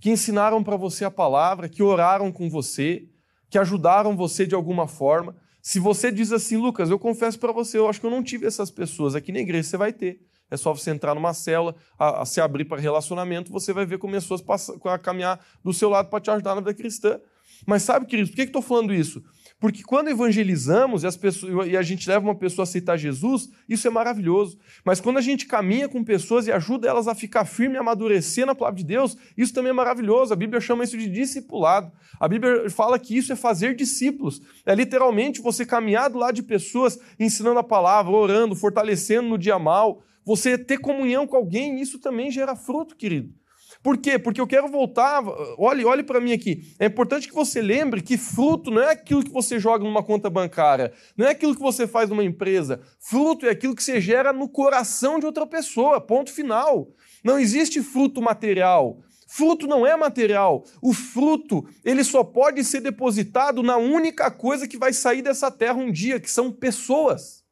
que 0.00 0.10
ensinaram 0.10 0.62
para 0.62 0.76
você 0.76 1.04
a 1.04 1.10
palavra, 1.10 1.68
que 1.68 1.82
oraram 1.82 2.32
com 2.32 2.48
você, 2.48 3.06
que 3.50 3.58
ajudaram 3.58 4.16
você 4.16 4.46
de 4.46 4.54
alguma 4.54 4.86
forma. 4.86 5.36
Se 5.62 5.78
você 5.78 6.10
diz 6.10 6.32
assim, 6.32 6.56
Lucas, 6.56 6.90
eu 6.90 6.98
confesso 6.98 7.38
para 7.38 7.52
você, 7.52 7.78
eu 7.78 7.88
acho 7.88 8.00
que 8.00 8.06
eu 8.06 8.10
não 8.10 8.22
tive 8.22 8.46
essas 8.46 8.70
pessoas 8.70 9.14
aqui 9.14 9.32
na 9.32 9.40
igreja, 9.40 9.68
você 9.68 9.76
vai 9.76 9.92
ter. 9.92 10.20
É 10.50 10.56
só 10.56 10.74
você 10.74 10.90
entrar 10.90 11.14
numa 11.14 11.32
célula, 11.32 11.76
a, 11.98 12.22
a 12.22 12.26
se 12.26 12.40
abrir 12.40 12.64
para 12.64 12.80
relacionamento, 12.80 13.52
você 13.52 13.72
vai 13.72 13.86
ver 13.86 13.98
como 13.98 14.14
pessoas 14.14 14.40
passam, 14.40 14.80
a 14.84 14.98
caminhar 14.98 15.38
do 15.62 15.72
seu 15.72 15.88
lado 15.88 16.08
para 16.08 16.20
te 16.20 16.30
ajudar 16.30 16.54
na 16.54 16.60
vida 16.60 16.74
cristã. 16.74 17.20
Mas 17.66 17.82
sabe, 17.82 18.06
queridos, 18.06 18.30
por 18.30 18.36
que 18.36 18.42
estou 18.42 18.62
falando 18.62 18.92
isso? 18.92 19.22
Porque 19.60 19.82
quando 19.82 20.08
evangelizamos 20.08 21.02
e, 21.02 21.06
as 21.06 21.18
pessoas, 21.18 21.68
e 21.68 21.76
a 21.76 21.82
gente 21.82 22.08
leva 22.08 22.24
uma 22.24 22.34
pessoa 22.34 22.62
a 22.62 22.66
aceitar 22.66 22.96
Jesus, 22.96 23.50
isso 23.68 23.86
é 23.86 23.90
maravilhoso. 23.90 24.58
Mas 24.82 25.02
quando 25.02 25.18
a 25.18 25.20
gente 25.20 25.44
caminha 25.44 25.86
com 25.86 26.02
pessoas 26.02 26.46
e 26.46 26.52
ajuda 26.52 26.88
elas 26.88 27.06
a 27.06 27.14
ficar 27.14 27.44
firme 27.44 27.74
e 27.74 27.78
amadurecer 27.78 28.46
na 28.46 28.54
palavra 28.54 28.78
de 28.78 28.84
Deus, 28.84 29.18
isso 29.36 29.52
também 29.52 29.68
é 29.68 29.74
maravilhoso. 29.74 30.32
A 30.32 30.36
Bíblia 30.36 30.62
chama 30.62 30.82
isso 30.82 30.96
de 30.96 31.06
discipulado. 31.10 31.92
A 32.18 32.26
Bíblia 32.26 32.70
fala 32.70 32.98
que 32.98 33.14
isso 33.14 33.34
é 33.34 33.36
fazer 33.36 33.76
discípulos. 33.76 34.40
É 34.64 34.74
literalmente 34.74 35.42
você 35.42 35.66
caminhar 35.66 36.08
do 36.08 36.18
lado 36.18 36.36
de 36.36 36.42
pessoas 36.42 36.98
ensinando 37.18 37.58
a 37.58 37.64
palavra, 37.64 38.12
orando, 38.12 38.56
fortalecendo 38.56 39.28
no 39.28 39.36
dia 39.36 39.58
mal. 39.58 40.02
Você 40.24 40.56
ter 40.56 40.78
comunhão 40.78 41.26
com 41.26 41.36
alguém, 41.36 41.82
isso 41.82 41.98
também 41.98 42.30
gera 42.30 42.56
fruto, 42.56 42.96
querido. 42.96 43.34
Por 43.82 43.96
quê? 43.96 44.18
Porque 44.18 44.40
eu 44.40 44.46
quero 44.46 44.68
voltar. 44.68 45.22
Olhe, 45.56 45.84
olhe 45.84 46.02
para 46.02 46.20
mim 46.20 46.32
aqui. 46.32 46.74
É 46.78 46.86
importante 46.86 47.28
que 47.28 47.34
você 47.34 47.62
lembre 47.62 48.02
que 48.02 48.18
fruto 48.18 48.70
não 48.70 48.82
é 48.82 48.92
aquilo 48.92 49.24
que 49.24 49.30
você 49.30 49.58
joga 49.58 49.84
numa 49.84 50.02
conta 50.02 50.28
bancária, 50.28 50.92
não 51.16 51.26
é 51.26 51.30
aquilo 51.30 51.54
que 51.54 51.62
você 51.62 51.86
faz 51.86 52.10
numa 52.10 52.24
empresa. 52.24 52.80
Fruto 52.98 53.46
é 53.46 53.50
aquilo 53.50 53.74
que 53.74 53.82
você 53.82 54.00
gera 54.00 54.32
no 54.32 54.48
coração 54.48 55.18
de 55.18 55.26
outra 55.26 55.46
pessoa. 55.46 56.00
Ponto 56.00 56.30
final. 56.30 56.88
Não 57.24 57.38
existe 57.38 57.82
fruto 57.82 58.20
material. 58.20 59.00
Fruto 59.26 59.66
não 59.66 59.86
é 59.86 59.96
material. 59.96 60.64
O 60.82 60.92
fruto, 60.92 61.64
ele 61.84 62.02
só 62.04 62.24
pode 62.24 62.64
ser 62.64 62.80
depositado 62.80 63.62
na 63.62 63.76
única 63.76 64.30
coisa 64.30 64.66
que 64.66 64.76
vai 64.76 64.92
sair 64.92 65.22
dessa 65.22 65.50
terra 65.50 65.78
um 65.78 65.90
dia, 65.90 66.18
que 66.18 66.30
são 66.30 66.50
pessoas. 66.50 67.44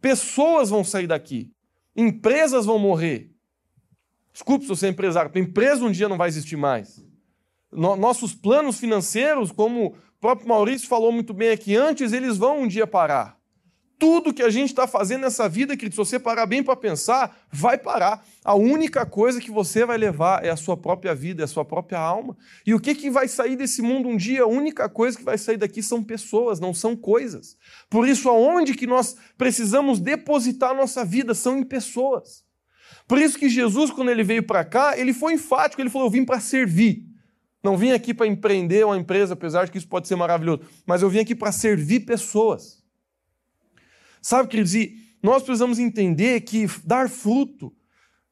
Pessoas 0.00 0.68
vão 0.68 0.82
sair 0.82 1.06
daqui. 1.06 1.52
Empresas 1.96 2.66
vão 2.66 2.78
morrer. 2.78 3.31
Desculpe 4.32 4.64
se 4.64 4.68
você 4.68 4.86
é 4.86 4.90
empresário, 4.90 5.30
tua 5.30 5.40
empresa 5.40 5.84
um 5.84 5.90
dia 5.90 6.08
não 6.08 6.16
vai 6.16 6.28
existir 6.28 6.56
mais. 6.56 7.04
nossos 7.70 8.34
planos 8.34 8.78
financeiros, 8.78 9.52
como 9.52 9.86
o 9.88 9.94
próprio 10.20 10.48
Maurício 10.48 10.88
falou 10.88 11.12
muito 11.12 11.34
bem 11.34 11.50
aqui 11.50 11.76
antes, 11.76 12.12
eles 12.12 12.36
vão 12.36 12.62
um 12.62 12.66
dia 12.66 12.86
parar. 12.86 13.40
Tudo 13.98 14.34
que 14.34 14.42
a 14.42 14.50
gente 14.50 14.70
está 14.70 14.84
fazendo 14.84 15.20
nessa 15.20 15.48
vida, 15.48 15.76
querido, 15.76 15.94
se 15.94 15.98
você 15.98 16.18
parar 16.18 16.44
bem 16.44 16.60
para 16.60 16.74
pensar, 16.74 17.38
vai 17.52 17.78
parar. 17.78 18.24
A 18.44 18.52
única 18.52 19.06
coisa 19.06 19.40
que 19.40 19.50
você 19.50 19.84
vai 19.84 19.96
levar 19.96 20.44
é 20.44 20.50
a 20.50 20.56
sua 20.56 20.76
própria 20.76 21.14
vida, 21.14 21.42
é 21.42 21.44
a 21.44 21.48
sua 21.48 21.64
própria 21.64 22.00
alma. 22.00 22.36
E 22.66 22.74
o 22.74 22.80
que, 22.80 22.96
que 22.96 23.10
vai 23.10 23.28
sair 23.28 23.54
desse 23.54 23.80
mundo 23.80 24.08
um 24.08 24.16
dia? 24.16 24.42
A 24.42 24.46
única 24.46 24.88
coisa 24.88 25.16
que 25.16 25.22
vai 25.22 25.38
sair 25.38 25.56
daqui 25.56 25.80
são 25.84 26.02
pessoas, 26.02 26.58
não 26.58 26.74
são 26.74 26.96
coisas. 26.96 27.56
Por 27.88 28.08
isso, 28.08 28.28
aonde 28.28 28.74
que 28.74 28.88
nós 28.88 29.16
precisamos 29.38 30.00
depositar 30.00 30.74
nossa 30.74 31.04
vida 31.04 31.32
são 31.32 31.58
em 31.58 31.62
pessoas. 31.62 32.44
Por 33.12 33.20
isso 33.20 33.38
que 33.38 33.46
Jesus, 33.46 33.90
quando 33.90 34.10
ele 34.10 34.24
veio 34.24 34.42
para 34.42 34.64
cá, 34.64 34.98
ele 34.98 35.12
foi 35.12 35.34
enfático, 35.34 35.82
ele 35.82 35.90
falou: 35.90 36.06
Eu 36.06 36.10
vim 36.10 36.24
para 36.24 36.40
servir. 36.40 37.04
Não 37.62 37.76
vim 37.76 37.90
aqui 37.90 38.14
para 38.14 38.26
empreender 38.26 38.86
uma 38.86 38.96
empresa, 38.96 39.34
apesar 39.34 39.66
de 39.66 39.70
que 39.70 39.76
isso 39.76 39.86
pode 39.86 40.08
ser 40.08 40.16
maravilhoso, 40.16 40.62
mas 40.86 41.02
eu 41.02 41.10
vim 41.10 41.18
aqui 41.18 41.34
para 41.34 41.52
servir 41.52 42.06
pessoas. 42.06 42.82
Sabe, 44.22 44.48
queridos, 44.48 44.74
e 44.74 44.96
nós 45.22 45.42
precisamos 45.42 45.78
entender 45.78 46.40
que 46.40 46.66
dar 46.86 47.10
fruto, 47.10 47.70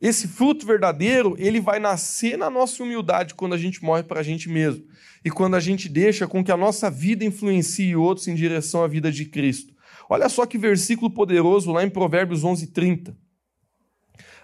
esse 0.01 0.27
fruto 0.27 0.65
verdadeiro, 0.65 1.37
ele 1.39 1.61
vai 1.61 1.79
nascer 1.79 2.39
na 2.39 2.49
nossa 2.49 2.83
humildade 2.83 3.35
quando 3.35 3.53
a 3.53 3.59
gente 3.59 3.85
morre 3.85 4.03
para 4.03 4.21
a 4.21 4.23
gente 4.23 4.49
mesmo. 4.49 4.83
E 5.23 5.31
quando 5.31 5.57
a 5.57 5.61
gente 5.61 5.91
deixa 5.91 6.27
com 6.27 6.43
que 6.43 6.51
a 6.51 6.57
nossa 6.57 6.91
vida 6.91 7.23
influencie 7.23 7.95
outros 7.95 8.29
em 8.29 8.35
direção 8.35 8.83
à 8.83 8.89
vida 8.89 9.13
de 9.13 9.27
Cristo. 9.27 9.75
Olha 10.09 10.31
só 10.31 10.47
que 10.47 10.57
versículo 10.57 11.11
poderoso 11.11 11.71
lá 11.71 11.85
em 11.85 11.91
Provérbios 11.91 12.45
11, 12.45 12.69
30. 12.69 13.30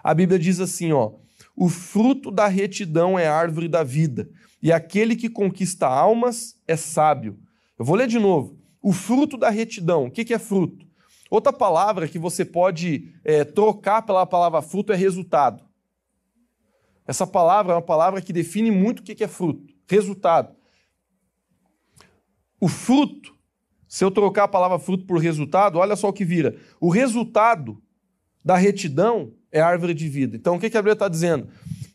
A 0.06 0.14
Bíblia 0.14 0.38
diz 0.38 0.60
assim, 0.60 0.92
ó: 0.92 1.14
"O 1.56 1.68
fruto 1.68 2.30
da 2.30 2.46
retidão 2.46 3.18
é 3.18 3.26
árvore 3.26 3.66
da 3.66 3.82
vida, 3.82 4.30
e 4.62 4.70
aquele 4.70 5.16
que 5.16 5.28
conquista 5.28 5.88
almas 5.88 6.56
é 6.64 6.76
sábio." 6.76 7.36
Eu 7.76 7.84
vou 7.84 7.96
ler 7.96 8.06
de 8.06 8.16
novo. 8.16 8.56
O 8.80 8.92
fruto 8.92 9.36
da 9.36 9.50
retidão. 9.50 10.04
O 10.04 10.10
que 10.10 10.32
é 10.32 10.38
fruto? 10.38 10.86
Outra 11.28 11.52
palavra 11.52 12.06
que 12.06 12.20
você 12.20 12.44
pode 12.44 13.12
é, 13.24 13.42
trocar 13.42 14.02
pela 14.02 14.24
palavra 14.24 14.62
fruto 14.62 14.92
é 14.92 14.96
resultado. 14.96 15.64
Essa 17.04 17.26
palavra 17.26 17.72
é 17.72 17.74
uma 17.74 17.82
palavra 17.82 18.22
que 18.22 18.32
define 18.32 18.70
muito 18.70 19.00
o 19.00 19.02
que 19.02 19.24
é 19.24 19.28
fruto. 19.28 19.74
Resultado. 19.88 20.54
O 22.60 22.68
fruto, 22.68 23.34
se 23.88 24.04
eu 24.04 24.10
trocar 24.12 24.44
a 24.44 24.48
palavra 24.48 24.78
fruto 24.78 25.04
por 25.04 25.18
resultado, 25.18 25.80
olha 25.80 25.96
só 25.96 26.08
o 26.10 26.12
que 26.12 26.24
vira. 26.24 26.56
O 26.80 26.90
resultado 26.90 27.82
da 28.44 28.56
retidão 28.56 29.32
é 29.56 29.60
árvore 29.60 29.94
de 29.94 30.06
vida. 30.06 30.36
Então, 30.36 30.56
o 30.56 30.60
que 30.60 30.66
a 30.66 30.82
Bíblia 30.82 30.92
está 30.92 31.08
dizendo? 31.08 31.48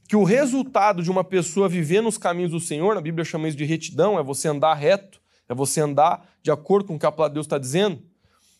Que 0.07 0.15
o 0.15 0.23
resultado 0.23 1.03
de 1.03 1.11
uma 1.11 1.23
pessoa 1.23 1.69
viver 1.69 2.01
nos 2.01 2.17
caminhos 2.17 2.51
do 2.51 2.59
Senhor, 2.59 2.95
na 2.95 3.01
Bíblia 3.01 3.23
chama 3.23 3.47
isso 3.47 3.57
de 3.57 3.65
retidão, 3.65 4.17
é 4.17 4.23
você 4.23 4.47
andar 4.47 4.73
reto, 4.73 5.21
é 5.47 5.53
você 5.53 5.79
andar 5.79 6.27
de 6.41 6.49
acordo 6.49 6.87
com 6.87 6.95
o 6.95 6.99
que 6.99 7.05
a 7.05 7.11
palavra 7.11 7.29
de 7.29 7.35
Deus 7.35 7.45
está 7.45 7.59
dizendo. 7.59 8.01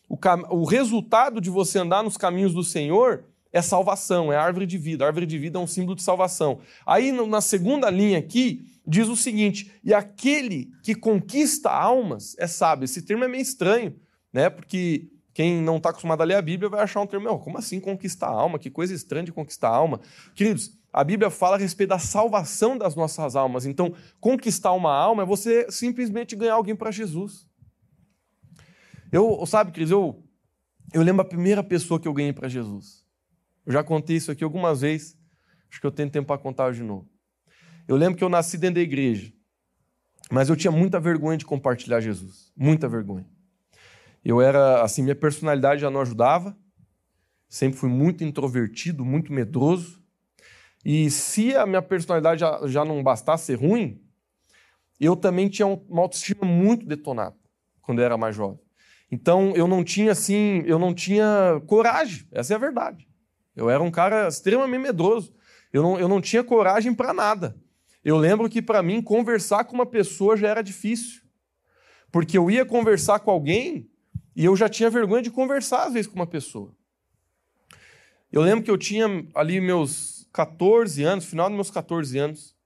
O, 0.08 0.16
cam... 0.16 0.42
o 0.50 0.64
resultado 0.64 1.40
de 1.40 1.50
você 1.50 1.80
andar 1.80 2.04
nos 2.04 2.16
caminhos 2.16 2.54
do 2.54 2.62
Senhor 2.62 3.24
é 3.52 3.60
salvação, 3.60 4.32
é 4.32 4.36
árvore 4.36 4.66
de 4.66 4.78
vida. 4.78 5.04
A 5.04 5.08
árvore 5.08 5.26
de 5.26 5.36
vida 5.36 5.58
é 5.58 5.60
um 5.60 5.66
símbolo 5.66 5.96
de 5.96 6.02
salvação. 6.02 6.60
Aí, 6.86 7.10
na 7.10 7.40
segunda 7.40 7.90
linha 7.90 8.18
aqui, 8.18 8.64
diz 8.86 9.08
o 9.08 9.16
seguinte: 9.16 9.72
e 9.82 9.92
aquele 9.92 10.70
que 10.82 10.94
conquista 10.94 11.70
almas 11.70 12.36
é 12.38 12.46
sábio. 12.46 12.84
Esse 12.84 13.02
termo 13.02 13.24
é 13.24 13.28
meio 13.28 13.42
estranho, 13.42 13.96
né? 14.32 14.48
Porque 14.48 15.08
quem 15.34 15.62
não 15.62 15.78
está 15.78 15.90
acostumado 15.90 16.20
a 16.20 16.24
ler 16.24 16.34
a 16.34 16.42
Bíblia 16.42 16.68
vai 16.68 16.80
achar 16.80 17.00
um 17.00 17.06
termo, 17.06 17.38
como 17.38 17.56
assim 17.58 17.80
conquistar 17.80 18.26
a 18.26 18.32
alma? 18.32 18.58
Que 18.58 18.70
coisa 18.70 18.94
estranha 18.94 19.24
de 19.24 19.32
conquistar 19.32 19.68
a 19.68 19.76
alma. 19.76 20.00
Queridos, 20.34 20.78
a 20.92 21.02
Bíblia 21.02 21.30
fala 21.30 21.56
a 21.56 21.58
respeito 21.58 21.90
da 21.90 21.98
salvação 21.98 22.76
das 22.76 22.94
nossas 22.94 23.34
almas. 23.34 23.64
Então, 23.64 23.94
conquistar 24.20 24.72
uma 24.72 24.94
alma 24.94 25.22
é 25.22 25.26
você 25.26 25.70
simplesmente 25.70 26.36
ganhar 26.36 26.54
alguém 26.54 26.76
para 26.76 26.90
Jesus. 26.90 27.46
Eu, 29.10 29.44
sabe, 29.46 29.72
queridos, 29.72 29.90
eu, 29.90 30.22
eu 30.92 31.02
lembro 31.02 31.22
a 31.22 31.24
primeira 31.24 31.62
pessoa 31.62 31.98
que 31.98 32.06
eu 32.06 32.12
ganhei 32.12 32.32
para 32.32 32.48
Jesus. 32.48 33.02
Eu 33.64 33.72
já 33.72 33.82
contei 33.82 34.16
isso 34.16 34.30
aqui 34.30 34.44
algumas 34.44 34.82
vezes, 34.82 35.16
acho 35.70 35.80
que 35.80 35.86
eu 35.86 35.90
tenho 35.92 36.10
tempo 36.10 36.26
para 36.26 36.38
contar 36.38 36.72
de 36.72 36.82
novo. 36.82 37.08
Eu 37.88 37.96
lembro 37.96 38.16
que 38.18 38.24
eu 38.24 38.28
nasci 38.28 38.58
dentro 38.58 38.76
da 38.76 38.80
igreja, 38.80 39.32
mas 40.30 40.48
eu 40.48 40.56
tinha 40.56 40.70
muita 40.70 41.00
vergonha 41.00 41.38
de 41.38 41.46
compartilhar 41.46 42.00
Jesus. 42.00 42.52
Muita 42.56 42.88
vergonha. 42.88 43.26
Eu 44.24 44.40
era, 44.40 44.82
assim, 44.82 45.02
minha 45.02 45.16
personalidade 45.16 45.80
já 45.80 45.90
não 45.90 46.00
ajudava. 46.00 46.56
Sempre 47.48 47.78
fui 47.78 47.88
muito 47.88 48.24
introvertido, 48.24 49.04
muito 49.04 49.32
medroso. 49.32 50.02
E 50.84 51.10
se 51.10 51.54
a 51.54 51.66
minha 51.66 51.82
personalidade 51.82 52.40
já, 52.40 52.60
já 52.66 52.84
não 52.84 53.02
bastasse 53.02 53.46
ser 53.46 53.54
ruim, 53.54 54.00
eu 54.98 55.16
também 55.16 55.48
tinha 55.48 55.66
uma 55.66 56.02
autoestima 56.02 56.44
muito 56.44 56.86
detonada 56.86 57.36
quando 57.80 57.98
eu 57.98 58.04
era 58.04 58.16
mais 58.16 58.34
jovem. 58.34 58.60
Então 59.10 59.52
eu 59.54 59.66
não 59.68 59.84
tinha 59.84 60.12
assim, 60.12 60.62
eu 60.64 60.78
não 60.78 60.94
tinha 60.94 61.60
coragem, 61.66 62.26
essa 62.32 62.54
é 62.54 62.56
a 62.56 62.58
verdade. 62.58 63.06
Eu 63.54 63.68
era 63.68 63.82
um 63.82 63.90
cara 63.90 64.28
extremamente 64.28 64.80
medroso. 64.80 65.34
Eu 65.72 65.82
não, 65.82 65.98
eu 65.98 66.08
não 66.08 66.20
tinha 66.20 66.42
coragem 66.42 66.94
para 66.94 67.12
nada. 67.12 67.56
eu 68.04 68.16
lembro 68.16 68.48
que 68.48 68.62
para 68.62 68.82
mim 68.82 69.02
conversar 69.02 69.64
com 69.64 69.74
uma 69.74 69.86
pessoa 69.86 70.36
já 70.36 70.48
era 70.48 70.62
difícil. 70.62 71.22
Porque 72.10 72.36
eu 72.36 72.50
ia 72.50 72.64
conversar 72.64 73.20
com 73.20 73.30
alguém 73.30 73.90
e 74.34 74.44
eu 74.44 74.56
já 74.56 74.68
tinha 74.68 74.90
vergonha 74.90 75.22
de 75.22 75.30
conversar 75.30 75.84
às 75.84 75.92
vezes 75.92 76.06
com 76.06 76.16
uma 76.16 76.26
pessoa. 76.26 76.74
Eu 78.30 78.40
lembro 78.42 78.64
que 78.64 78.70
eu 78.70 78.78
tinha 78.78 79.06
ali 79.34 79.60
meus 79.60 80.26
14 80.32 81.02
anos, 81.02 81.24
final 81.24 81.48
dos 81.48 81.56
meus 81.56 81.70
14 81.70 82.18
anos, 82.18 82.56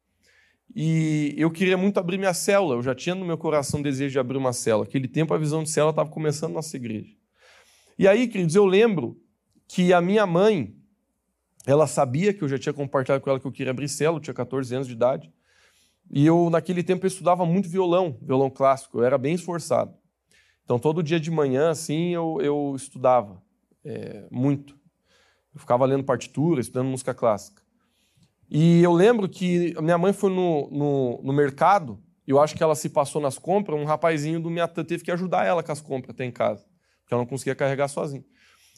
e 0.74 1.34
eu 1.36 1.50
queria 1.50 1.76
muito 1.76 1.98
abrir 1.98 2.18
minha 2.18 2.34
célula. 2.34 2.76
Eu 2.76 2.82
já 2.82 2.94
tinha 2.94 3.14
no 3.14 3.24
meu 3.24 3.38
coração 3.38 3.80
o 3.80 3.82
desejo 3.82 4.12
de 4.12 4.18
abrir 4.18 4.36
uma 4.36 4.52
célula. 4.52 4.84
Aquele 4.84 5.08
tempo 5.08 5.34
a 5.34 5.38
visão 5.38 5.62
de 5.62 5.70
célula 5.70 5.90
estava 5.90 6.10
começando 6.10 6.50
na 6.50 6.56
nossa 6.56 6.76
igreja. 6.76 7.14
E 7.98 8.06
aí, 8.06 8.28
queridos, 8.28 8.54
eu 8.54 8.64
lembro 8.64 9.20
que 9.66 9.92
a 9.92 10.00
minha 10.00 10.26
mãe, 10.26 10.76
ela 11.66 11.86
sabia 11.86 12.32
que 12.32 12.42
eu 12.42 12.48
já 12.48 12.58
tinha 12.58 12.72
compartilhado 12.72 13.22
com 13.22 13.30
ela 13.30 13.40
que 13.40 13.46
eu 13.46 13.52
queria 13.52 13.70
abrir 13.70 13.88
célula, 13.88 14.18
eu 14.18 14.22
tinha 14.22 14.34
14 14.34 14.74
anos 14.74 14.86
de 14.86 14.92
idade. 14.92 15.32
E 16.10 16.24
eu, 16.24 16.48
naquele 16.50 16.82
tempo, 16.82 17.04
eu 17.04 17.08
estudava 17.08 17.44
muito 17.44 17.68
violão, 17.68 18.16
violão 18.22 18.50
clássico, 18.50 18.98
eu 18.98 19.04
era 19.04 19.18
bem 19.18 19.34
esforçado. 19.34 19.92
Então, 20.66 20.80
todo 20.80 21.00
dia 21.00 21.20
de 21.20 21.30
manhã, 21.30 21.70
assim, 21.70 22.12
eu, 22.12 22.40
eu 22.42 22.74
estudava 22.74 23.40
é, 23.84 24.26
muito. 24.32 24.76
Eu 25.54 25.60
ficava 25.60 25.86
lendo 25.86 26.02
partitura, 26.02 26.60
estudando 26.60 26.88
música 26.88 27.14
clássica. 27.14 27.62
E 28.50 28.82
eu 28.82 28.92
lembro 28.92 29.28
que 29.28 29.80
minha 29.80 29.96
mãe 29.96 30.12
foi 30.12 30.28
no, 30.28 30.68
no, 30.68 31.22
no 31.22 31.32
mercado, 31.32 32.02
eu 32.26 32.40
acho 32.40 32.56
que 32.56 32.64
ela 32.64 32.74
se 32.74 32.88
passou 32.88 33.22
nas 33.22 33.38
compras, 33.38 33.78
um 33.78 33.84
rapazinho 33.84 34.40
do 34.40 34.50
Miatã 34.50 34.84
teve 34.84 35.04
que 35.04 35.12
ajudar 35.12 35.46
ela 35.46 35.62
com 35.62 35.70
as 35.70 35.80
compras 35.80 36.10
até 36.10 36.24
em 36.24 36.32
casa, 36.32 36.66
porque 37.00 37.14
ela 37.14 37.22
não 37.22 37.28
conseguia 37.28 37.54
carregar 37.54 37.86
sozinha. 37.86 38.24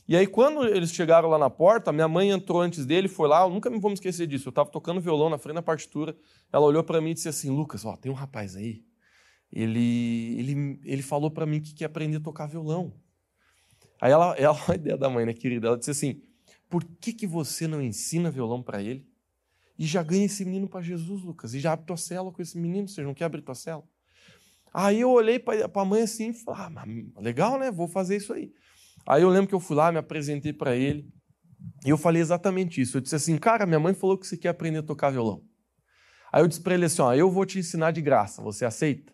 E 0.07 0.15
aí, 0.15 0.27
quando 0.27 0.67
eles 0.67 0.93
chegaram 0.93 1.31
lá 1.31 1.39
na 1.39 1.49
porta, 1.49 1.91
minha 1.91 2.09
mãe 2.09 2.31
entrou 2.31 2.61
antes 2.61 2.85
dele, 2.85 3.09
foi 3.09 3.29
lá, 3.29 3.45
eu 3.45 3.51
nunca 3.51 3.71
me 3.71 3.79
vou 3.79 3.91
me 3.91 3.95
esquecer 3.95 4.27
disso. 4.27 4.49
Eu 4.49 4.51
estava 4.51 4.71
tocando 4.71 5.01
violão 5.01 5.31
na 5.31 5.39
frente 5.39 5.57
da 5.57 5.63
partitura, 5.63 6.15
ela 6.53 6.67
olhou 6.67 6.85
para 6.85 7.01
mim 7.01 7.11
e 7.11 7.15
disse 7.15 7.29
assim: 7.29 7.51
Lucas, 7.51 7.85
ó, 7.87 7.97
tem 7.97 8.13
um 8.13 8.15
rapaz 8.15 8.57
aí, 8.57 8.85
ele, 9.53 10.39
ele, 10.39 10.81
ele 10.85 11.03
falou 11.03 11.31
para 11.31 11.47
mim 11.47 11.61
que 11.61 11.75
quer 11.75 11.87
aprender 11.87 12.19
a 12.19 12.21
tocar 12.21 12.47
violão. 12.47 12.93
Aí 14.01 14.13
ela, 14.13 14.35
ela, 14.39 14.59
a 14.69 14.75
ideia 14.75 14.97
da 14.97 15.09
mãe, 15.09 15.27
né, 15.27 15.33
querida? 15.33 15.69
Ela 15.69 15.79
disse 15.79 15.91
assim: 15.91 16.23
por 16.69 16.85
que, 16.85 17.13
que 17.13 17.27
você 17.27 17.67
não 17.67 17.83
ensina 17.83 18.31
violão 18.31 18.63
para 18.63 18.83
ele? 18.83 19.07
E 19.79 19.87
já 19.87 20.03
ganha 20.03 20.27
esse 20.27 20.45
menino 20.45 20.69
para 20.69 20.83
Jesus, 20.83 21.23
Lucas, 21.23 21.55
e 21.55 21.61
já 21.61 21.73
abre 21.73 21.87
tua 21.87 21.97
cela 21.97 22.33
com 22.33 22.43
esse 22.43 22.59
menino, 22.59 22.89
você 22.89 23.03
não 23.03 23.15
quer 23.15 23.25
abrir 23.25 23.43
tua 23.43 23.55
cela? 23.55 23.85
Aí 24.75 25.01
eu 25.01 25.11
olhei 25.11 25.39
para 25.39 25.71
a 25.73 25.85
mãe 25.85 26.03
assim 26.03 26.31
e 26.31 26.35
falei: 26.35 26.77
ah, 26.77 27.21
legal, 27.21 27.59
né? 27.59 27.71
Vou 27.71 27.89
fazer 27.89 28.17
isso 28.17 28.33
aí. 28.33 28.53
Aí 29.07 29.23
eu 29.23 29.29
lembro 29.31 29.49
que 29.49 29.55
eu 29.55 29.61
fui 29.61 29.77
lá, 29.77 29.91
me 29.91 29.99
apresentei 29.99 30.53
para 30.53 30.77
ele, 30.77 31.09
e 31.85 31.91
eu 31.91 31.97
falei 31.97 32.21
exatamente 32.21 32.81
isso. 32.81 32.97
Eu 32.97 33.01
disse 33.01 33.15
assim, 33.15 33.37
cara, 33.39 33.65
minha 33.65 33.81
mãe 33.81 33.95
falou 33.95 34.19
que 34.19 34.27
você 34.27 34.37
quer 34.37 34.51
aprender 34.51 34.79
a 34.79 34.83
tocar 34.83 35.11
violão. 35.11 35.43
Aí 36.33 36.43
eu 36.43 36.49
disse 36.49 36.61
para 36.61 36.75
ele 36.75 36.85
assim, 36.85 37.01
ó, 37.01 37.15
eu 37.15 37.31
vou 37.31 37.47
te 37.47 37.59
ensinar 37.59 37.91
de 37.91 38.03
graça, 38.03 38.43
você 38.43 38.65
aceita? 38.65 39.13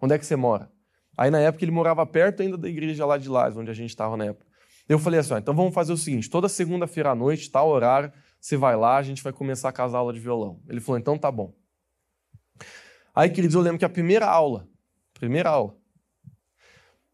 Onde 0.00 0.14
é 0.14 0.18
que 0.18 0.26
você 0.26 0.36
mora? 0.36 0.70
Aí 1.16 1.30
na 1.30 1.40
época 1.40 1.64
ele 1.64 1.72
morava 1.72 2.04
perto 2.06 2.42
ainda 2.42 2.56
da 2.56 2.68
igreja 2.68 3.04
lá 3.04 3.18
de 3.18 3.28
lá, 3.28 3.48
onde 3.54 3.70
a 3.70 3.74
gente 3.74 3.90
estava 3.90 4.16
na 4.16 4.26
época. 4.26 4.46
Eu 4.88 4.98
falei 4.98 5.20
assim, 5.20 5.34
ó, 5.34 5.38
então 5.38 5.54
vamos 5.54 5.74
fazer 5.74 5.92
o 5.92 5.96
seguinte, 5.96 6.28
toda 6.28 6.48
segunda-feira 6.48 7.10
à 7.10 7.14
noite, 7.14 7.50
tal 7.50 7.68
horário, 7.68 8.12
você 8.40 8.56
vai 8.56 8.76
lá, 8.76 8.96
a 8.96 9.02
gente 9.02 9.22
vai 9.22 9.32
começar 9.32 9.72
com 9.72 9.82
as 9.82 9.94
aulas 9.94 10.14
de 10.14 10.20
violão. 10.20 10.60
Ele 10.68 10.80
falou, 10.80 10.98
então 10.98 11.18
tá 11.18 11.30
bom. 11.30 11.54
Aí, 13.14 13.28
queridos, 13.30 13.54
eu 13.54 13.60
lembro 13.60 13.78
que 13.78 13.84
a 13.84 13.88
primeira 13.88 14.26
aula, 14.26 14.66
primeira 15.12 15.50
aula, 15.50 15.76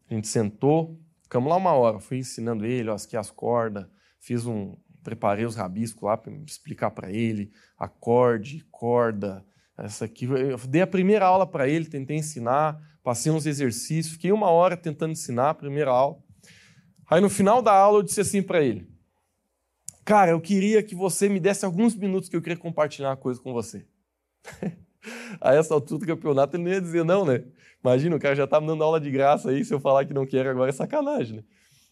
a 0.09 0.13
gente 0.13 0.27
sentou, 0.27 0.97
Ficamos 1.27 1.49
lá 1.49 1.57
uma 1.57 1.73
hora, 1.73 1.99
fui 1.99 2.19
ensinando 2.19 2.65
ele, 2.65 2.89
ó, 2.89 2.95
aqui 2.95 3.17
as 3.17 3.29
cordas, 3.29 3.85
fiz 4.17 4.45
um, 4.45 4.77
preparei 5.03 5.43
os 5.43 5.57
rabiscos 5.57 6.01
lá 6.01 6.15
para 6.15 6.31
explicar 6.47 6.89
para 6.91 7.11
ele, 7.11 7.51
acorde, 7.77 8.65
corda, 8.71 9.45
essa 9.77 10.05
aqui. 10.05 10.25
Eu 10.25 10.57
dei 10.67 10.81
a 10.81 10.87
primeira 10.87 11.25
aula 11.25 11.45
para 11.45 11.67
ele, 11.67 11.85
tentei 11.85 12.17
ensinar, 12.17 12.79
passei 13.03 13.31
uns 13.31 13.45
exercícios, 13.45 14.13
fiquei 14.13 14.31
uma 14.31 14.49
hora 14.49 14.75
tentando 14.75 15.11
ensinar 15.11 15.51
a 15.51 15.53
primeira 15.53 15.91
aula. 15.91 16.17
Aí 17.09 17.21
no 17.21 17.29
final 17.29 17.61
da 17.61 17.71
aula 17.71 17.99
eu 17.99 18.03
disse 18.03 18.21
assim 18.21 18.41
para 18.41 18.61
ele: 18.61 18.89
Cara, 20.03 20.31
eu 20.31 20.41
queria 20.41 20.81
que 20.81 20.95
você 20.95 21.29
me 21.29 21.39
desse 21.39 21.65
alguns 21.65 21.95
minutos 21.95 22.29
que 22.29 22.35
eu 22.35 22.41
queria 22.41 22.57
compartilhar 22.57 23.09
uma 23.09 23.17
coisa 23.17 23.39
com 23.41 23.53
você. 23.53 23.85
a 25.39 25.53
essa 25.53 25.73
altura 25.73 25.99
do 25.99 26.07
campeonato 26.07 26.55
ele 26.55 26.63
não 26.63 26.71
ia 26.71 26.81
dizer 26.81 27.03
não, 27.03 27.25
né? 27.25 27.43
Imagina, 27.83 28.15
o 28.15 28.19
cara 28.19 28.35
já 28.35 28.47
tá 28.47 28.59
me 28.59 28.67
dando 28.67 28.83
aula 28.83 28.99
de 28.99 29.09
graça 29.11 29.49
aí, 29.49 29.63
se 29.63 29.73
eu 29.73 29.79
falar 29.79 30.05
que 30.05 30.13
não 30.13 30.25
quero 30.25 30.49
agora 30.49 30.69
é 30.69 30.73
sacanagem, 30.73 31.37
né? 31.37 31.43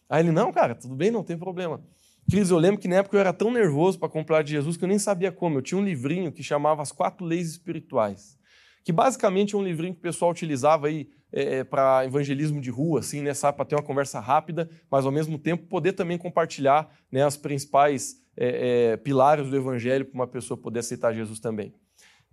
Aí 0.08 0.22
ele, 0.22 0.30
não, 0.30 0.52
cara, 0.52 0.74
tudo 0.74 0.94
bem, 0.94 1.10
não 1.10 1.24
tem 1.24 1.36
problema. 1.36 1.82
Cris, 2.28 2.50
eu 2.50 2.58
lembro 2.58 2.80
que 2.80 2.88
na 2.88 2.96
época 2.96 3.16
eu 3.16 3.20
era 3.20 3.32
tão 3.32 3.52
nervoso 3.52 4.00
para 4.00 4.08
comprar 4.08 4.42
de 4.42 4.50
Jesus 4.50 4.76
que 4.76 4.82
eu 4.82 4.88
nem 4.88 4.98
sabia 4.98 5.30
como. 5.30 5.58
Eu 5.58 5.62
tinha 5.62 5.78
um 5.78 5.84
livrinho 5.84 6.32
que 6.32 6.42
chamava 6.42 6.82
As 6.82 6.90
Quatro 6.90 7.24
Leis 7.24 7.50
Espirituais, 7.50 8.36
que 8.82 8.92
basicamente 8.92 9.54
é 9.54 9.58
um 9.58 9.62
livrinho 9.62 9.94
que 9.94 10.00
o 10.00 10.02
pessoal 10.02 10.32
utilizava 10.32 10.88
aí 10.88 11.08
é, 11.32 11.58
é 11.58 11.64
para 11.64 12.04
evangelismo 12.04 12.60
de 12.60 12.68
rua, 12.68 13.00
assim, 13.00 13.22
né, 13.22 13.32
sabe, 13.32 13.56
para 13.56 13.64
ter 13.64 13.76
uma 13.76 13.82
conversa 13.82 14.18
rápida, 14.18 14.68
mas 14.90 15.06
ao 15.06 15.12
mesmo 15.12 15.38
tempo 15.38 15.68
poder 15.68 15.92
também 15.92 16.18
compartilhar 16.18 16.92
né, 17.12 17.22
as 17.22 17.36
principais 17.36 18.16
é, 18.36 18.92
é, 18.92 18.96
pilares 18.96 19.48
do 19.48 19.56
evangelho 19.56 20.04
para 20.04 20.14
uma 20.14 20.26
pessoa 20.26 20.58
poder 20.58 20.80
aceitar 20.80 21.14
Jesus 21.14 21.38
também. 21.38 21.74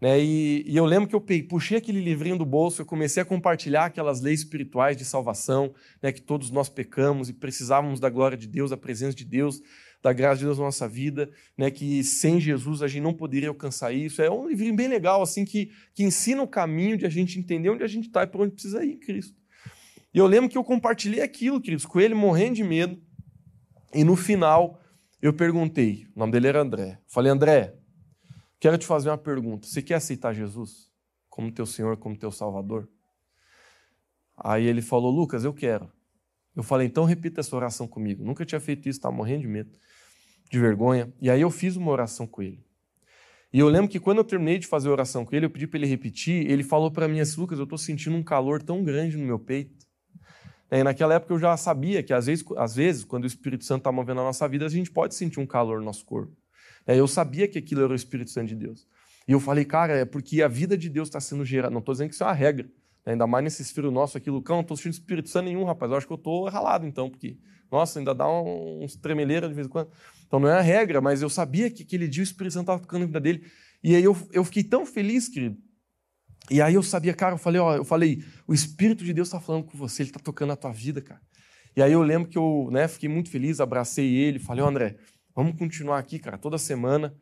Né? 0.02 0.20
E, 0.20 0.64
e, 0.68 0.76
eu 0.76 0.86
lembro 0.86 1.08
que 1.08 1.16
eu 1.16 1.48
puxei 1.48 1.78
aquele 1.78 2.02
livrinho 2.02 2.38
do 2.38 2.46
bolso, 2.46 2.82
eu 2.82 2.86
comecei 2.86 3.24
a 3.24 3.26
compartilhar 3.26 3.86
aquelas 3.86 4.20
leis 4.20 4.40
espirituais 4.40 4.98
de 4.98 5.06
salvação, 5.06 5.74
né? 6.02 6.12
que 6.12 6.22
todos 6.22 6.52
nós 6.52 6.68
pecamos 6.68 7.30
e 7.30 7.34
precisávamos 7.34 8.00
da 8.00 8.10
glória 8.10 8.38
de 8.38 8.48
Deus, 8.48 8.72
da 8.72 8.78
presença 8.78 9.16
de 9.16 9.24
Deus, 9.24 9.62
da 10.02 10.12
graça 10.12 10.40
de 10.40 10.46
Deus 10.46 10.58
na 10.58 10.66
nossa 10.66 10.88
vida, 10.90 11.32
né? 11.58 11.72
que 11.72 12.04
sem 12.04 12.40
Jesus 12.40 12.82
a 12.82 12.88
gente 12.88 13.02
não 13.02 13.14
poderia 13.14 13.48
alcançar 13.48 13.94
isso. 13.94 14.22
É 14.22 14.30
um 14.30 14.50
livrinho 14.50 14.76
bem 14.76 14.90
legal, 14.90 15.22
assim, 15.22 15.46
que, 15.46 15.72
que 15.94 16.04
ensina 16.04 16.44
o 16.44 16.48
caminho 16.48 16.98
de 16.98 17.06
a 17.06 17.10
gente 17.10 17.40
entender 17.40 17.70
onde 17.70 17.84
a 17.84 17.88
gente 17.88 18.08
está 18.08 18.24
e 18.24 18.28
para 18.28 18.42
onde 18.42 18.52
precisa 18.52 18.84
ir 18.84 18.92
em 18.92 19.00
Cristo. 19.00 19.42
E 20.14 20.18
eu 20.18 20.28
lembro 20.28 20.50
que 20.50 20.58
eu 20.58 20.64
compartilhei 20.64 21.22
aquilo, 21.22 21.62
queridos, 21.62 21.86
com 21.86 22.00
ele 22.00 22.14
morrendo 22.14 22.56
de 22.56 22.64
medo, 22.64 23.02
e 23.94 24.04
no 24.04 24.16
final 24.16 24.82
eu 25.22 25.34
perguntei, 25.34 26.06
o 26.14 26.20
nome 26.20 26.34
dele 26.34 26.48
era 26.48 26.62
André, 26.62 27.00
falei, 27.08 27.32
André, 27.32 27.74
Quero 28.64 28.78
te 28.78 28.86
fazer 28.86 29.10
uma 29.10 29.18
pergunta. 29.18 29.68
Você 29.68 29.82
quer 29.82 29.96
aceitar 29.96 30.32
Jesus 30.32 30.90
como 31.30 31.52
teu 31.52 31.66
Senhor, 31.66 31.98
como 31.98 32.16
teu 32.16 32.32
Salvador? 32.32 32.88
Aí 34.38 34.66
ele 34.66 34.82
falou, 34.82 35.12
Lucas, 35.12 35.44
eu 35.44 35.54
quero. 35.54 35.92
Eu 36.56 36.64
falei, 36.64 36.88
então 36.88 37.04
repita 37.04 37.42
essa 37.42 37.54
oração 37.58 37.86
comigo. 37.90 38.24
Nunca 38.24 38.46
tinha 38.46 38.62
feito 38.62 38.88
isso, 38.88 39.00
estava 39.00 39.14
morrendo 39.14 39.42
de 39.42 39.50
medo, 39.50 39.78
de 40.50 40.58
vergonha. 40.58 41.14
E 41.20 41.30
aí 41.30 41.42
eu 41.42 41.52
fiz 41.52 41.76
uma 41.76 41.92
oração 41.92 42.26
com 42.26 42.42
ele. 42.42 42.66
E 43.52 43.60
eu 43.60 43.68
lembro 43.68 43.90
que 43.90 44.00
quando 44.00 44.20
eu 44.20 44.24
terminei 44.24 44.58
de 44.58 44.66
fazer 44.66 44.88
a 44.88 44.94
oração 44.94 45.26
com 45.26 45.36
ele, 45.36 45.46
eu 45.46 45.50
pedi 45.50 45.68
para 45.68 45.80
ele 45.80 45.88
repetir. 45.88 46.50
Ele 46.50 46.64
falou 46.64 46.90
para 46.90 47.06
mim 47.06 47.20
assim, 47.20 47.42
Lucas, 47.42 47.60
eu 47.60 47.66
estou 47.66 47.78
sentindo 47.78 48.16
um 48.16 48.24
calor 48.24 48.64
tão 48.64 48.82
grande 48.82 49.18
no 49.18 49.26
meu 49.26 49.40
peito. 49.40 49.86
E 50.72 50.82
naquela 50.86 51.16
época 51.16 51.34
eu 51.34 51.38
já 51.38 51.58
sabia 51.58 52.02
que 52.02 52.14
às 52.14 52.28
vezes, 52.28 52.46
às 52.56 52.76
vezes 52.78 53.04
quando 53.04 53.26
o 53.26 53.28
Espírito 53.28 53.66
Santo 53.66 53.82
está 53.82 53.92
movendo 53.92 54.22
a 54.22 54.24
nossa 54.24 54.48
vida, 54.48 54.66
a 54.66 54.70
gente 54.70 54.90
pode 54.90 55.16
sentir 55.16 55.42
um 55.42 55.46
calor 55.46 55.80
no 55.80 55.86
nosso 55.86 56.06
corpo. 56.06 56.42
É, 56.86 57.00
eu 57.00 57.08
sabia 57.08 57.48
que 57.48 57.58
aquilo 57.58 57.84
era 57.84 57.94
o 57.94 57.96
Espírito 57.96 58.32
Santo 58.32 58.48
de 58.48 58.56
Deus. 58.56 58.88
E 59.28 59.32
eu 59.32 59.40
falei, 59.40 59.64
cara, 59.64 59.94
é 59.94 60.06
porque 60.06 60.42
a 60.42 60.48
vida 60.48 60.78
de 60.78 60.90
Deus 60.90 61.08
está 61.08 61.20
sendo 61.20 61.46
gerada. 61.46 61.72
Não 61.72 61.80
estou 61.80 61.94
dizendo 61.94 62.10
que 62.10 62.16
isso 62.16 62.24
é 62.24 62.28
uma 62.28 62.34
regra. 62.34 62.68
Né? 63.06 63.14
Ainda 63.14 63.26
mais 63.26 63.44
nesse 63.44 63.64
filho 63.74 63.92
nosso 63.92 64.18
aqui, 64.18 64.30
Lucão, 64.30 64.58
não 64.58 64.62
estou 64.62 64.76
sentindo 64.76 64.94
Espírito 64.94 65.30
Santo 65.30 65.46
nenhum, 65.46 65.64
rapaz. 65.64 65.92
Eu 65.92 65.98
acho 65.98 66.08
que 66.08 66.14
eu 66.14 66.18
estou 66.18 66.48
ralado 66.50 66.86
então, 66.86 67.10
porque, 67.10 67.38
nossa, 67.72 68.00
ainda 68.00 68.14
dá 68.14 68.30
uns 68.30 68.96
tremeleiros 68.96 69.50
de 69.50 69.56
vez 69.56 69.68
em 69.68 69.70
quando. 69.70 69.90
Então 70.28 70.40
não 70.40 70.50
é 70.50 70.58
a 70.58 70.62
regra, 70.62 71.00
mas 71.00 71.22
eu 71.22 71.30
sabia 71.30 71.70
que 71.70 71.84
aquele 71.84 72.08
dia 72.08 72.22
o 72.22 72.26
Espírito 72.26 72.54
Santo 72.54 72.64
estava 72.64 72.80
tocando 72.80 73.02
na 73.02 73.08
vida 73.08 73.20
dele. 73.20 73.46
E 73.84 73.96
aí 73.96 74.04
eu, 74.04 74.16
eu 74.32 74.44
fiquei 74.44 74.64
tão 74.64 74.86
feliz, 74.86 75.28
querido. 75.28 75.58
E 76.50 76.62
aí 76.62 76.74
eu 76.74 76.84
sabia, 76.84 77.14
cara, 77.14 77.36
eu 77.36 77.38
falei, 77.40 77.62
ó, 77.62 77.76
eu 77.76 77.86
falei, 77.86 78.24
o 78.46 78.54
Espírito 78.54 79.04
de 79.04 79.14
Deus 79.14 79.30
está 79.30 79.40
falando 79.40 79.64
com 79.64 79.78
você, 79.78 80.04
ele 80.04 80.10
está 80.10 80.20
tocando 80.20 80.52
a 80.52 80.56
tua 80.56 80.72
vida, 80.72 81.02
cara. 81.02 81.22
E 81.76 81.82
aí 81.82 81.92
eu 81.92 82.02
lembro 82.02 82.30
que 82.30 82.38
eu 82.38 82.70
né, 82.72 82.88
fiquei 82.88 83.10
muito 83.10 83.30
feliz, 83.30 83.60
abracei 83.60 84.14
ele, 84.14 84.40
falei, 84.40 84.64
ó, 84.64 84.68
André, 84.68 84.98
vamos 85.36 85.58
continuar 85.58 86.00
aqui, 86.00 86.20
cara, 86.20 86.38
toda 86.38 86.58
semana. 86.58 87.16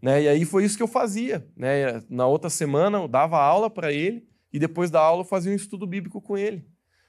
Né? 0.00 0.24
E 0.24 0.28
aí 0.28 0.44
foi 0.44 0.64
isso 0.64 0.76
que 0.76 0.82
eu 0.82 0.88
fazia. 0.88 1.46
Né? 1.56 2.02
Na 2.08 2.26
outra 2.26 2.50
semana 2.50 2.98
eu 2.98 3.08
dava 3.08 3.38
aula 3.38 3.70
para 3.70 3.92
ele 3.92 4.26
e 4.52 4.58
depois 4.58 4.90
da 4.90 5.00
aula 5.00 5.22
eu 5.22 5.26
fazia 5.26 5.52
um 5.52 5.56
estudo 5.56 5.86
bíblico 5.86 6.20
com 6.20 6.36
ele, 6.36 6.66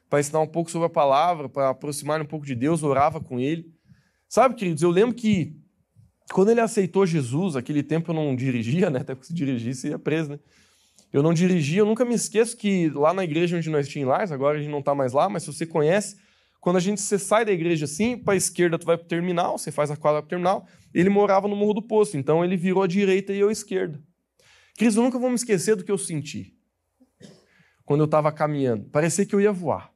para 0.10 0.20
ensinar 0.20 0.40
um 0.40 0.48
pouco 0.48 0.72
sobre 0.72 0.88
a 0.88 0.90
palavra, 0.90 1.48
para 1.48 1.70
aproximar 1.70 2.22
um 2.22 2.26
pouco 2.26 2.46
de 2.46 2.56
Deus, 2.56 2.84
orava 2.84 3.20
com 3.20 3.40
ele. 3.40 3.72
Sabe, 4.28 4.56
queridos, 4.56 4.84
eu 4.84 4.90
lembro 4.90 5.16
que 5.16 5.56
quando 6.34 6.50
ele 6.50 6.60
aceitou 6.60 7.06
Jesus, 7.06 7.56
aquele 7.56 7.82
tempo 7.82 8.12
eu 8.12 8.16
não 8.16 8.36
dirigia, 8.36 8.90
né? 8.90 9.00
Até 9.00 9.16
porque 9.16 9.28
se 9.28 9.34
dirigisse 9.34 9.88
ia 9.88 10.00
preso, 10.00 10.32
né? 10.32 10.40
Eu 11.12 11.24
não 11.24 11.34
dirigia, 11.34 11.80
eu 11.80 11.86
nunca 11.86 12.04
me 12.04 12.14
esqueço 12.14 12.58
que 12.58 12.90
lá 12.90 13.14
na 13.14 13.24
igreja 13.24 13.56
onde 13.56 13.70
nós 13.70 13.88
tínhamos 13.88 14.18
lá, 14.18 14.36
agora 14.36 14.58
a 14.58 14.62
gente 14.62 14.70
não 14.70 14.80
está 14.80 14.94
mais 14.94 15.14
lá, 15.14 15.30
mas 15.30 15.44
se 15.44 15.54
você 15.54 15.66
conhece, 15.66 16.18
quando 16.60 16.78
a 16.78 16.80
gente 16.80 17.02
você 17.02 17.18
sai 17.18 17.46
da 17.46 17.52
igreja 17.52 17.86
assim, 17.86 18.18
para 18.18 18.34
a 18.34 18.38
esquerda 18.38 18.78
tu 18.78 18.86
vai 18.86 18.98
para 18.98 19.06
o 19.06 19.08
terminal, 19.08 19.58
você 19.58 19.72
faz 19.72 19.92
a 19.92 19.96
quadra 19.98 20.22
para 20.22 20.28
o 20.28 20.30
terminal, 20.30 20.68
ele 20.94 21.10
morava 21.10 21.48
no 21.48 21.56
Morro 21.56 21.76
do 21.76 21.82
Poço, 21.82 22.18
então 22.18 22.44
ele 22.44 22.58
virou 22.58 22.84
à 22.84 22.88
direita 22.88 23.34
e 23.34 23.40
eu 23.40 23.50
à 23.50 23.52
esquerda. 23.52 24.02
Cris, 24.78 24.96
eu 24.96 25.04
nunca 25.04 25.18
vou 25.18 25.30
me 25.30 25.36
esquecer 25.36 25.76
do 25.76 25.84
que 25.84 25.92
eu 25.92 25.98
senti 25.98 26.56
quando 27.86 28.02
eu 28.02 28.06
estava 28.06 28.32
caminhando. 28.32 28.86
Parecia 28.90 29.26
que 29.26 29.34
eu 29.34 29.42
ia 29.42 29.52
voar. 29.52 29.92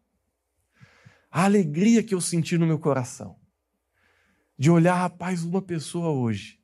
A 1.30 1.46
alegria 1.46 2.04
que 2.04 2.16
eu 2.16 2.22
senti 2.22 2.58
no 2.58 2.66
meu 2.66 2.80
coração 2.80 3.36
de 4.58 4.70
olhar, 4.70 4.96
rapaz, 4.96 5.44
uma 5.44 5.62
pessoa 5.62 6.10
hoje 6.10 6.62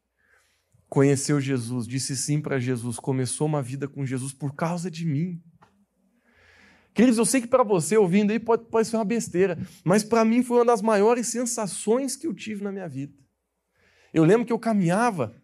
conheceu 0.89 1.41
Jesus, 1.41 1.85
disse 1.87 2.15
sim 2.15 2.39
para 2.39 2.59
Jesus, 2.59 2.97
começou 2.97 3.47
uma 3.47 3.61
vida 3.61 3.87
com 3.87 4.05
Jesus 4.05 4.33
por 4.33 4.55
causa 4.55 4.89
de 4.89 5.05
mim. 5.05 5.41
Queridos, 6.97 7.19
eu 7.19 7.25
sei 7.25 7.41
que 7.41 7.47
para 7.47 7.61
você 7.61 7.95
ouvindo 7.95 8.31
aí 8.31 8.39
pode, 8.39 8.89
ser 8.89 8.95
uma 8.95 9.05
besteira, 9.05 9.55
mas 9.85 10.03
para 10.03 10.25
mim 10.25 10.41
foi 10.41 10.57
uma 10.57 10.65
das 10.65 10.81
maiores 10.81 11.27
sensações 11.27 12.15
que 12.15 12.25
eu 12.25 12.33
tive 12.33 12.63
na 12.63 12.71
minha 12.71 12.89
vida. 12.89 13.13
Eu 14.11 14.23
lembro 14.23 14.47
que 14.47 14.51
eu 14.51 14.57
caminhava. 14.57 15.39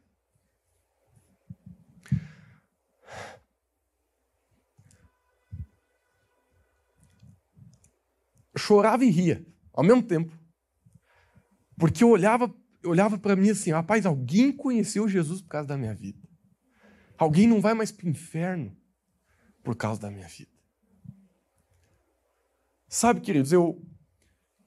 Chorava 8.57 9.05
e 9.05 9.11
ria 9.11 9.45
ao 9.71 9.83
mesmo 9.83 10.01
tempo. 10.01 10.35
Porque 11.77 12.03
eu 12.03 12.09
olhava 12.09 12.51
eu 12.81 12.89
olhava 12.89 13.19
para 13.19 13.35
mim 13.35 13.51
assim, 13.51 13.71
rapaz, 13.71 14.07
alguém 14.07 14.51
conheceu 14.51 15.07
Jesus 15.07 15.39
por 15.39 15.49
causa 15.49 15.67
da 15.67 15.77
minha 15.77 15.93
vida. 15.93 16.19
Alguém 17.15 17.45
não 17.45 17.61
vai 17.61 17.75
mais 17.75 17.91
para 17.91 18.07
o 18.07 18.09
inferno 18.09 18.75
por 19.63 19.75
causa 19.75 20.01
da 20.01 20.09
minha 20.09 20.27
vida. 20.27 20.52
Sabe, 22.95 23.21
queridos, 23.21 23.51
eu 23.51 23.83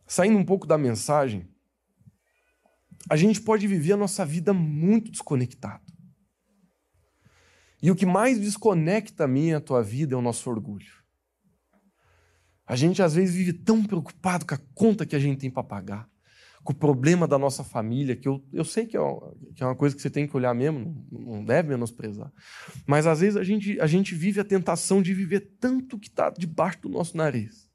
saindo 0.05 0.37
um 0.37 0.45
pouco 0.45 0.67
da 0.67 0.77
mensagem, 0.77 1.49
a 3.09 3.17
gente 3.17 3.41
pode 3.41 3.69
viver 3.69 3.93
a 3.93 3.97
nossa 3.97 4.27
vida 4.27 4.53
muito 4.53 5.13
desconectado. 5.13 5.85
E 7.81 7.89
o 7.89 7.95
que 7.95 8.05
mais 8.05 8.41
desconecta 8.41 9.23
a 9.23 9.29
minha 9.29 9.53
e 9.53 9.55
a 9.55 9.61
tua 9.61 9.81
vida 9.81 10.17
é 10.17 10.19
o 10.19 10.21
nosso 10.21 10.51
orgulho. 10.51 10.91
A 12.67 12.75
gente 12.75 13.01
às 13.01 13.15
vezes 13.15 13.33
vive 13.33 13.53
tão 13.53 13.85
preocupado 13.85 14.45
com 14.45 14.57
a 14.57 14.61
conta 14.75 15.07
que 15.07 15.15
a 15.15 15.21
gente 15.21 15.39
tem 15.39 15.49
para 15.49 15.63
pagar 15.63 16.11
com 16.65 16.73
o 16.73 16.77
problema 16.77 17.29
da 17.29 17.39
nossa 17.39 17.63
família, 17.63 18.17
que 18.17 18.27
eu, 18.27 18.45
eu 18.53 18.65
sei 18.65 18.87
que 18.87 18.97
é, 18.97 19.01
é 19.01 19.65
uma 19.65 19.77
coisa 19.77 19.95
que 19.95 20.03
você 20.03 20.11
tem 20.11 20.27
que 20.27 20.37
olhar 20.37 20.53
mesmo, 20.53 21.07
não 21.13 21.45
deve 21.45 21.69
menosprezar. 21.69 22.33
Mas 22.85 23.07
às 23.07 23.21
vezes 23.21 23.37
a 23.37 23.45
gente, 23.45 23.81
a 23.81 23.87
gente 23.87 24.17
vive 24.17 24.41
a 24.41 24.45
tentação 24.45 25.01
de 25.01 25.15
viver 25.15 25.55
tanto 25.61 25.97
que 25.97 26.09
está 26.09 26.29
debaixo 26.29 26.83
do 26.83 26.89
nosso 26.89 27.17
nariz, 27.17 27.66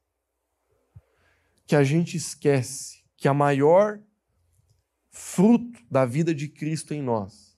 que 1.72 1.76
a 1.78 1.86
gente 1.86 2.18
esquece 2.18 3.02
que 3.16 3.30
a 3.30 3.34
maior 3.34 3.98
fruto 5.10 5.80
da 5.90 6.06
vida 6.06 6.36
de 6.36 6.50
Cristo 6.50 6.94
em 6.94 7.02
nós 7.02 7.58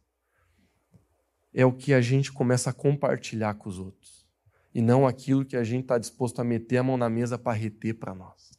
é 1.51 1.65
o 1.65 1.73
que 1.73 1.95
a 1.95 1.99
gente 1.99 2.31
começa 2.31 2.69
a 2.69 2.73
compartilhar 2.73 3.55
com 3.55 3.69
os 3.69 3.79
outros, 3.79 4.27
e 4.71 4.83
não 4.83 5.07
aquilo 5.07 5.43
que 5.43 5.57
a 5.57 5.63
gente 5.63 5.85
está 5.85 5.97
disposto 5.97 6.39
a 6.39 6.43
meter 6.43 6.77
a 6.77 6.83
mão 6.83 6.95
na 6.95 7.09
mesa 7.09 7.39
para 7.39 7.57
reter 7.57 7.95
para 7.95 8.13
nós. 8.13 8.51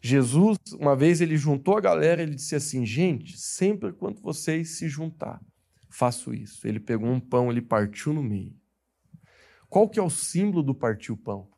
Jesus, 0.00 0.58
uma 0.72 0.96
vez 0.96 1.20
ele 1.20 1.36
juntou 1.36 1.78
a 1.78 1.80
galera, 1.80 2.20
ele 2.20 2.34
disse 2.34 2.56
assim: 2.56 2.84
gente, 2.84 3.38
sempre 3.38 3.92
quando 3.92 4.20
vocês 4.20 4.70
se 4.70 4.88
juntar, 4.88 5.40
faço 5.88 6.34
isso. 6.34 6.66
Ele 6.66 6.80
pegou 6.80 7.08
um 7.08 7.20
pão, 7.20 7.48
ele 7.48 7.62
partiu 7.62 8.12
no 8.12 8.24
meio. 8.24 8.58
Qual 9.68 9.88
que 9.88 10.00
é 10.00 10.02
o 10.02 10.10
símbolo 10.10 10.64
do 10.64 10.74
partir 10.74 11.12
o 11.12 11.16
pão? 11.16 11.48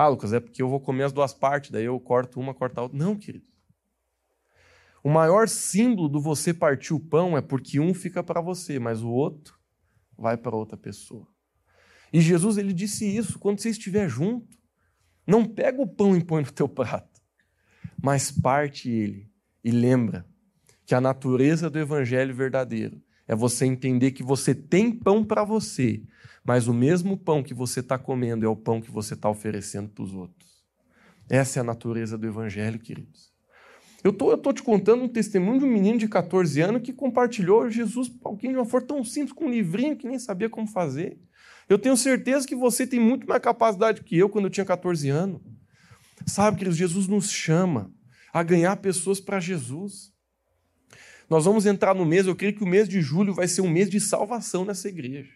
Ah, 0.00 0.06
Lucas, 0.06 0.32
é 0.32 0.38
porque 0.38 0.62
eu 0.62 0.68
vou 0.68 0.78
comer 0.78 1.02
as 1.02 1.12
duas 1.12 1.34
partes, 1.34 1.72
daí 1.72 1.86
eu 1.86 1.98
corto 1.98 2.38
uma, 2.38 2.54
corto 2.54 2.78
a 2.78 2.82
outra. 2.84 2.96
Não, 2.96 3.16
querido. 3.16 3.48
O 5.02 5.10
maior 5.10 5.48
símbolo 5.48 6.08
do 6.08 6.20
você 6.20 6.54
partir 6.54 6.94
o 6.94 7.00
pão 7.00 7.36
é 7.36 7.40
porque 7.42 7.80
um 7.80 7.92
fica 7.92 8.22
para 8.22 8.40
você, 8.40 8.78
mas 8.78 9.02
o 9.02 9.10
outro 9.10 9.58
vai 10.16 10.36
para 10.36 10.54
outra 10.54 10.76
pessoa. 10.76 11.26
E 12.12 12.20
Jesus 12.20 12.58
ele 12.58 12.72
disse 12.72 13.04
isso 13.04 13.40
quando 13.40 13.58
você 13.58 13.70
estiver 13.70 14.08
junto. 14.08 14.56
Não 15.26 15.44
pega 15.44 15.82
o 15.82 15.88
pão 15.88 16.16
e 16.16 16.22
põe 16.22 16.44
no 16.44 16.52
teu 16.52 16.68
prato, 16.68 17.20
mas 18.00 18.30
parte 18.30 18.88
ele 18.88 19.28
e 19.64 19.72
lembra 19.72 20.24
que 20.86 20.94
a 20.94 21.00
natureza 21.00 21.68
do 21.68 21.76
evangelho 21.76 22.32
verdadeiro 22.32 23.02
é 23.28 23.36
você 23.36 23.66
entender 23.66 24.12
que 24.12 24.22
você 24.22 24.54
tem 24.54 24.90
pão 24.90 25.22
para 25.22 25.44
você, 25.44 26.02
mas 26.42 26.66
o 26.66 26.72
mesmo 26.72 27.16
pão 27.16 27.42
que 27.42 27.52
você 27.52 27.80
está 27.80 27.98
comendo 27.98 28.46
é 28.46 28.48
o 28.48 28.56
pão 28.56 28.80
que 28.80 28.90
você 28.90 29.12
está 29.12 29.28
oferecendo 29.28 29.90
para 29.90 30.02
os 30.02 30.14
outros. 30.14 30.48
Essa 31.28 31.58
é 31.58 31.60
a 31.60 31.64
natureza 31.64 32.16
do 32.16 32.26
evangelho, 32.26 32.78
queridos. 32.78 33.30
Eu 34.02 34.12
tô, 34.12 34.32
estou 34.32 34.38
tô 34.38 34.52
te 34.52 34.62
contando 34.62 35.02
um 35.02 35.08
testemunho 35.08 35.58
de 35.58 35.64
um 35.66 35.70
menino 35.70 35.98
de 35.98 36.08
14 36.08 36.60
anos 36.62 36.82
que 36.82 36.92
compartilhou 36.92 37.68
Jesus 37.68 38.10
alguém 38.24 38.52
de 38.52 38.56
uma 38.56 38.64
forma 38.64 38.86
tão 38.86 39.04
simples, 39.04 39.32
com 39.32 39.44
um 39.44 39.50
livrinho 39.50 39.96
que 39.96 40.08
nem 40.08 40.18
sabia 40.18 40.48
como 40.48 40.66
fazer. 40.66 41.20
Eu 41.68 41.78
tenho 41.78 41.96
certeza 41.96 42.46
que 42.46 42.54
você 42.54 42.86
tem 42.86 42.98
muito 42.98 43.28
mais 43.28 43.42
capacidade 43.42 44.02
que 44.02 44.16
eu 44.16 44.30
quando 44.30 44.46
eu 44.46 44.50
tinha 44.50 44.64
14 44.64 45.08
anos. 45.10 45.42
Sabe, 46.26 46.56
queridos, 46.56 46.78
Jesus 46.78 47.06
nos 47.06 47.30
chama 47.30 47.92
a 48.32 48.42
ganhar 48.42 48.76
pessoas 48.76 49.20
para 49.20 49.38
Jesus. 49.38 50.12
Nós 51.28 51.44
vamos 51.44 51.66
entrar 51.66 51.94
no 51.94 52.04
mês, 52.04 52.26
eu 52.26 52.34
creio 52.34 52.54
que 52.54 52.64
o 52.64 52.66
mês 52.66 52.88
de 52.88 53.00
julho 53.00 53.34
vai 53.34 53.46
ser 53.46 53.60
um 53.60 53.68
mês 53.68 53.90
de 53.90 54.00
salvação 54.00 54.64
nessa 54.64 54.88
igreja. 54.88 55.30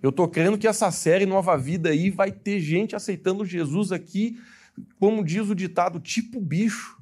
Eu 0.00 0.10
estou 0.10 0.28
crendo 0.28 0.56
que 0.56 0.68
essa 0.68 0.90
série 0.92 1.26
Nova 1.26 1.56
Vida 1.56 1.88
aí 1.88 2.08
vai 2.08 2.30
ter 2.30 2.60
gente 2.60 2.94
aceitando 2.94 3.44
Jesus 3.44 3.90
aqui, 3.90 4.38
como 4.98 5.24
diz 5.24 5.48
o 5.50 5.54
ditado, 5.54 5.98
tipo 5.98 6.40
bicho. 6.40 6.96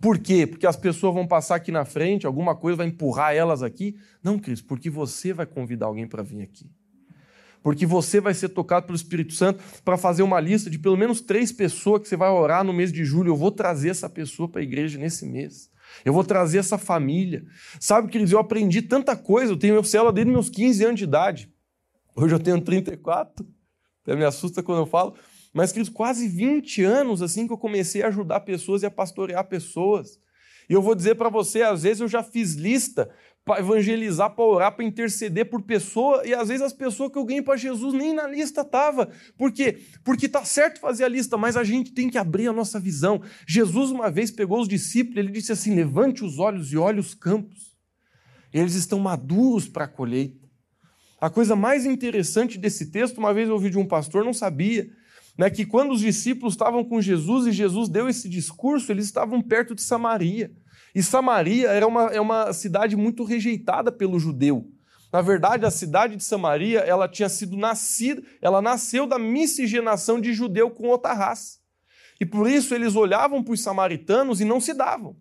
Por 0.00 0.18
quê? 0.18 0.46
Porque 0.46 0.66
as 0.66 0.76
pessoas 0.76 1.14
vão 1.14 1.26
passar 1.26 1.56
aqui 1.56 1.72
na 1.72 1.84
frente, 1.84 2.26
alguma 2.26 2.54
coisa 2.54 2.76
vai 2.76 2.86
empurrar 2.86 3.34
elas 3.34 3.62
aqui? 3.62 3.96
Não, 4.22 4.38
Cris, 4.38 4.60
porque 4.60 4.88
você 4.88 5.32
vai 5.32 5.46
convidar 5.46 5.86
alguém 5.86 6.06
para 6.06 6.22
vir 6.22 6.42
aqui 6.42 6.70
porque 7.66 7.84
você 7.84 8.20
vai 8.20 8.32
ser 8.32 8.50
tocado 8.50 8.86
pelo 8.86 8.94
Espírito 8.94 9.32
Santo 9.32 9.60
para 9.84 9.96
fazer 9.96 10.22
uma 10.22 10.38
lista 10.38 10.70
de 10.70 10.78
pelo 10.78 10.96
menos 10.96 11.20
três 11.20 11.50
pessoas 11.50 12.00
que 12.00 12.06
você 12.06 12.16
vai 12.16 12.30
orar 12.30 12.62
no 12.62 12.72
mês 12.72 12.92
de 12.92 13.04
julho. 13.04 13.30
Eu 13.30 13.36
vou 13.36 13.50
trazer 13.50 13.88
essa 13.88 14.08
pessoa 14.08 14.48
para 14.48 14.60
a 14.60 14.62
igreja 14.62 14.96
nesse 14.96 15.26
mês. 15.26 15.68
Eu 16.04 16.12
vou 16.12 16.24
trazer 16.24 16.58
essa 16.58 16.78
família. 16.78 17.44
Sabe, 17.80 18.08
queridos, 18.08 18.32
eu 18.32 18.38
aprendi 18.38 18.82
tanta 18.82 19.16
coisa. 19.16 19.52
Eu 19.52 19.56
tenho 19.56 19.74
meu 19.74 19.84
célula 19.84 20.12
desde 20.12 20.32
meus 20.32 20.48
15 20.48 20.84
anos 20.84 20.98
de 20.98 21.04
idade. 21.04 21.52
Hoje 22.14 22.34
eu 22.34 22.38
tenho 22.38 22.60
34. 22.60 23.46
Até 24.02 24.16
me 24.16 24.24
assusta 24.24 24.62
quando 24.62 24.78
eu 24.78 24.86
falo. 24.86 25.14
Mas, 25.52 25.72
queridos, 25.72 25.92
quase 25.92 26.28
20 26.28 26.84
anos 26.84 27.22
assim 27.22 27.46
que 27.46 27.52
eu 27.52 27.58
comecei 27.58 28.02
a 28.02 28.08
ajudar 28.08 28.40
pessoas 28.40 28.82
e 28.82 28.86
a 28.86 28.90
pastorear 28.90 29.44
pessoas. 29.48 30.18
E 30.68 30.72
eu 30.72 30.82
vou 30.82 30.94
dizer 30.94 31.14
para 31.14 31.28
você, 31.28 31.62
às 31.62 31.82
vezes 31.84 32.00
eu 32.00 32.08
já 32.08 32.22
fiz 32.22 32.54
lista 32.54 33.10
para 33.46 33.60
evangelizar, 33.60 34.34
para 34.34 34.44
orar, 34.44 34.72
para 34.74 34.84
interceder 34.84 35.48
por 35.48 35.62
pessoa, 35.62 36.26
e 36.26 36.34
às 36.34 36.48
vezes 36.48 36.62
as 36.62 36.72
pessoas 36.72 37.12
que 37.12 37.16
eu 37.16 37.24
ganhei 37.24 37.40
para 37.40 37.56
Jesus 37.56 37.94
nem 37.94 38.12
na 38.12 38.26
lista 38.26 38.64
tava. 38.64 39.08
Por 39.38 39.52
quê? 39.52 39.78
Porque 40.02 40.28
tá 40.28 40.44
certo 40.44 40.80
fazer 40.80 41.04
a 41.04 41.08
lista, 41.08 41.36
mas 41.36 41.56
a 41.56 41.62
gente 41.62 41.92
tem 41.92 42.10
que 42.10 42.18
abrir 42.18 42.48
a 42.48 42.52
nossa 42.52 42.80
visão. 42.80 43.22
Jesus 43.46 43.92
uma 43.92 44.10
vez 44.10 44.32
pegou 44.32 44.60
os 44.60 44.66
discípulos, 44.66 45.18
ele 45.18 45.30
disse 45.30 45.52
assim: 45.52 45.76
"Levante 45.76 46.24
os 46.24 46.40
olhos 46.40 46.72
e 46.72 46.76
olhe 46.76 46.98
os 46.98 47.14
campos. 47.14 47.76
Eles 48.52 48.74
estão 48.74 48.98
maduros 48.98 49.68
para 49.68 49.84
a 49.84 49.88
colheita". 49.88 50.44
A 51.20 51.30
coisa 51.30 51.54
mais 51.54 51.86
interessante 51.86 52.58
desse 52.58 52.90
texto, 52.90 53.18
uma 53.18 53.32
vez 53.32 53.48
eu 53.48 53.54
ouvi 53.54 53.70
de 53.70 53.78
um 53.78 53.86
pastor, 53.86 54.24
não 54.24 54.34
sabia, 54.34 54.90
né, 55.38 55.48
que 55.50 55.64
quando 55.64 55.92
os 55.92 56.00
discípulos 56.00 56.54
estavam 56.54 56.82
com 56.82 57.00
Jesus 57.00 57.46
e 57.46 57.52
Jesus 57.52 57.88
deu 57.88 58.08
esse 58.08 58.28
discurso, 58.28 58.90
eles 58.90 59.04
estavam 59.04 59.40
perto 59.40 59.72
de 59.72 59.82
Samaria. 59.82 60.50
E 60.96 61.02
Samaria 61.02 61.68
era 61.68 61.86
uma, 61.86 62.04
é 62.04 62.18
uma 62.18 62.54
cidade 62.54 62.96
muito 62.96 63.22
rejeitada 63.22 63.92
pelo 63.92 64.18
judeu. 64.18 64.66
Na 65.12 65.20
verdade, 65.20 65.66
a 65.66 65.70
cidade 65.70 66.16
de 66.16 66.24
Samaria, 66.24 66.78
ela 66.78 67.06
tinha 67.06 67.28
sido 67.28 67.54
nascida, 67.54 68.22
ela 68.40 68.62
nasceu 68.62 69.06
da 69.06 69.18
miscigenação 69.18 70.18
de 70.18 70.32
judeu 70.32 70.70
com 70.70 70.88
outra 70.88 71.12
raça. 71.12 71.58
E 72.18 72.24
por 72.24 72.48
isso 72.48 72.74
eles 72.74 72.96
olhavam 72.96 73.42
para 73.42 73.52
os 73.52 73.60
samaritanos 73.60 74.40
e 74.40 74.44
não 74.46 74.58
se 74.58 74.72
davam. 74.72 75.14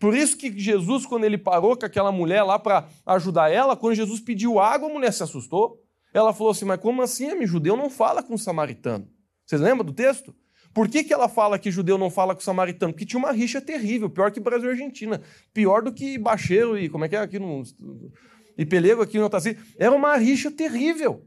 Por 0.00 0.16
isso 0.16 0.36
que 0.36 0.50
Jesus, 0.58 1.06
quando 1.06 1.22
ele 1.22 1.38
parou 1.38 1.76
com 1.76 1.86
aquela 1.86 2.10
mulher 2.10 2.42
lá 2.42 2.58
para 2.58 2.88
ajudar 3.06 3.52
ela, 3.52 3.76
quando 3.76 3.94
Jesus 3.94 4.18
pediu 4.18 4.58
água, 4.58 4.90
a 4.90 4.92
mulher 4.92 5.12
se 5.12 5.22
assustou. 5.22 5.80
Ela 6.12 6.32
falou 6.32 6.50
assim: 6.50 6.64
Mas 6.64 6.80
como 6.80 7.02
assim, 7.02 7.30
amigo? 7.30 7.46
Judeu 7.46 7.76
não 7.76 7.88
fala 7.88 8.20
com 8.20 8.34
o 8.34 8.38
samaritano. 8.38 9.08
Vocês 9.46 9.60
lembram 9.60 9.84
do 9.86 9.92
texto? 9.92 10.34
Por 10.74 10.88
que, 10.88 11.04
que 11.04 11.14
ela 11.14 11.28
fala 11.28 11.56
que 11.56 11.70
judeu 11.70 11.96
não 11.96 12.10
fala 12.10 12.34
com 12.34 12.40
samaritano? 12.40 12.92
Porque 12.92 13.06
tinha 13.06 13.18
uma 13.18 13.30
rixa 13.30 13.60
terrível, 13.60 14.10
pior 14.10 14.32
que 14.32 14.40
Brasil 14.40 14.68
e 14.68 14.72
Argentina. 14.72 15.22
Pior 15.52 15.80
do 15.82 15.92
que 15.92 16.18
Bacheiro 16.18 16.76
e 16.76 16.88
como 16.88 17.04
é 17.04 17.08
que 17.08 17.14
é 17.14 17.20
aqui 17.20 17.38
no. 17.38 17.62
E 18.58 18.66
Pelego 18.66 19.00
aqui 19.00 19.16
no 19.16 19.26
Otaci. 19.26 19.56
Era 19.78 19.94
uma 19.94 20.16
rixa 20.16 20.50
terrível. 20.50 21.24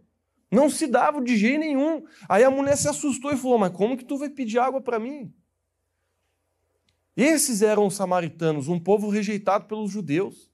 Não 0.51 0.69
se 0.69 0.85
dava 0.85 1.21
de 1.21 1.37
jeito 1.37 1.59
nenhum. 1.59 2.03
Aí 2.27 2.43
a 2.43 2.51
mulher 2.51 2.75
se 2.75 2.89
assustou 2.89 3.31
e 3.31 3.37
falou: 3.37 3.57
Mas 3.57 3.71
como 3.71 3.95
que 3.95 4.03
tu 4.03 4.17
vai 4.17 4.29
pedir 4.29 4.59
água 4.59 4.81
para 4.81 4.99
mim? 4.99 5.33
Esses 7.15 7.61
eram 7.61 7.87
os 7.87 7.95
samaritanos, 7.95 8.67
um 8.67 8.79
povo 8.79 9.09
rejeitado 9.09 9.65
pelos 9.65 9.89
judeus. 9.89 10.51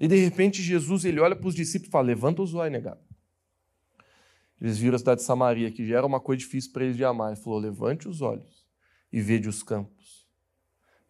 E 0.00 0.08
de 0.08 0.16
repente 0.16 0.62
Jesus 0.62 1.04
ele 1.04 1.20
olha 1.20 1.36
para 1.36 1.46
os 1.46 1.54
discípulos 1.54 1.88
e 1.88 1.92
fala: 1.92 2.06
Levanta 2.06 2.40
os 2.40 2.54
olhos, 2.54 2.72
negado. 2.72 3.00
Eles 4.64 4.78
viram 4.78 4.96
a 4.96 4.98
cidade 4.98 5.20
de 5.20 5.26
Samaria, 5.26 5.70
que 5.70 5.86
já 5.86 5.98
era 5.98 6.06
uma 6.06 6.18
coisa 6.18 6.38
difícil 6.38 6.72
para 6.72 6.84
eles 6.84 6.96
de 6.96 7.04
amar. 7.04 7.32
Ele 7.32 7.40
falou: 7.40 7.58
levante 7.58 8.08
os 8.08 8.22
olhos 8.22 8.64
e 9.12 9.20
vede 9.20 9.46
os 9.46 9.62
campos. 9.62 10.26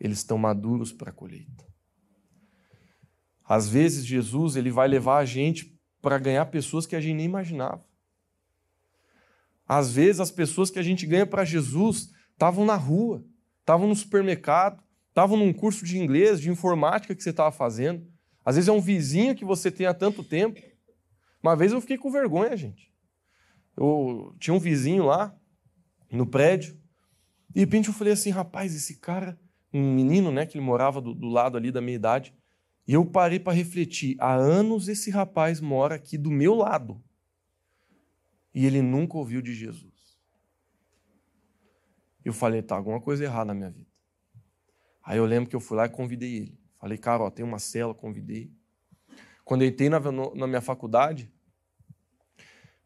Eles 0.00 0.18
estão 0.18 0.36
maduros 0.36 0.92
para 0.92 1.10
a 1.10 1.12
colheita. 1.12 1.64
Às 3.44 3.68
vezes, 3.68 4.04
Jesus 4.04 4.56
ele 4.56 4.72
vai 4.72 4.88
levar 4.88 5.18
a 5.18 5.24
gente 5.24 5.72
para 6.02 6.18
ganhar 6.18 6.44
pessoas 6.46 6.84
que 6.84 6.96
a 6.96 7.00
gente 7.00 7.14
nem 7.14 7.26
imaginava. 7.26 7.86
Às 9.68 9.92
vezes, 9.92 10.18
as 10.18 10.32
pessoas 10.32 10.68
que 10.68 10.80
a 10.80 10.82
gente 10.82 11.06
ganha 11.06 11.24
para 11.24 11.44
Jesus 11.44 12.10
estavam 12.32 12.64
na 12.64 12.74
rua, 12.74 13.24
estavam 13.60 13.86
no 13.86 13.94
supermercado, 13.94 14.82
estavam 15.10 15.36
num 15.36 15.52
curso 15.52 15.84
de 15.84 15.96
inglês, 15.96 16.40
de 16.40 16.50
informática 16.50 17.14
que 17.14 17.22
você 17.22 17.30
estava 17.30 17.52
fazendo. 17.52 18.04
Às 18.44 18.56
vezes 18.56 18.68
é 18.68 18.72
um 18.72 18.80
vizinho 18.80 19.36
que 19.36 19.44
você 19.44 19.70
tem 19.70 19.86
há 19.86 19.94
tanto 19.94 20.24
tempo. 20.24 20.60
Uma 21.40 21.54
vez 21.54 21.70
eu 21.70 21.80
fiquei 21.80 21.96
com 21.96 22.10
vergonha, 22.10 22.56
gente. 22.56 22.92
Eu 23.76 24.34
tinha 24.38 24.54
um 24.54 24.58
vizinho 24.58 25.04
lá 25.04 25.36
no 26.10 26.26
prédio, 26.26 26.78
e 27.50 27.54
de 27.54 27.60
repente 27.60 27.88
eu 27.88 27.94
falei 27.94 28.12
assim, 28.12 28.30
rapaz, 28.30 28.74
esse 28.74 28.98
cara, 29.00 29.38
um 29.72 29.94
menino, 29.94 30.30
né, 30.30 30.46
que 30.46 30.56
ele 30.56 30.64
morava 30.64 31.00
do, 31.00 31.14
do 31.14 31.28
lado 31.28 31.56
ali 31.56 31.72
da 31.72 31.80
minha 31.80 31.96
idade, 31.96 32.34
e 32.86 32.92
eu 32.92 33.04
parei 33.04 33.40
para 33.40 33.52
refletir. 33.52 34.16
Há 34.20 34.34
anos 34.34 34.88
esse 34.88 35.10
rapaz 35.10 35.60
mora 35.60 35.94
aqui 35.94 36.18
do 36.18 36.30
meu 36.30 36.54
lado. 36.54 37.02
E 38.54 38.66
ele 38.66 38.82
nunca 38.82 39.16
ouviu 39.16 39.40
de 39.40 39.54
Jesus. 39.54 39.92
Eu 42.24 42.32
falei, 42.32 42.62
tá, 42.62 42.76
alguma 42.76 43.00
coisa 43.00 43.24
errada 43.24 43.46
na 43.46 43.54
minha 43.54 43.70
vida. 43.70 43.90
Aí 45.02 45.18
eu 45.18 45.26
lembro 45.26 45.50
que 45.50 45.56
eu 45.56 45.60
fui 45.60 45.76
lá 45.76 45.86
e 45.86 45.90
convidei 45.90 46.36
ele. 46.36 46.58
Falei, 46.78 46.98
cara, 46.98 47.22
ó, 47.22 47.30
tem 47.30 47.44
uma 47.44 47.58
cela, 47.58 47.94
convidei. 47.94 48.52
Quando 49.44 49.62
eu 49.62 49.68
entrei 49.68 49.88
na, 49.88 49.98
na 50.00 50.46
minha 50.46 50.60
faculdade, 50.60 51.32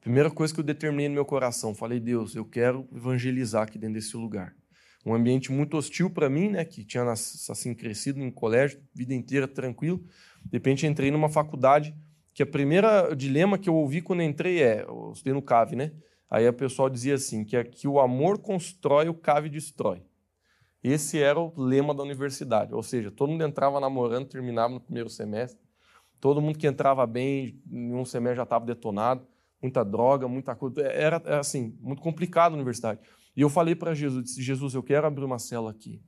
primeira 0.09 0.31
coisa 0.31 0.55
que 0.55 0.61
eu 0.61 0.65
determinei 0.65 1.07
no 1.07 1.15
meu 1.17 1.25
coração, 1.27 1.75
falei, 1.75 2.01
Deus, 2.01 2.35
eu 2.35 2.43
quero 2.43 2.89
evangelizar 2.97 3.65
aqui 3.65 3.79
dentro 3.79 3.97
desse 3.97 4.17
lugar 4.17 4.55
um 5.05 5.15
ambiente 5.15 5.53
muito 5.53 5.77
hostil 5.77 6.09
para 6.09 6.31
mim, 6.31 6.49
né, 6.49 6.65
que 6.65 6.83
tinha 6.83 7.05
assim 7.13 7.75
crescido 7.75 8.19
em 8.21 8.31
colégio, 8.31 8.81
vida 8.95 9.13
inteira 9.13 9.47
tranquilo. 9.47 9.99
De 10.47 10.53
repente 10.53 10.87
entrei 10.87 11.11
numa 11.11 11.29
faculdade 11.29 11.95
que 12.33 12.43
a 12.43 12.47
primeira 12.47 13.15
dilema 13.15 13.59
que 13.59 13.69
eu 13.69 13.75
ouvi 13.75 14.01
quando 14.01 14.23
entrei 14.23 14.63
é, 14.63 14.83
eu 14.83 15.13
estudei 15.13 15.35
no 15.35 15.43
CAV, 15.43 15.77
né? 15.77 15.93
Aí 16.31 16.49
o 16.49 16.55
pessoal 16.55 16.89
dizia 16.89 17.15
assim, 17.15 17.45
que, 17.45 17.55
é, 17.55 17.63
que 17.63 17.87
o 17.87 18.01
amor 18.01 18.39
constrói, 18.39 19.11
o 19.11 19.15
CAV 19.15 19.51
destrói. 19.51 20.03
Esse 20.83 21.21
era 21.21 21.39
o 21.39 21.53
lema 21.55 21.95
da 21.95 22.03
universidade, 22.03 22.75
ou 22.75 22.83
seja, 22.83 23.11
todo 23.11 23.29
mundo 23.31 23.45
entrava 23.45 23.79
namorando, 23.79 24.27
terminava 24.27 24.73
no 24.73 24.81
primeiro 24.81 25.11
semestre. 25.11 25.61
Todo 26.19 26.41
mundo 26.41 26.59
que 26.59 26.67
entrava 26.67 27.07
bem, 27.07 27.63
em 27.71 27.95
um 27.95 28.07
semestre 28.07 28.37
já 28.37 28.43
estava 28.45 28.65
detonado, 28.65 29.27
muita 29.63 29.85
droga, 29.85 30.29
muita 30.29 30.55
coisa. 30.55 30.83
Era, 30.83 31.23
era 31.25 31.41
assim, 31.41 31.77
muito 31.81 32.03
complicado 32.03 32.53
a 32.53 32.55
universidade. 32.55 33.01
E 33.37 33.41
eu 33.41 33.49
falei 33.49 33.75
para 33.75 33.95
Jesus, 33.95 34.25
disse, 34.25 34.43
Jesus, 34.43 34.75
eu 34.75 34.83
quero 34.83 35.07
abrir 35.07 35.25
uma 35.25 35.39
cela 35.39 35.71
aqui. 35.71 36.01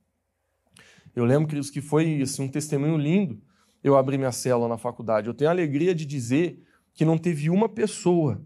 Eu 1.15 1.25
lembro, 1.25 1.47
queridos, 1.47 1.69
que 1.69 1.81
foi 1.81 2.21
assim, 2.21 2.43
um 2.43 2.47
testemunho 2.47 2.97
lindo 2.97 3.41
eu 3.83 3.97
abrir 3.97 4.17
minha 4.17 4.31
cela 4.31 4.67
na 4.67 4.77
faculdade. 4.77 5.27
Eu 5.27 5.33
tenho 5.33 5.49
a 5.49 5.53
alegria 5.53 5.93
de 5.95 6.05
dizer 6.05 6.63
que 6.93 7.03
não 7.03 7.17
teve 7.17 7.49
uma 7.49 7.67
pessoa 7.67 8.43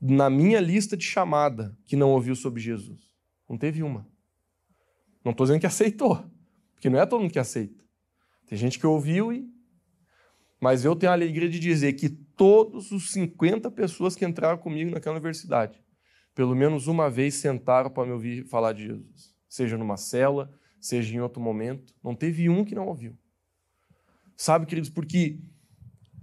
na 0.00 0.28
minha 0.28 0.60
lista 0.60 0.96
de 0.96 1.04
chamada 1.04 1.76
que 1.86 1.96
não 1.96 2.10
ouviu 2.10 2.34
sobre 2.34 2.60
Jesus. 2.60 3.10
Não 3.48 3.56
teve 3.56 3.82
uma. 3.82 4.06
Não 5.24 5.32
estou 5.32 5.46
dizendo 5.46 5.60
que 5.60 5.66
aceitou, 5.66 6.24
porque 6.74 6.90
não 6.90 6.98
é 6.98 7.06
todo 7.06 7.20
mundo 7.22 7.32
que 7.32 7.38
aceita. 7.38 7.82
Tem 8.46 8.58
gente 8.58 8.78
que 8.78 8.86
ouviu 8.86 9.32
e. 9.32 9.48
Mas 10.60 10.84
eu 10.84 10.96
tenho 10.96 11.10
a 11.10 11.14
alegria 11.14 11.48
de 11.48 11.58
dizer 11.58 11.92
que 11.94 12.18
todos 12.36 12.90
os 12.90 13.10
50 13.12 13.70
pessoas 13.70 14.14
que 14.16 14.24
entraram 14.24 14.58
comigo 14.58 14.90
naquela 14.90 15.16
universidade 15.16 15.84
pelo 16.34 16.54
menos 16.54 16.88
uma 16.88 17.08
vez 17.08 17.34
sentaram 17.34 17.88
para 17.88 18.06
me 18.06 18.12
ouvir 18.12 18.44
falar 18.44 18.72
de 18.72 18.86
Jesus. 18.86 19.34
Seja 19.48 19.78
numa 19.78 19.96
cela, 19.96 20.52
seja 20.80 21.14
em 21.14 21.20
outro 21.20 21.40
momento. 21.40 21.94
Não 22.02 22.14
teve 22.14 22.48
um 22.48 22.64
que 22.64 22.74
não 22.74 22.88
ouviu. 22.88 23.16
Sabe, 24.36 24.66
queridos, 24.66 24.90
porque 24.90 25.38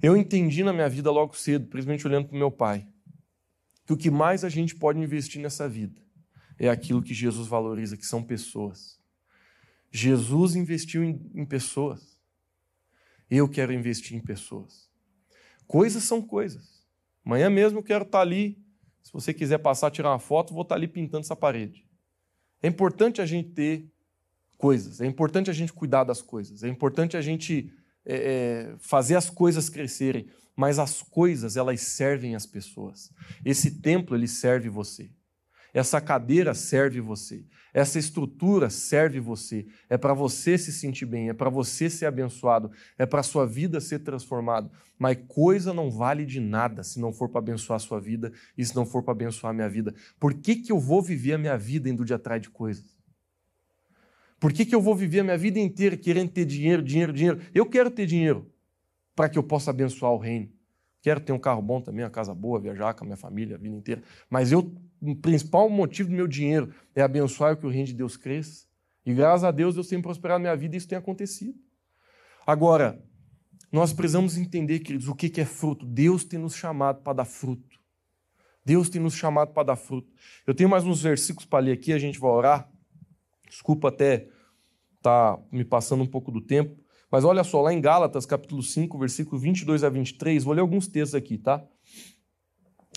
eu 0.03 0.17
entendi 0.17 0.63
na 0.63 0.73
minha 0.73 0.89
vida 0.89 1.09
logo 1.09 1.33
cedo, 1.35 1.67
principalmente 1.67 2.05
olhando 2.05 2.27
para 2.27 2.35
o 2.35 2.39
meu 2.39 2.51
pai, 2.51 2.85
que 3.85 3.93
o 3.93 3.97
que 3.97 4.11
mais 4.11 4.43
a 4.43 4.49
gente 4.49 4.75
pode 4.75 4.99
investir 4.99 5.41
nessa 5.41 5.67
vida 5.69 6.01
é 6.59 6.69
aquilo 6.69 7.01
que 7.01 7.13
Jesus 7.13 7.47
valoriza, 7.47 7.95
que 7.95 8.05
são 8.05 8.21
pessoas. 8.21 8.99
Jesus 9.89 10.55
investiu 10.55 11.03
em, 11.03 11.31
em 11.33 11.45
pessoas. 11.45 12.19
Eu 13.29 13.47
quero 13.47 13.71
investir 13.71 14.15
em 14.17 14.21
pessoas. 14.21 14.90
Coisas 15.71 16.03
são 16.03 16.21
coisas. 16.21 16.83
Amanhã 17.25 17.49
mesmo 17.49 17.79
eu 17.79 17.83
quero 17.83 18.03
estar 18.03 18.19
ali 18.19 18.61
se 19.01 19.13
você 19.13 19.33
quiser 19.33 19.57
passar, 19.57 19.89
tirar 19.89 20.09
uma 20.09 20.19
foto, 20.19 20.53
vou 20.53 20.63
estar 20.63 20.75
ali 20.75 20.85
pintando 20.85 21.23
essa 21.23 21.35
parede. 21.35 21.87
É 22.61 22.67
importante 22.67 23.21
a 23.21 23.25
gente 23.25 23.51
ter 23.51 23.89
coisas, 24.57 24.99
é 24.99 25.05
importante 25.05 25.49
a 25.49 25.53
gente 25.53 25.71
cuidar 25.71 26.03
das 26.03 26.21
coisas, 26.21 26.61
é 26.61 26.67
importante 26.67 27.15
a 27.15 27.21
gente 27.21 27.73
é, 28.05 28.15
é, 28.15 28.75
fazer 28.79 29.15
as 29.15 29.29
coisas 29.29 29.69
crescerem, 29.69 30.27
mas 30.57 30.77
as 30.77 31.01
coisas, 31.01 31.55
elas 31.55 31.79
servem 31.79 32.35
as 32.35 32.45
pessoas. 32.45 33.09
Esse 33.45 33.79
templo, 33.79 34.13
ele 34.13 34.27
serve 34.27 34.67
você. 34.67 35.09
Essa 35.73 36.01
cadeira 36.01 36.53
serve 36.53 36.99
você. 36.99 37.45
Essa 37.73 37.97
estrutura 37.97 38.69
serve 38.69 39.19
você. 39.19 39.65
É 39.89 39.97
para 39.97 40.13
você 40.13 40.57
se 40.57 40.71
sentir 40.71 41.05
bem, 41.05 41.29
é 41.29 41.33
para 41.33 41.49
você 41.49 41.89
ser 41.89 42.05
abençoado, 42.05 42.71
é 42.97 43.05
para 43.05 43.23
sua 43.23 43.45
vida 43.45 43.79
ser 43.79 43.99
transformada. 43.99 44.69
Mas 44.99 45.17
coisa 45.27 45.73
não 45.73 45.89
vale 45.89 46.25
de 46.25 46.39
nada 46.39 46.83
se 46.83 46.99
não 46.99 47.13
for 47.13 47.29
para 47.29 47.39
abençoar 47.39 47.77
a 47.77 47.79
sua 47.79 47.99
vida 47.99 48.31
e 48.57 48.65
se 48.65 48.75
não 48.75 48.85
for 48.85 49.01
para 49.01 49.13
abençoar 49.13 49.51
a 49.51 49.53
minha 49.53 49.69
vida. 49.69 49.95
Por 50.19 50.33
que, 50.33 50.55
que 50.55 50.71
eu 50.71 50.79
vou 50.79 51.01
viver 51.01 51.33
a 51.33 51.37
minha 51.37 51.57
vida 51.57 51.89
indo 51.89 52.03
de 52.03 52.13
atrás 52.13 52.41
de 52.41 52.49
coisas? 52.49 52.99
Por 54.39 54.51
que, 54.51 54.65
que 54.65 54.73
eu 54.73 54.81
vou 54.81 54.95
viver 54.95 55.19
a 55.19 55.23
minha 55.23 55.37
vida 55.37 55.59
inteira 55.59 55.95
querendo 55.95 56.31
ter 56.31 56.45
dinheiro, 56.45 56.81
dinheiro, 56.81 57.13
dinheiro? 57.13 57.39
Eu 57.53 57.65
quero 57.65 57.91
ter 57.91 58.05
dinheiro 58.05 58.51
para 59.15 59.29
que 59.29 59.37
eu 59.37 59.43
possa 59.43 59.69
abençoar 59.69 60.11
o 60.11 60.17
reino. 60.17 60.49
Quero 61.01 61.19
ter 61.19 61.31
um 61.31 61.39
carro 61.39 61.61
bom 61.61 61.79
também, 61.81 62.03
uma 62.03 62.09
casa 62.09 62.33
boa, 62.33 62.59
viajar 62.59 62.93
com 62.93 63.03
a 63.03 63.05
minha 63.05 63.17
família 63.17 63.55
a 63.55 63.59
vida 63.59 63.75
inteira. 63.75 64.03
Mas 64.29 64.51
eu, 64.51 64.71
o 65.01 65.15
principal 65.15 65.69
motivo 65.69 66.09
do 66.09 66.15
meu 66.15 66.27
dinheiro 66.27 66.73
é 66.95 67.01
abençoar 67.01 67.57
que 67.57 67.65
o 67.65 67.69
reino 67.69 67.87
de 67.87 67.93
Deus 67.93 68.15
cresça. 68.15 68.65
E 69.05 69.13
graças 69.13 69.43
a 69.43 69.51
Deus 69.51 69.75
Deus 69.75 69.87
tem 69.87 70.01
prosperado 70.01 70.37
a 70.37 70.39
minha 70.39 70.55
vida 70.55 70.75
e 70.75 70.77
isso 70.77 70.87
tem 70.87 70.97
acontecido. 70.97 71.57
Agora, 72.45 73.03
nós 73.71 73.93
precisamos 73.93 74.37
entender, 74.37 74.79
queridos, 74.79 75.07
o 75.07 75.15
que 75.15 75.39
é 75.39 75.45
fruto. 75.45 75.85
Deus 75.85 76.23
tem 76.23 76.37
nos 76.37 76.55
chamado 76.55 77.01
para 77.01 77.13
dar 77.13 77.25
fruto. 77.25 77.79
Deus 78.63 78.89
tem 78.89 79.01
nos 79.01 79.15
chamado 79.15 79.53
para 79.53 79.63
dar 79.63 79.75
fruto. 79.75 80.11
Eu 80.45 80.53
tenho 80.53 80.69
mais 80.69 80.85
uns 80.85 81.01
versículos 81.01 81.45
para 81.45 81.65
ler 81.65 81.71
aqui, 81.71 81.93
a 81.93 81.97
gente 81.97 82.19
vai 82.19 82.29
orar. 82.29 82.71
Desculpa 83.49 83.87
até 83.87 84.27
estar 84.97 85.37
tá 85.37 85.43
me 85.51 85.65
passando 85.65 86.03
um 86.03 86.07
pouco 86.07 86.31
do 86.31 86.41
tempo. 86.41 86.79
Mas 87.11 87.25
olha 87.25 87.43
só, 87.43 87.61
lá 87.61 87.73
em 87.73 87.81
Gálatas, 87.81 88.25
capítulo 88.25 88.61
5, 88.61 88.97
versículo 88.97 89.39
22 89.39 89.83
a 89.83 89.89
23, 89.89 90.43
vou 90.43 90.53
ler 90.53 90.61
alguns 90.61 90.87
textos 90.87 91.15
aqui, 91.15 91.37
tá? 91.37 91.65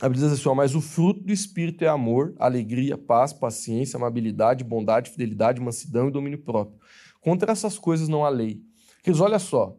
A 0.04 0.08
Bíblia 0.10 0.28
diz 0.28 0.38
assim, 0.38 0.50
ó, 0.50 0.54
mas 0.54 0.74
o 0.74 0.82
fruto 0.82 1.20
do 1.20 1.32
Espírito 1.32 1.82
é 1.82 1.88
amor, 1.88 2.34
alegria, 2.38 2.98
paz, 2.98 3.32
paciência, 3.32 3.96
amabilidade, 3.96 4.62
bondade, 4.62 5.08
fidelidade, 5.08 5.62
mansidão 5.62 6.08
e 6.08 6.10
domínio 6.10 6.42
próprio. 6.42 6.78
Contra 7.22 7.50
essas 7.50 7.78
coisas 7.78 8.06
não 8.06 8.22
há 8.22 8.28
lei. 8.28 8.60
Queridos, 9.02 9.22
olha 9.22 9.38
só. 9.38 9.78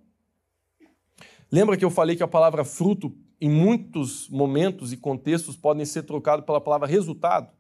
Lembra 1.52 1.78
que 1.78 1.86
eu 1.86 1.92
falei 1.92 2.16
que 2.16 2.24
a 2.24 2.28
palavra 2.28 2.66
fruto, 2.66 3.16
em 3.40 3.52
muitos 3.52 4.28
momentos 4.28 4.92
e 4.92 4.98
contextos, 4.98 5.56
podem 5.56 5.86
ser 5.86 6.02
trocado 6.02 6.42
pela 6.42 6.60
palavra 6.60 6.88
resultado? 6.88 7.54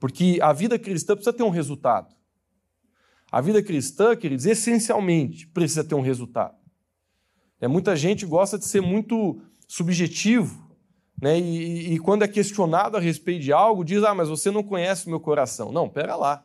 Porque 0.00 0.38
a 0.40 0.54
vida 0.54 0.78
cristã 0.78 1.14
precisa 1.14 1.36
ter 1.36 1.42
um 1.42 1.50
resultado. 1.50 2.14
A 3.30 3.42
vida 3.42 3.62
cristã, 3.62 4.16
queridos, 4.16 4.46
essencialmente 4.46 5.48
precisa 5.48 5.84
ter 5.84 5.94
um 5.94 6.00
resultado. 6.00 6.56
É, 7.60 7.68
muita 7.68 7.94
gente 7.94 8.24
gosta 8.24 8.58
de 8.58 8.64
ser 8.64 8.80
muito 8.80 9.42
subjetivo, 9.68 10.63
né? 11.20 11.38
E, 11.38 11.94
e, 11.94 11.98
quando 11.98 12.22
é 12.22 12.28
questionado 12.28 12.96
a 12.96 13.00
respeito 13.00 13.42
de 13.42 13.52
algo, 13.52 13.84
diz: 13.84 14.02
Ah, 14.02 14.14
mas 14.14 14.28
você 14.28 14.50
não 14.50 14.62
conhece 14.62 15.06
o 15.06 15.10
meu 15.10 15.20
coração. 15.20 15.72
Não, 15.72 15.88
pera 15.88 16.16
lá. 16.16 16.44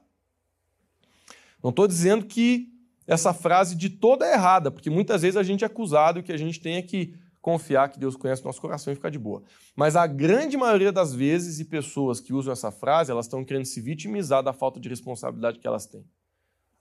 Não 1.64 1.72
estou 1.72 1.88
dizendo 1.88 2.26
que 2.26 2.70
essa 3.06 3.34
frase 3.34 3.76
de 3.76 3.90
toda 3.90 4.26
é 4.26 4.34
errada, 4.34 4.70
porque 4.70 4.90
muitas 4.90 5.24
vezes 5.24 5.36
a 5.36 5.44
gente 5.44 5.64
é 5.64 5.68
acusado 5.68 6.22
que 6.22 6.32
a 6.32 6.38
gente 6.38 6.60
tenha 6.60 6.82
que 6.82 7.16
confiar 7.42 7.90
que 7.90 8.00
Deus 8.00 8.16
conhece 8.16 8.42
o 8.42 8.46
nosso 8.46 8.62
coração 8.62 8.94
e 8.94 8.96
ficar 8.96 9.10
de 9.10 9.18
boa. 9.18 9.42
Mas 9.76 9.96
a 9.96 10.06
grande 10.06 10.56
maioria 10.56 10.92
das 10.92 11.14
vezes 11.14 11.60
e 11.60 11.66
pessoas 11.66 12.20
que 12.20 12.34
usam 12.34 12.54
essa 12.54 12.72
frase, 12.72 13.12
elas 13.12 13.26
estão 13.26 13.44
querendo 13.44 13.66
se 13.66 13.82
vitimizar 13.82 14.44
da 14.44 14.54
falta 14.54 14.80
de 14.80 14.88
responsabilidade 14.88 15.60
que 15.60 15.68
elas 15.68 15.86
têm. 15.86 16.06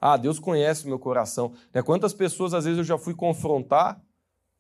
Ah, 0.01 0.17
Deus 0.17 0.39
conhece 0.39 0.85
o 0.85 0.89
meu 0.89 0.99
coração. 0.99 1.53
Né? 1.73 1.83
Quantas 1.83 2.13
pessoas 2.13 2.55
às 2.55 2.65
vezes 2.65 2.79
eu 2.79 2.85
já 2.85 2.99
fui 2.99 3.15
confrontar, 3.15 4.01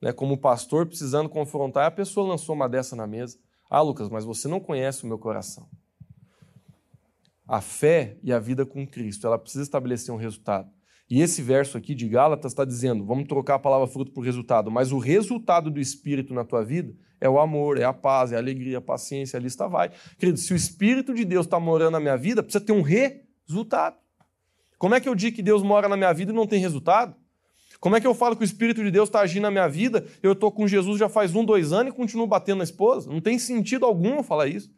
né, 0.00 0.12
como 0.12 0.38
pastor, 0.38 0.86
precisando 0.86 1.28
confrontar, 1.28 1.86
a 1.86 1.90
pessoa 1.90 2.28
lançou 2.28 2.54
uma 2.54 2.68
dessa 2.68 2.94
na 2.94 3.06
mesa. 3.06 3.38
Ah, 3.70 3.80
Lucas, 3.80 4.08
mas 4.08 4.24
você 4.24 4.48
não 4.48 4.60
conhece 4.60 5.04
o 5.04 5.06
meu 5.06 5.18
coração. 5.18 5.68
A 7.46 7.60
fé 7.60 8.18
e 8.22 8.32
a 8.32 8.38
vida 8.38 8.64
com 8.64 8.86
Cristo, 8.86 9.26
ela 9.26 9.38
precisa 9.38 9.64
estabelecer 9.64 10.14
um 10.14 10.18
resultado. 10.18 10.70
E 11.10 11.22
esse 11.22 11.40
verso 11.40 11.78
aqui 11.78 11.94
de 11.94 12.06
Gálatas 12.06 12.52
está 12.52 12.64
dizendo: 12.64 13.04
vamos 13.04 13.26
trocar 13.26 13.54
a 13.54 13.58
palavra 13.58 13.86
fruto 13.86 14.12
por 14.12 14.20
resultado, 14.20 14.70
mas 14.70 14.92
o 14.92 14.98
resultado 14.98 15.70
do 15.70 15.80
Espírito 15.80 16.34
na 16.34 16.44
tua 16.44 16.62
vida 16.62 16.94
é 17.20 17.28
o 17.28 17.40
amor, 17.40 17.78
é 17.78 17.84
a 17.84 17.92
paz, 17.92 18.32
é 18.32 18.36
a 18.36 18.38
alegria, 18.38 18.78
a 18.78 18.82
paciência, 18.82 19.38
a 19.38 19.40
lista 19.40 19.66
vai. 19.66 19.90
Querido, 20.18 20.38
se 20.38 20.52
o 20.52 20.56
Espírito 20.56 21.14
de 21.14 21.24
Deus 21.24 21.46
está 21.46 21.58
morando 21.58 21.92
na 21.92 22.00
minha 22.00 22.16
vida, 22.16 22.42
precisa 22.42 22.64
ter 22.64 22.72
um 22.72 22.82
resultado. 22.82 23.96
Como 24.78 24.94
é 24.94 25.00
que 25.00 25.08
eu 25.08 25.14
digo 25.14 25.34
que 25.34 25.42
Deus 25.42 25.62
mora 25.62 25.88
na 25.88 25.96
minha 25.96 26.12
vida 26.12 26.30
e 26.30 26.34
não 26.34 26.46
tem 26.46 26.60
resultado? 26.60 27.16
Como 27.80 27.94
é 27.94 28.00
que 28.00 28.06
eu 28.06 28.14
falo 28.14 28.34
que 28.34 28.42
o 28.42 28.44
Espírito 28.44 28.82
de 28.82 28.90
Deus 28.90 29.08
está 29.08 29.20
agindo 29.20 29.42
na 29.42 29.50
minha 29.50 29.68
vida? 29.68 30.04
Eu 30.22 30.32
estou 30.32 30.50
com 30.50 30.66
Jesus 30.66 30.98
já 30.98 31.08
faz 31.08 31.34
um, 31.34 31.44
dois 31.44 31.72
anos 31.72 31.92
e 31.92 31.96
continuo 31.96 32.26
batendo 32.26 32.58
na 32.58 32.64
esposa? 32.64 33.10
Não 33.10 33.20
tem 33.20 33.38
sentido 33.38 33.86
algum 33.86 34.22
falar 34.22 34.48
isso. 34.48 34.70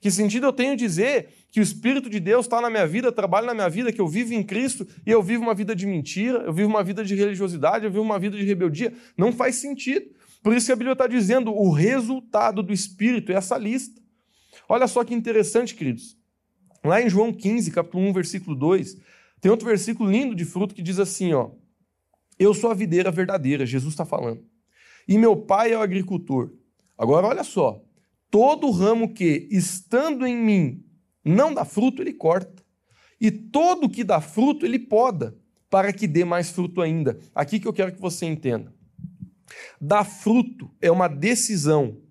Que 0.00 0.10
sentido 0.10 0.46
eu 0.46 0.52
tenho 0.52 0.76
dizer 0.76 1.30
que 1.50 1.60
o 1.60 1.62
Espírito 1.62 2.10
de 2.10 2.20
Deus 2.20 2.44
está 2.46 2.60
na 2.60 2.68
minha 2.68 2.86
vida, 2.86 3.10
trabalha 3.10 3.46
na 3.46 3.54
minha 3.54 3.68
vida, 3.68 3.90
que 3.90 4.00
eu 4.00 4.06
vivo 4.06 4.34
em 4.34 4.42
Cristo 4.42 4.86
e 5.04 5.10
eu 5.10 5.22
vivo 5.22 5.42
uma 5.42 5.54
vida 5.54 5.74
de 5.74 5.86
mentira, 5.86 6.40
eu 6.40 6.52
vivo 6.52 6.68
uma 6.68 6.84
vida 6.84 7.02
de 7.02 7.14
religiosidade, 7.14 7.86
eu 7.86 7.90
vivo 7.90 8.02
uma 8.02 8.18
vida 8.18 8.36
de 8.36 8.44
rebeldia? 8.44 8.92
Não 9.16 9.32
faz 9.32 9.56
sentido. 9.56 10.04
Por 10.42 10.54
isso 10.54 10.66
que 10.66 10.72
a 10.72 10.76
Bíblia 10.76 10.92
está 10.92 11.06
dizendo 11.06 11.52
o 11.52 11.72
resultado 11.72 12.62
do 12.62 12.72
Espírito 12.72 13.32
é 13.32 13.34
essa 13.34 13.56
lista. 13.56 13.98
Olha 14.68 14.86
só 14.86 15.02
que 15.02 15.14
interessante, 15.14 15.74
queridos. 15.74 16.18
Lá 16.84 17.00
em 17.00 17.08
João 17.08 17.32
15, 17.32 17.70
capítulo 17.70 18.04
1, 18.04 18.12
versículo 18.12 18.54
2, 18.54 18.98
tem 19.40 19.50
outro 19.50 19.66
versículo 19.66 20.10
lindo 20.10 20.34
de 20.34 20.44
fruto 20.44 20.74
que 20.74 20.82
diz 20.82 20.98
assim: 20.98 21.32
ó, 21.32 21.50
Eu 22.38 22.54
sou 22.54 22.70
a 22.70 22.74
videira 22.74 23.10
verdadeira, 23.10 23.66
Jesus 23.66 23.92
está 23.92 24.04
falando. 24.04 24.44
E 25.06 25.18
meu 25.18 25.36
pai 25.36 25.72
é 25.72 25.78
o 25.78 25.82
agricultor. 25.82 26.52
Agora 26.96 27.26
olha 27.26 27.44
só, 27.44 27.84
Todo 28.34 28.72
ramo 28.72 29.14
que, 29.14 29.46
estando 29.48 30.26
em 30.26 30.36
mim, 30.36 30.84
não 31.24 31.54
dá 31.54 31.64
fruto, 31.64 32.02
ele 32.02 32.12
corta. 32.12 32.64
E 33.20 33.30
todo 33.30 33.88
que 33.88 34.02
dá 34.02 34.20
fruto, 34.20 34.66
ele 34.66 34.76
poda, 34.76 35.38
para 35.70 35.92
que 35.92 36.08
dê 36.08 36.24
mais 36.24 36.50
fruto 36.50 36.82
ainda. 36.82 37.16
Aqui 37.32 37.60
que 37.60 37.68
eu 37.68 37.72
quero 37.72 37.92
que 37.92 38.00
você 38.00 38.26
entenda. 38.26 38.74
Dar 39.80 40.02
fruto 40.02 40.68
é 40.82 40.90
uma 40.90 41.06
decisão 41.06 42.02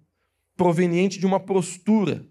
proveniente 0.56 1.20
de 1.20 1.26
uma 1.26 1.42
postura. 1.42 2.26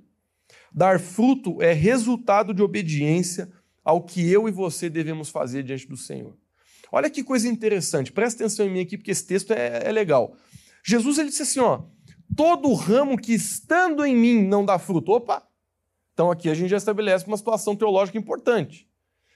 Dar 0.72 0.98
fruto 0.98 1.60
é 1.60 1.74
resultado 1.74 2.54
de 2.54 2.62
obediência 2.62 3.52
ao 3.84 4.02
que 4.02 4.26
eu 4.26 4.48
e 4.48 4.50
você 4.50 4.88
devemos 4.88 5.28
fazer 5.28 5.64
diante 5.64 5.86
do 5.86 5.98
Senhor. 5.98 6.34
Olha 6.94 7.08
que 7.08 7.24
coisa 7.24 7.48
interessante, 7.48 8.12
presta 8.12 8.44
atenção 8.44 8.66
em 8.66 8.70
mim 8.70 8.80
aqui, 8.80 8.98
porque 8.98 9.10
esse 9.10 9.26
texto 9.26 9.50
é, 9.54 9.88
é 9.88 9.90
legal. 9.90 10.36
Jesus 10.84 11.16
ele 11.16 11.30
disse 11.30 11.42
assim: 11.42 11.60
ó, 11.60 11.84
todo 12.36 12.74
ramo 12.74 13.16
que 13.16 13.32
estando 13.32 14.04
em 14.04 14.14
mim 14.14 14.42
não 14.42 14.62
dá 14.62 14.78
fruto. 14.78 15.10
Opa! 15.12 15.48
Então 16.12 16.30
aqui 16.30 16.50
a 16.50 16.54
gente 16.54 16.68
já 16.68 16.76
estabelece 16.76 17.26
uma 17.26 17.38
situação 17.38 17.74
teológica 17.74 18.18
importante. 18.18 18.86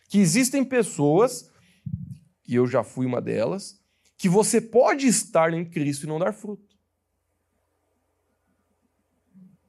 Que 0.09 0.19
existem 0.19 0.63
pessoas, 0.63 1.51
e 2.47 2.55
eu 2.55 2.67
já 2.67 2.85
fui 2.85 3.07
uma 3.07 3.23
delas, 3.23 3.83
que 4.19 4.29
você 4.29 4.61
pode 4.61 5.07
estar 5.07 5.53
em 5.55 5.65
Cristo 5.65 6.05
e 6.05 6.07
não 6.07 6.19
dar 6.19 6.35
fruto. 6.35 6.77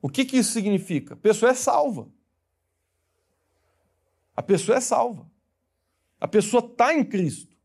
O 0.02 0.10
que, 0.10 0.26
que 0.26 0.38
isso 0.38 0.52
significa? 0.52 1.14
A 1.14 1.18
pessoa 1.18 1.52
é 1.52 1.56
salva. 1.56 2.10
A 4.36 4.44
pessoa 4.44 4.78
é 4.78 4.82
salva. 4.82 5.30
A 6.20 6.28
pessoa 6.28 6.64
está 6.64 6.94
em 6.94 7.04
Cristo. 7.04 7.57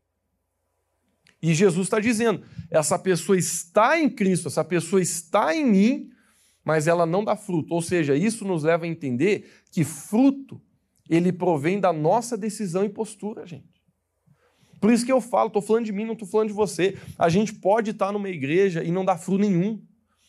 E 1.43 1.53
Jesus 1.53 1.87
está 1.87 1.99
dizendo: 1.99 2.41
essa 2.71 2.97
pessoa 2.97 3.37
está 3.37 3.99
em 3.99 4.09
Cristo, 4.09 4.47
essa 4.47 4.63
pessoa 4.63 5.01
está 5.01 5.53
em 5.53 5.65
mim, 5.65 6.09
mas 6.63 6.87
ela 6.87 7.05
não 7.05 7.21
dá 7.21 7.35
fruto. 7.35 7.73
Ou 7.73 7.81
seja, 7.81 8.15
isso 8.15 8.45
nos 8.45 8.63
leva 8.63 8.85
a 8.85 8.87
entender 8.87 9.51
que 9.69 9.83
fruto 9.83 10.61
ele 11.09 11.33
provém 11.33 11.81
da 11.81 11.91
nossa 11.91 12.37
decisão 12.37 12.85
e 12.85 12.89
postura, 12.89 13.45
gente. 13.45 13.73
Por 14.79 14.91
isso 14.91 15.05
que 15.05 15.11
eu 15.11 15.19
falo, 15.19 15.47
estou 15.47 15.61
falando 15.61 15.85
de 15.85 15.91
mim, 15.91 16.05
não 16.05 16.13
estou 16.13 16.27
falando 16.27 16.47
de 16.47 16.53
você. 16.53 16.97
A 17.19 17.27
gente 17.27 17.53
pode 17.53 17.91
estar 17.91 18.13
numa 18.13 18.29
igreja 18.29 18.81
e 18.81 18.91
não 18.91 19.03
dar 19.03 19.17
fruto 19.17 19.41
nenhum. 19.41 19.81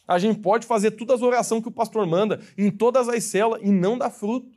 A 0.07 0.19
gente 0.19 0.41
pode 0.41 0.67
fazer 0.67 0.93
todas 0.93 1.17
as 1.17 1.23
orações 1.23 1.63
que 1.63 1.69
o 1.69 1.73
pastor 1.73 2.07
manda 2.07 2.41
em 2.59 2.71
todas 2.71 3.09
as 3.09 3.23
células 3.25 3.63
e 3.63 3.71
não 3.71 3.97
dar 3.97 4.11
fruto. 4.11 4.51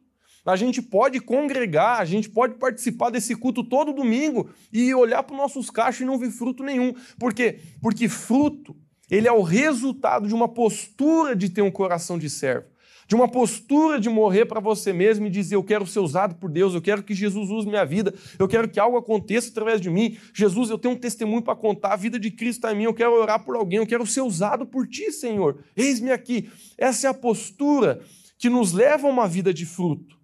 A 0.48 0.56
gente 0.56 0.82
pode 0.82 1.20
congregar, 1.20 2.00
a 2.00 2.06
gente 2.06 2.30
pode 2.30 2.56
participar 2.56 3.10
desse 3.10 3.36
culto 3.36 3.64
todo 3.64 3.91
domingo 3.91 4.50
e 4.72 4.95
olhar 4.95 5.22
para 5.24 5.34
os 5.34 5.41
nossos 5.41 5.70
cachos 5.70 6.02
e 6.02 6.06
não 6.06 6.18
ver 6.18 6.32
fruto 6.32 6.64
nenhum. 6.64 6.93
Por 7.20 7.34
quê? 7.34 7.60
Porque 7.82 8.08
fruto, 8.08 8.74
ele 9.12 9.28
é 9.28 9.32
o 9.32 9.41
resultado 9.41 10.26
de 10.26 10.34
uma 10.34 10.48
postura 10.48 11.36
de 11.36 11.50
ter 11.50 11.62
um 11.62 11.72
coração 11.72 12.18
de 12.18 12.30
servo. 12.30 12.66
De 13.10 13.16
uma 13.16 13.28
postura 13.28 14.00
de 14.00 14.10
morrer 14.10 14.45
para 14.45 14.60
você 14.60 14.91
mesmo 14.91 15.28
e 15.28 15.30
dizer: 15.30 15.56
Eu 15.56 15.64
quero 15.64 15.86
ser 15.88 16.00
usado 16.00 16.36
por 16.36 16.50
Deus, 16.50 16.74
eu 16.74 16.82
quero 16.82 17.04
que 17.04 17.14
Jesus 17.14 17.50
use 17.50 17.66
minha 17.66 17.86
vida, 17.86 18.14
eu 18.38 18.50
quero 18.50 18.68
que 18.68 18.80
algo 18.80 18.98
aconteça 18.98 19.50
através 19.50 19.80
de 19.80 19.89
mim. 19.89 20.18
Jesus, 20.34 20.70
eu 20.70 20.78
tenho 20.78 20.93
um 20.93 20.98
testemunho 20.98 21.41
para 21.41 21.56
contar, 21.56 21.93
a 21.93 21.95
vida 21.95 22.20
de 22.20 22.32
Cristo 22.32 22.60
está 22.60 22.74
em 22.74 22.78
mim, 22.78 22.84
eu 22.84 22.93
quero 22.93 23.14
orar 23.14 23.43
por 23.45 23.56
alguém, 23.56 23.80
eu 23.80 23.88
quero 23.88 24.06
ser 24.06 24.22
usado 24.22 24.66
por 24.66 24.88
ti, 24.88 25.10
Senhor. 25.12 25.64
Eis-me 25.76 26.12
aqui. 26.12 26.50
Essa 26.78 27.08
é 27.08 27.10
a 27.10 27.14
postura 27.14 28.02
que 28.38 28.50
nos 28.50 28.74
leva 28.74 29.08
a 29.08 29.12
uma 29.12 29.28
vida 29.28 29.54
de 29.54 29.66
fruto. 29.66 30.16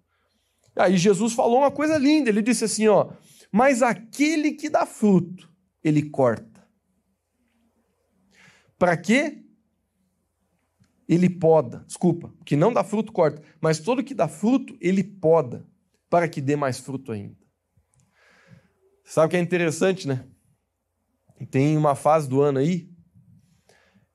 Aí 0.76 0.96
Jesus 0.96 1.32
falou 1.32 1.58
uma 1.58 1.70
coisa 1.70 1.96
linda, 1.96 2.30
ele 2.30 2.42
disse 2.42 2.64
assim, 2.64 2.88
ó, 2.88 3.12
mas 3.50 3.82
aquele 3.82 4.52
que 4.52 4.68
dá 4.68 4.84
fruto, 4.84 5.48
ele 5.82 6.10
corta. 6.10 6.66
Para 8.78 8.96
quê? 8.96 9.44
Ele 11.08 11.28
poda, 11.28 11.84
desculpa, 11.86 12.34
que 12.44 12.56
não 12.56 12.72
dá 12.72 12.82
fruto 12.82 13.12
corta, 13.12 13.42
mas 13.60 13.78
todo 13.78 14.02
que 14.02 14.14
dá 14.14 14.26
fruto, 14.26 14.76
ele 14.80 15.04
poda, 15.04 15.66
para 16.10 16.28
que 16.28 16.40
dê 16.40 16.56
mais 16.56 16.78
fruto 16.78 17.12
ainda. 17.12 17.36
Sabe 19.04 19.26
o 19.26 19.30
que 19.30 19.36
é 19.36 19.40
interessante, 19.40 20.08
né? 20.08 20.26
Tem 21.50 21.76
uma 21.76 21.94
fase 21.94 22.28
do 22.28 22.40
ano 22.40 22.58
aí 22.58 22.90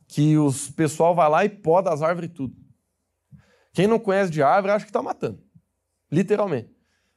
que 0.07 0.36
os 0.38 0.70
pessoal 0.72 1.14
vai 1.14 1.30
lá 1.30 1.45
e 1.45 1.49
poda 1.49 1.93
as 1.93 2.01
árvores 2.01 2.32
tudo. 2.34 2.55
Quem 3.72 3.86
não 3.88 3.99
conhece 3.99 4.32
de 4.32 4.41
árvore 4.41 4.74
acha 4.74 4.86
que 4.86 4.89
está 4.89 5.03
matando. 5.03 5.41
Literalmente. 6.12 6.70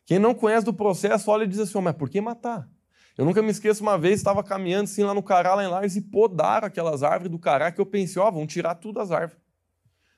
Quem 0.05 0.19
não 0.19 0.35
conhece 0.35 0.65
do 0.65 0.75
processo 0.75 1.31
olha 1.31 1.45
e 1.45 1.49
diz 1.49 1.59
assim: 1.59 1.79
oh, 1.79 1.83
mas 1.83 1.97
por 1.97 2.09
que 2.09 2.21
matar? 2.21 2.69
Eu 3.17 3.25
nunca 3.25 3.43
me 3.43 3.51
esqueço, 3.51 3.83
uma 3.83 3.99
vez 3.99 4.21
estava 4.21 4.43
caminhando 4.43 4.85
assim 4.85 5.03
lá 5.03 5.13
no 5.13 5.23
Cará, 5.23 5.55
lá 5.55 5.63
em 5.63 5.69
Lares, 5.69 5.97
e 5.97 6.01
podaram 6.01 6.67
aquelas 6.67 7.03
árvores 7.03 7.31
do 7.31 7.39
Cará, 7.39 7.71
que 7.71 7.81
eu 7.81 7.87
pensei, 7.87 8.21
ó, 8.21 8.29
oh, 8.29 8.33
vão 8.33 8.47
tirar 8.47 8.75
tudo 8.77 9.01
as 9.01 9.11
árvores. 9.11 9.43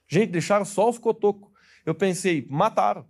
Gente, 0.06 0.30
deixaram 0.30 0.64
só 0.64 0.88
os 0.88 0.98
cotocos. 0.98 1.50
Eu 1.84 1.94
pensei, 1.94 2.46
mataram. 2.48 3.04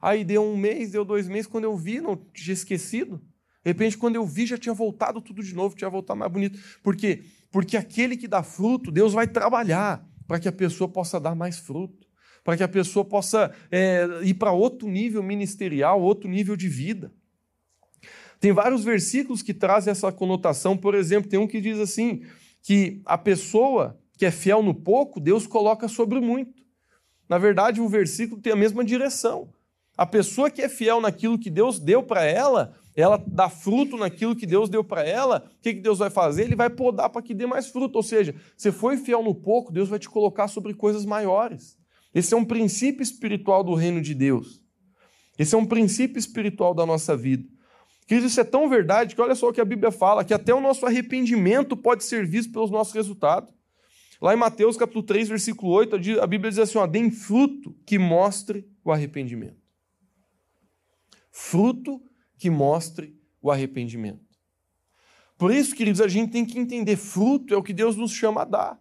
Aí 0.00 0.24
deu 0.24 0.42
um 0.42 0.56
mês, 0.56 0.92
deu 0.92 1.04
dois 1.04 1.26
meses, 1.26 1.46
quando 1.46 1.64
eu 1.64 1.76
vi, 1.76 2.00
não 2.00 2.16
tinha 2.16 2.52
esquecido. 2.52 3.18
De 3.64 3.72
repente, 3.72 3.96
quando 3.96 4.16
eu 4.16 4.26
vi, 4.26 4.46
já 4.46 4.56
tinha 4.56 4.74
voltado 4.74 5.20
tudo 5.20 5.42
de 5.42 5.54
novo, 5.54 5.74
tinha 5.74 5.90
voltado 5.90 6.18
mais 6.18 6.30
bonito. 6.30 6.58
Por 6.82 6.94
quê? 6.94 7.24
Porque 7.50 7.76
aquele 7.76 8.16
que 8.16 8.28
dá 8.28 8.42
fruto, 8.42 8.90
Deus 8.90 9.12
vai 9.12 9.26
trabalhar 9.26 10.06
para 10.26 10.38
que 10.38 10.48
a 10.48 10.52
pessoa 10.52 10.88
possa 10.88 11.18
dar 11.18 11.34
mais 11.34 11.58
fruto 11.58 12.07
para 12.48 12.56
que 12.56 12.62
a 12.62 12.68
pessoa 12.68 13.04
possa 13.04 13.54
é, 13.70 14.08
ir 14.22 14.32
para 14.32 14.52
outro 14.52 14.88
nível 14.88 15.22
ministerial, 15.22 16.00
outro 16.00 16.30
nível 16.30 16.56
de 16.56 16.66
vida. 16.66 17.12
Tem 18.40 18.52
vários 18.52 18.82
versículos 18.82 19.42
que 19.42 19.52
trazem 19.52 19.90
essa 19.90 20.10
conotação, 20.10 20.74
por 20.74 20.94
exemplo, 20.94 21.28
tem 21.28 21.38
um 21.38 21.46
que 21.46 21.60
diz 21.60 21.78
assim: 21.78 22.22
que 22.62 23.02
a 23.04 23.18
pessoa 23.18 24.00
que 24.16 24.24
é 24.24 24.30
fiel 24.30 24.62
no 24.62 24.72
pouco, 24.72 25.20
Deus 25.20 25.46
coloca 25.46 25.88
sobre 25.88 26.20
muito. 26.20 26.64
Na 27.28 27.36
verdade, 27.36 27.82
o 27.82 27.86
versículo 27.86 28.40
tem 28.40 28.54
a 28.54 28.56
mesma 28.56 28.82
direção. 28.82 29.52
A 29.94 30.06
pessoa 30.06 30.50
que 30.50 30.62
é 30.62 30.70
fiel 30.70 31.02
naquilo 31.02 31.38
que 31.38 31.50
Deus 31.50 31.78
deu 31.78 32.02
para 32.02 32.24
ela, 32.24 32.74
ela 32.96 33.22
dá 33.26 33.50
fruto 33.50 33.98
naquilo 33.98 34.34
que 34.34 34.46
Deus 34.46 34.70
deu 34.70 34.82
para 34.82 35.06
ela, 35.06 35.50
o 35.58 35.60
que, 35.60 35.74
que 35.74 35.80
Deus 35.80 35.98
vai 35.98 36.08
fazer? 36.08 36.44
Ele 36.44 36.56
vai 36.56 36.70
podar 36.70 37.10
para 37.10 37.20
que 37.20 37.34
dê 37.34 37.44
mais 37.44 37.68
fruto. 37.68 37.96
Ou 37.96 38.02
seja, 38.02 38.34
você 38.56 38.72
foi 38.72 38.96
fiel 38.96 39.22
no 39.22 39.34
pouco, 39.34 39.70
Deus 39.70 39.90
vai 39.90 39.98
te 39.98 40.08
colocar 40.08 40.48
sobre 40.48 40.72
coisas 40.72 41.04
maiores. 41.04 41.77
Esse 42.14 42.34
é 42.34 42.36
um 42.36 42.44
princípio 42.44 43.02
espiritual 43.02 43.62
do 43.62 43.74
reino 43.74 44.00
de 44.00 44.14
Deus. 44.14 44.62
Esse 45.38 45.54
é 45.54 45.58
um 45.58 45.66
princípio 45.66 46.18
espiritual 46.18 46.74
da 46.74 46.84
nossa 46.84 47.16
vida. 47.16 47.48
Queridos, 48.06 48.32
isso 48.32 48.40
é 48.40 48.44
tão 48.44 48.68
verdade 48.68 49.14
que 49.14 49.20
olha 49.20 49.34
só 49.34 49.50
o 49.50 49.52
que 49.52 49.60
a 49.60 49.64
Bíblia 49.64 49.92
fala, 49.92 50.24
que 50.24 50.32
até 50.32 50.54
o 50.54 50.60
nosso 50.60 50.86
arrependimento 50.86 51.76
pode 51.76 52.04
ser 52.04 52.26
visto 52.26 52.52
pelos 52.52 52.70
nossos 52.70 52.94
resultados. 52.94 53.52
Lá 54.20 54.34
em 54.34 54.36
Mateus 54.36 54.76
capítulo 54.76 55.04
3, 55.04 55.28
versículo 55.28 55.70
8, 55.72 56.20
a 56.20 56.26
Bíblia 56.26 56.50
diz 56.50 56.58
assim: 56.58 56.78
ó, 56.78 56.86
deem 56.86 57.10
fruto 57.10 57.76
que 57.86 57.98
mostre 57.98 58.66
o 58.82 58.90
arrependimento. 58.90 59.62
Fruto 61.30 62.02
que 62.36 62.50
mostre 62.50 63.14
o 63.40 63.50
arrependimento. 63.50 64.26
Por 65.36 65.52
isso, 65.52 65.74
queridos, 65.74 66.00
a 66.00 66.08
gente 66.08 66.32
tem 66.32 66.44
que 66.44 66.58
entender: 66.58 66.96
fruto 66.96 67.54
é 67.54 67.56
o 67.56 67.62
que 67.62 67.72
Deus 67.72 67.94
nos 67.94 68.10
chama 68.10 68.42
a 68.42 68.44
dar. 68.44 68.80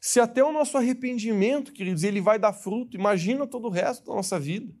Se 0.00 0.20
até 0.20 0.42
o 0.44 0.52
nosso 0.52 0.76
arrependimento, 0.76 1.72
queridos, 1.72 2.04
ele 2.04 2.20
vai 2.20 2.38
dar 2.38 2.52
fruto, 2.52 2.96
imagina 2.96 3.46
todo 3.46 3.66
o 3.66 3.70
resto 3.70 4.06
da 4.06 4.14
nossa 4.14 4.38
vida. 4.38 4.72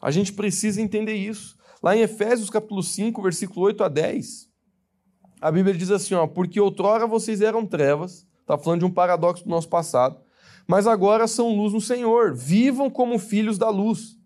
A 0.00 0.10
gente 0.10 0.32
precisa 0.32 0.80
entender 0.82 1.14
isso. 1.14 1.56
Lá 1.82 1.96
em 1.96 2.00
Efésios 2.00 2.50
capítulo 2.50 2.82
5, 2.82 3.22
versículo 3.22 3.66
8 3.66 3.84
a 3.84 3.88
10, 3.88 4.48
a 5.40 5.50
Bíblia 5.50 5.74
diz 5.74 5.90
assim, 5.90 6.14
ó, 6.14 6.26
porque 6.26 6.60
outrora 6.60 7.06
vocês 7.06 7.40
eram 7.40 7.66
trevas, 7.66 8.26
está 8.40 8.58
falando 8.58 8.80
de 8.80 8.86
um 8.86 8.90
paradoxo 8.90 9.44
do 9.44 9.50
nosso 9.50 9.68
passado, 9.68 10.20
mas 10.66 10.86
agora 10.86 11.26
são 11.26 11.54
luz 11.54 11.72
no 11.72 11.80
Senhor, 11.80 12.34
vivam 12.34 12.90
como 12.90 13.18
filhos 13.18 13.56
da 13.56 13.70
luz. 13.70 14.16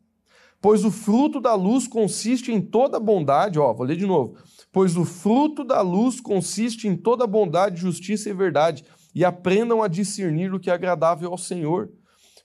Pois 0.61 0.85
o 0.85 0.91
fruto 0.91 1.41
da 1.41 1.55
luz 1.55 1.87
consiste 1.89 2.53
em 2.53 2.61
toda 2.61 3.01
bondade, 3.01 3.59
ó, 3.59 3.73
vou 3.73 3.87
ler 3.87 3.97
de 3.97 4.07
novo. 4.07 4.37
Pois 4.71 4.97
o 4.97 5.05
fruto 5.05 5.65
da 5.65 5.81
luz 5.81 6.21
consiste 6.21 6.87
em 6.87 6.97
toda 6.97 7.27
bondade, 7.27 7.81
justiça 7.81 8.29
e 8.29 8.35
verdade 8.35 8.85
e 9.15 9.25
aprendam 9.25 9.83
a 9.83 9.89
discernir 9.89 10.53
o 10.53 10.61
que 10.61 10.71
é 10.71 10.73
agradável 10.73 11.31
ao 11.31 11.39
Senhor. 11.39 11.91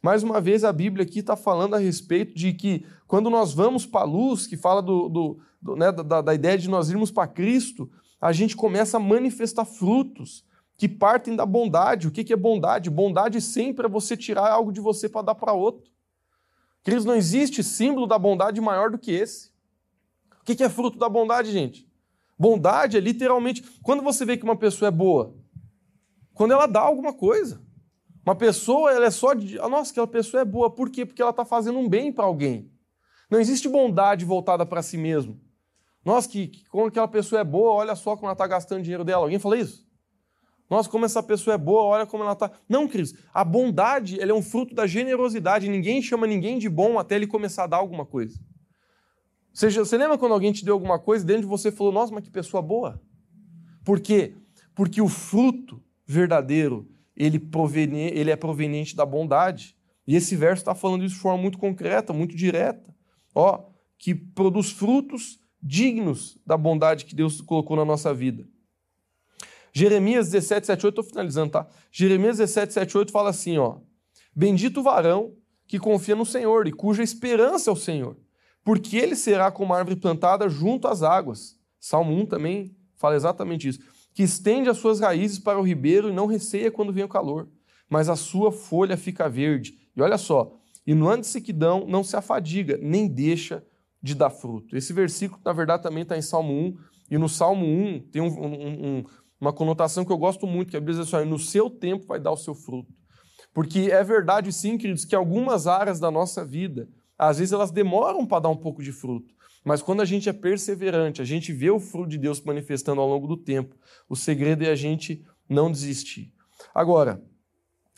Mais 0.01 0.24
uma 0.24 0.39
vez, 0.39 0.63
a 0.63 0.72
Bíblia 0.72 1.03
aqui 1.03 1.20
está 1.20 1.36
falando 1.36 1.76
a 1.76 1.80
respeito 1.80 2.36
de 2.36 2.53
que 2.53 2.86
quando 3.07 3.30
nós 3.30 3.53
vamos 3.53 3.86
para 3.86 4.01
a 4.01 4.05
luz, 4.05 4.45
que 4.47 4.57
fala 4.57 4.82
do, 4.82 5.09
do, 5.09 5.39
do 5.61 5.76
né, 5.76 5.91
da, 5.91 6.22
da 6.22 6.34
ideia 6.34 6.57
de 6.57 6.70
nós 6.70 6.89
irmos 6.89 7.11
para 7.11 7.28
Cristo, 7.28 7.89
a 8.20 8.32
gente 8.32 8.55
começa 8.55 8.97
a 8.97 8.99
manifestar 8.99 9.66
frutos 9.66 10.45
que 10.78 10.88
partem 10.89 11.36
da 11.36 11.45
bondade. 11.45 12.07
O 12.07 12.11
que, 12.11 12.32
é 12.34 12.36
bondade? 12.36 12.89
Bondade 12.89 13.41
sempre 13.41 13.86
é 13.86 13.89
você 13.89 14.18
tirar 14.18 14.51
algo 14.51 14.72
de 14.72 14.82
você 14.82 15.07
para 15.07 15.28
dar 15.28 15.36
para 15.36 15.53
outro. 15.53 15.89
Queridos, 16.84 17.05
não 17.05 17.16
existe 17.16 17.63
símbolo 17.63 18.05
da 18.05 18.20
bondade 18.20 18.61
maior 18.61 18.91
do 18.91 18.99
que 18.99 19.11
esse. 19.11 19.51
O 20.41 20.45
que 20.45 20.63
é 20.63 20.70
fruto 20.70 20.99
da 20.99 21.09
bondade, 21.09 21.51
gente? 21.51 21.88
Bondade 22.38 22.97
é 22.97 22.99
literalmente 22.99 23.63
quando 23.82 24.03
você 24.03 24.26
vê 24.26 24.38
que 24.38 24.43
uma 24.43 24.55
pessoa 24.55 24.89
é 24.89 24.91
boa, 24.91 25.34
quando 26.36 26.52
ela 26.52 26.68
dá 26.68 26.82
alguma 26.82 27.14
coisa. 27.14 27.60
Uma 28.24 28.36
pessoa, 28.36 28.92
ela 28.92 29.06
é 29.06 29.12
só 29.12 29.34
de. 29.34 29.58
Ah, 29.60 29.70
nossa, 29.70 29.92
aquela 29.92 30.08
pessoa 30.08 30.42
é 30.42 30.46
boa. 30.46 30.70
Por 30.70 30.90
quê? 30.90 31.06
Porque 31.06 31.22
ela 31.22 31.32
está 31.32 31.46
fazendo 31.46 31.80
um 31.80 31.88
bem 31.88 32.12
para 32.12 32.26
alguém. 32.26 32.72
Não 33.32 33.40
existe 33.40 33.70
bondade 33.70 34.26
voltada 34.26 34.66
para 34.66 34.84
si 34.84 34.98
mesmo. 34.98 35.40
Nossa, 36.04 36.30
que, 36.30 36.48
que, 36.48 36.66
como 36.66 36.88
aquela 36.88 37.08
pessoa 37.08 37.42
é 37.42 37.44
boa, 37.44 37.72
olha 37.72 37.96
só 37.96 38.16
como 38.16 38.28
ela 38.28 38.34
está 38.34 38.46
gastando 38.46 38.84
dinheiro 38.84 39.04
dela. 39.04 39.24
Alguém 39.24 39.40
fala 39.40 39.58
isso? 39.58 39.86
Nossa, 40.70 40.90
como 40.90 41.06
essa 41.06 41.22
pessoa 41.22 41.54
é 41.54 41.58
boa, 41.58 41.84
olha 41.84 42.06
como 42.06 42.24
ela 42.24 42.34
está. 42.34 42.52
Não, 42.68 42.88
Cris, 42.88 43.14
a 43.34 43.44
bondade 43.44 44.20
ela 44.20 44.32
é 44.32 44.34
um 44.34 44.42
fruto 44.42 44.76
da 44.76 44.86
generosidade. 44.86 45.70
Ninguém 45.70 46.02
chama 46.02 46.28
ninguém 46.28 46.58
de 46.58 46.68
bom 46.68 47.00
até 47.00 47.16
ele 47.16 47.28
começar 47.28 47.64
a 47.64 47.68
dar 47.68 47.78
alguma 47.78 48.06
coisa. 48.06 48.40
Você, 49.54 49.70
você 49.70 49.98
lembra 49.98 50.18
quando 50.18 50.34
alguém 50.34 50.52
te 50.52 50.66
deu 50.66 50.74
alguma 50.74 51.00
coisa 51.00 51.24
e 51.24 51.28
dentro 51.28 51.44
de 51.44 51.48
você 51.48 51.72
falou, 51.72 51.94
nossa, 51.94 52.14
mas 52.14 52.24
que 52.24 52.32
pessoa 52.32 52.62
boa? 52.62 53.02
Por 53.86 54.00
quê? 54.00 54.36
Porque 54.74 55.02
o 55.02 55.08
fruto 55.08 55.82
verdadeiro, 56.06 56.88
ele, 57.16 57.41
ele 58.14 58.32
é 58.32 58.36
proveniente 58.36 58.95
da 58.95 59.06
bondade. 59.06 59.76
E 60.08 60.16
esse 60.16 60.36
verso 60.36 60.62
está 60.62 60.76
falando 60.76 61.03
isso 61.03 61.16
de 61.16 61.22
forma 61.22 61.41
muito 61.41 61.58
concreta, 61.58 62.14
muito 62.14 62.36
direta. 62.36 62.93
Ó, 63.34 63.64
que 63.97 64.14
produz 64.14 64.72
frutos 64.72 65.39
dignos 65.62 66.38
da 66.45 66.56
bondade 66.56 67.06
que 67.06 67.16
Deus 67.16 67.41
colocou 67.41 67.76
na 67.76 67.86
nossa 67.86 68.14
vida. 68.14 68.47
Jeremias 69.74 70.30
17, 70.30 70.68
7, 70.68 70.86
8, 70.86 70.91
estou 70.93 71.03
finalizando, 71.03 71.51
tá? 71.51 71.68
Jeremias 71.91 72.38
17, 72.38 72.74
7, 72.74 72.97
8 72.97 73.12
fala 73.12 73.32
assim, 73.32 73.58
ó. 73.58 73.80
Bendito 74.34 74.80
o 74.80 74.84
varão 74.84 75.34
que 75.68 75.80
confia 75.80 76.16
no 76.16 76.26
Senhor 76.26 76.68
e 76.68 76.72
cuja 76.72 77.03
esperança 77.03 77.70
é 77.70 77.74
o 77.74 77.76
Senhor, 77.76 78.18
porque 78.64 78.97
ele 78.97 79.16
será 79.16 79.51
como 79.51 79.74
árvore 79.74 79.95
plantada 79.95 80.47
junto 80.47 80.88
às 80.88 81.03
águas. 81.03 81.58
Salmo 81.80 82.14
1 82.14 82.26
também 82.28 82.76
fala 82.95 83.16
exatamente 83.16 83.68
isso. 83.68 83.80
Que 84.16 84.24
estende 84.24 84.68
as 84.68 84.78
suas 84.78 84.99
raízes 84.99 85.38
para 85.38 85.59
o 85.59 85.61
ribeiro 85.61 86.09
e 86.09 86.13
não 86.13 86.26
receia 86.26 86.72
quando 86.72 86.91
vem 86.91 87.03
o 87.03 87.07
calor, 87.07 87.47
mas 87.88 88.09
a 88.09 88.16
sua 88.16 88.51
folha 88.51 88.97
fica 88.97 89.30
verde. 89.30 89.78
E 89.95 90.01
olha 90.01 90.18
só, 90.18 90.57
e 90.88 90.95
no 90.95 91.07
ano 91.07 91.22
de 91.22 91.28
sequidão 91.28 91.86
não 91.88 92.03
se 92.03 92.16
afadiga, 92.16 92.80
nem 92.82 93.07
deixa 93.07 93.63
de 94.01 94.16
dar 94.16 94.32
fruto. 94.32 94.76
Esse 94.76 94.91
versículo, 94.91 95.39
na 95.45 95.53
verdade, 95.53 95.84
também 95.84 96.01
está 96.01 96.18
em 96.18 96.22
Salmo 96.24 96.51
1, 96.51 96.78
e 97.11 97.18
no 97.20 97.30
Salmo 97.30 97.68
1 97.68 98.07
tem 98.09 98.22
um, 98.24 98.28
um, 98.28 98.88
um 98.97 99.03
uma 99.39 99.53
conotação 99.53 100.05
que 100.05 100.11
eu 100.11 100.18
gosto 100.18 100.47
muito, 100.47 100.72
que 100.72 100.78
a 100.78 100.80
Bíblia 100.80 101.03
diz 101.03 101.13
assim, 101.13 101.30
no 101.30 101.38
seu 101.38 101.70
tempo 101.70 102.07
vai 102.07 102.20
dar 102.20 102.32
o 102.32 102.38
seu 102.38 102.55
fruto. 102.55 102.91
Porque 103.53 103.89
é 103.91 104.03
verdade, 104.03 104.51
sim, 104.51 104.78
queridos, 104.78 105.05
que 105.05 105.16
algumas 105.16 105.68
áreas 105.68 105.99
da 105.99 106.09
nossa 106.09 106.43
vida, 106.43 106.89
às 107.18 107.38
vezes 107.38 107.53
elas 107.53 107.72
demoram 107.72 108.26
para 108.26 108.41
dar 108.41 108.49
um 108.49 108.57
pouco 108.57 108.84
de 108.84 108.91
fruto. 108.91 109.34
Mas 109.66 109.82
quando 109.82 110.01
a 110.01 110.05
gente 110.05 110.30
é 110.30 110.34
perseverante, 110.34 111.24
a 111.24 111.26
gente 111.26 111.51
vê 111.51 111.72
o 111.72 111.80
fruto 111.80 112.09
de 112.09 112.20
Deus 112.20 112.39
manifestando 112.39 113.01
ao 113.01 113.09
longo 113.09 113.26
do 113.26 113.36
tempo, 113.36 113.76
o 114.07 114.16
segredo 114.16 114.63
é 114.63 114.70
a 114.70 114.76
gente 114.76 115.26
não 115.49 115.72
desistir. 115.72 116.32
Agora, 116.74 117.20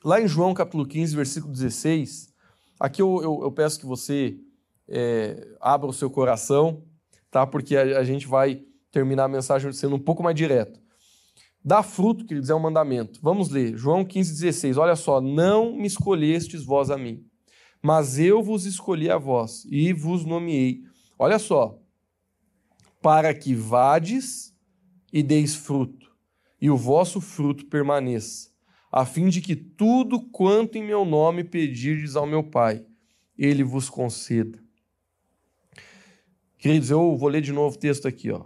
lá 0.02 0.22
em 0.22 0.28
João 0.30 0.54
capítulo 0.54 0.88
15, 0.88 1.14
versículo 1.14 1.52
16, 1.52 2.34
aqui 2.80 3.02
eu, 3.02 3.22
eu, 3.22 3.40
eu 3.44 3.52
peço 3.52 3.82
que 3.82 3.86
você 3.86 4.40
é, 4.88 5.46
abra 5.60 5.88
o 5.88 5.94
seu 5.94 6.10
coração, 6.10 6.86
tá? 7.30 7.46
porque 7.46 7.76
a, 7.76 8.00
a 8.00 8.04
gente 8.06 8.26
vai 8.26 8.64
terminar 8.90 9.26
a 9.26 9.30
mensagem 9.30 9.72
sendo 9.74 9.98
um 9.98 10.00
pouco 10.00 10.24
mais 10.24 10.36
direto. 10.38 10.80
Dar 11.64 11.84
fruto, 11.84 12.26
queridos, 12.26 12.50
é 12.50 12.56
um 12.56 12.60
mandamento. 12.60 13.20
Vamos 13.22 13.50
ler, 13.50 13.76
João 13.76 14.06
15,16. 14.06 14.78
Olha 14.78 14.96
só, 14.96 15.20
não 15.20 15.76
me 15.76 15.86
escolhestes 15.86 16.64
vós 16.64 16.90
a 16.90 16.98
mim, 16.98 17.26
mas 17.84 18.18
eu 18.18 18.42
vos 18.42 18.66
escolhi 18.66 19.10
a 19.10 19.18
vós 19.18 19.66
e 19.70 19.92
vos 19.92 20.24
nomeei. 20.24 20.88
Olha 21.20 21.40
só, 21.40 21.82
para 23.02 23.34
que 23.34 23.56
vades 23.56 24.56
e 25.12 25.24
deis 25.24 25.56
fruto, 25.56 26.12
e 26.62 26.70
o 26.70 26.78
vosso 26.78 27.20
fruto 27.20 27.66
permaneça, 27.66 28.52
a 28.92 29.06
fim 29.06 29.28
de 29.30 29.42
que 29.42 29.56
tudo 29.56 30.22
quanto 30.30 30.78
em 30.78 30.84
meu 30.84 31.04
nome 31.04 31.44
pedirdes 31.44 32.16
ao 32.16 32.28
meu 32.28 32.44
Pai, 32.44 32.86
ele 33.38 33.64
vos 33.64 33.90
conceda. 33.90 34.60
Queridos, 36.58 36.92
eu 36.92 37.16
vou 37.16 37.30
ler 37.30 37.42
de 37.42 37.52
novo 37.52 37.76
o 37.76 37.80
texto 37.80 38.08
aqui, 38.08 38.32
ó. 38.32 38.46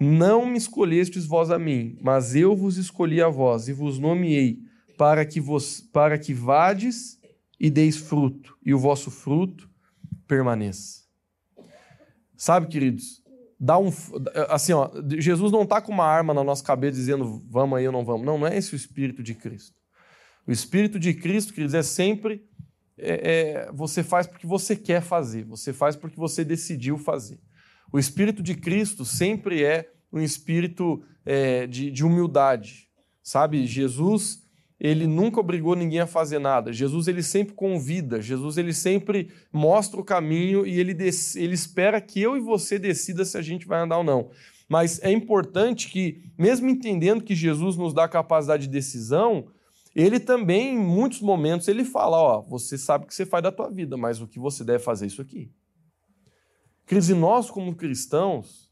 Não 0.00 0.46
me 0.46 0.58
escolhestes 0.58 1.24
vós 1.24 1.50
a 1.50 1.58
mim, 1.58 1.98
mas 2.02 2.34
eu 2.34 2.54
vos 2.54 2.76
escolhi 2.76 3.22
a 3.22 3.28
vós 3.28 3.68
e 3.68 3.72
vos 3.72 3.98
nomeei 3.98 4.60
para 4.96 5.24
que 5.24 5.40
vos 5.40 5.80
para 5.80 6.18
que 6.18 6.34
vades 6.34 7.18
e 7.58 7.70
deis 7.70 7.96
fruto, 7.96 8.56
e 8.64 8.74
o 8.74 8.78
vosso 8.78 9.10
fruto 9.10 9.68
permaneça. 10.26 11.07
Sabe, 12.38 12.68
queridos, 12.68 13.20
dá 13.58 13.76
um 13.76 13.90
assim, 14.48 14.72
ó, 14.72 14.88
Jesus 15.18 15.50
não 15.50 15.62
está 15.62 15.80
com 15.80 15.90
uma 15.90 16.06
arma 16.06 16.32
na 16.32 16.44
nossa 16.44 16.62
cabeça 16.62 16.96
dizendo 16.96 17.44
vamos 17.50 17.76
aí 17.76 17.86
ou 17.86 17.92
não 17.92 18.04
vamos. 18.04 18.24
Não, 18.24 18.38
não 18.38 18.46
é 18.46 18.56
esse 18.56 18.72
o 18.72 18.76
espírito 18.76 19.24
de 19.24 19.34
Cristo. 19.34 19.76
O 20.46 20.52
espírito 20.52 21.00
de 21.00 21.12
Cristo, 21.12 21.52
queridos, 21.52 21.74
é 21.74 21.82
sempre 21.82 22.48
é, 22.96 23.30
é, 23.66 23.72
você 23.72 24.04
faz 24.04 24.28
porque 24.28 24.46
você 24.46 24.76
quer 24.76 25.02
fazer, 25.02 25.44
você 25.44 25.72
faz 25.72 25.96
porque 25.96 26.16
você 26.16 26.44
decidiu 26.44 26.96
fazer. 26.96 27.40
O 27.92 27.98
espírito 27.98 28.40
de 28.40 28.54
Cristo 28.54 29.04
sempre 29.04 29.64
é 29.64 29.90
um 30.12 30.20
espírito 30.20 31.02
é, 31.26 31.66
de, 31.66 31.90
de 31.90 32.04
humildade, 32.04 32.88
sabe? 33.20 33.66
Jesus 33.66 34.47
ele 34.80 35.06
nunca 35.06 35.40
obrigou 35.40 35.74
ninguém 35.74 36.00
a 36.00 36.06
fazer 36.06 36.38
nada. 36.38 36.72
Jesus 36.72 37.08
ele 37.08 37.22
sempre 37.22 37.54
convida, 37.54 38.22
Jesus 38.22 38.56
ele 38.56 38.72
sempre 38.72 39.30
mostra 39.52 40.00
o 40.00 40.04
caminho 40.04 40.64
e 40.66 40.78
ele, 40.78 40.92
ele 40.92 41.54
espera 41.54 42.00
que 42.00 42.20
eu 42.20 42.36
e 42.36 42.40
você 42.40 42.78
decida 42.78 43.24
se 43.24 43.36
a 43.36 43.42
gente 43.42 43.66
vai 43.66 43.80
andar 43.80 43.98
ou 43.98 44.04
não. 44.04 44.30
Mas 44.68 45.02
é 45.02 45.10
importante 45.10 45.88
que, 45.88 46.22
mesmo 46.38 46.68
entendendo 46.68 47.24
que 47.24 47.34
Jesus 47.34 47.76
nos 47.76 47.94
dá 47.94 48.06
capacidade 48.06 48.66
de 48.66 48.72
decisão, 48.72 49.48
ele 49.96 50.20
também, 50.20 50.74
em 50.74 50.78
muitos 50.78 51.20
momentos, 51.20 51.66
ele 51.66 51.84
fala: 51.84 52.16
Ó, 52.16 52.42
você 52.42 52.76
sabe 52.76 53.04
o 53.04 53.08
que 53.08 53.14
você 53.14 53.24
faz 53.24 53.42
da 53.42 53.50
tua 53.50 53.70
vida, 53.70 53.96
mas 53.96 54.20
o 54.20 54.28
que 54.28 54.38
você 54.38 54.62
deve 54.62 54.84
fazer 54.84 55.06
é 55.06 55.08
isso 55.08 55.22
aqui. 55.22 55.50
Queridos, 56.86 57.08
e 57.08 57.14
nós 57.14 57.50
como 57.50 57.74
cristãos, 57.74 58.70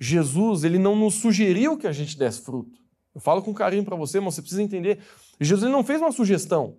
Jesus, 0.00 0.64
ele 0.64 0.78
não 0.78 0.96
nos 0.96 1.14
sugeriu 1.14 1.76
que 1.76 1.86
a 1.86 1.92
gente 1.92 2.16
desse 2.16 2.40
fruto. 2.40 2.80
Eu 3.14 3.20
falo 3.20 3.42
com 3.42 3.52
carinho 3.52 3.84
para 3.84 3.96
você, 3.96 4.18
mas 4.18 4.34
você 4.34 4.42
precisa 4.42 4.62
entender. 4.62 5.00
Jesus 5.40 5.70
não 5.70 5.82
fez 5.82 6.00
uma 6.00 6.12
sugestão. 6.12 6.76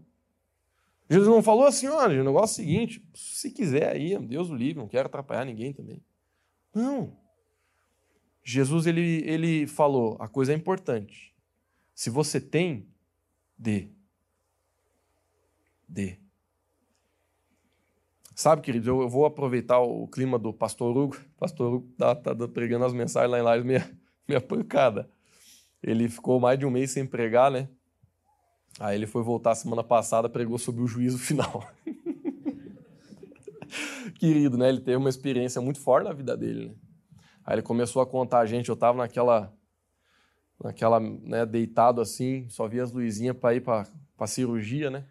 Jesus 1.10 1.28
não 1.28 1.44
falou 1.44 1.66
assim, 1.66 1.88
olha, 1.88 2.22
o 2.22 2.24
negócio 2.24 2.62
é 2.62 2.64
o 2.64 2.66
seguinte, 2.66 3.06
se 3.14 3.52
quiser 3.52 3.92
aí, 3.92 4.18
Deus 4.20 4.50
o 4.50 4.56
livre, 4.56 4.80
não 4.80 4.88
quero 4.88 5.08
atrapalhar 5.08 5.46
ninguém 5.46 5.74
também. 5.74 6.02
Não. 6.74 7.16
Jesus 8.44 8.88
ele, 8.88 9.22
ele 9.26 9.68
falou, 9.68 10.18
a 10.20 10.28
coisa 10.28 10.54
é 10.54 10.56
importante. 10.56 11.34
Se 11.94 12.10
você 12.10 12.42
tem, 12.42 12.88
dê. 13.58 13.90
Dê. 15.88 16.18
Sabe, 18.36 18.64
queridos, 18.64 18.88
eu, 18.88 19.02
eu, 19.02 19.10
vou 19.10 19.26
aproveitar 19.26 19.80
o 19.80 20.08
clima 20.08 20.40
do 20.40 20.52
pastor 20.52 20.96
Hugo. 20.98 21.16
O 21.16 21.40
pastor 21.40 21.74
Hugo 21.76 21.88
tá, 21.98 22.16
tá 22.16 22.36
pregando 22.48 22.86
as 22.86 22.94
mensagens 22.94 23.32
lá 23.32 23.40
em 23.40 23.44
Lares, 23.44 23.64
minha, 23.64 23.98
minha 24.28 24.42
pancada. 24.42 25.10
Ele 25.82 26.10
ficou 26.10 26.40
mais 26.40 26.58
de 26.58 26.66
um 26.66 26.72
mês 26.72 26.92
sem 26.92 27.06
pregar, 27.06 27.52
né? 27.52 27.70
Aí 28.80 28.96
ele 28.96 29.06
foi 29.06 29.22
voltar 29.22 29.56
semana 29.56 29.84
passada, 29.84 30.28
pregou 30.28 30.58
sobre 30.58 30.82
o 30.82 30.88
juízo 30.88 31.18
final. 31.18 31.70
Querido, 34.20 34.58
né? 34.58 34.70
Ele 34.70 34.80
teve 34.80 34.98
uma 34.98 35.10
experiência 35.10 35.62
muito 35.62 35.80
forte 35.80 36.06
na 36.06 36.14
vida 36.14 36.36
dele, 36.36 36.70
né? 36.70 36.76
Aí 37.46 37.56
ele 37.56 37.62
começou 37.62 38.02
a 38.02 38.08
contar 38.08 38.40
a 38.40 38.46
gente, 38.46 38.70
eu 38.70 38.76
tava 38.76 39.00
naquela, 39.00 39.54
naquela, 40.64 41.00
né, 41.00 41.46
deitado 41.46 42.00
assim, 42.00 42.48
só 42.50 42.68
via 42.68 42.84
as 42.84 42.92
luzinhas 42.92 43.36
para 43.36 43.54
ir 43.54 43.62
para 43.62 44.28
cirurgia, 44.28 44.90
né? 44.90 45.06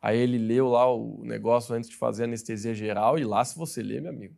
Aí 0.00 0.16
ele 0.16 0.38
leu 0.38 0.68
lá 0.68 0.92
o 0.92 1.24
negócio 1.24 1.74
antes 1.74 1.90
de 1.90 1.96
fazer 1.96 2.24
anestesia 2.24 2.72
geral, 2.72 3.18
e 3.18 3.24
lá, 3.24 3.44
se 3.44 3.58
você 3.58 3.82
ler, 3.82 4.00
meu 4.00 4.12
amigo, 4.12 4.36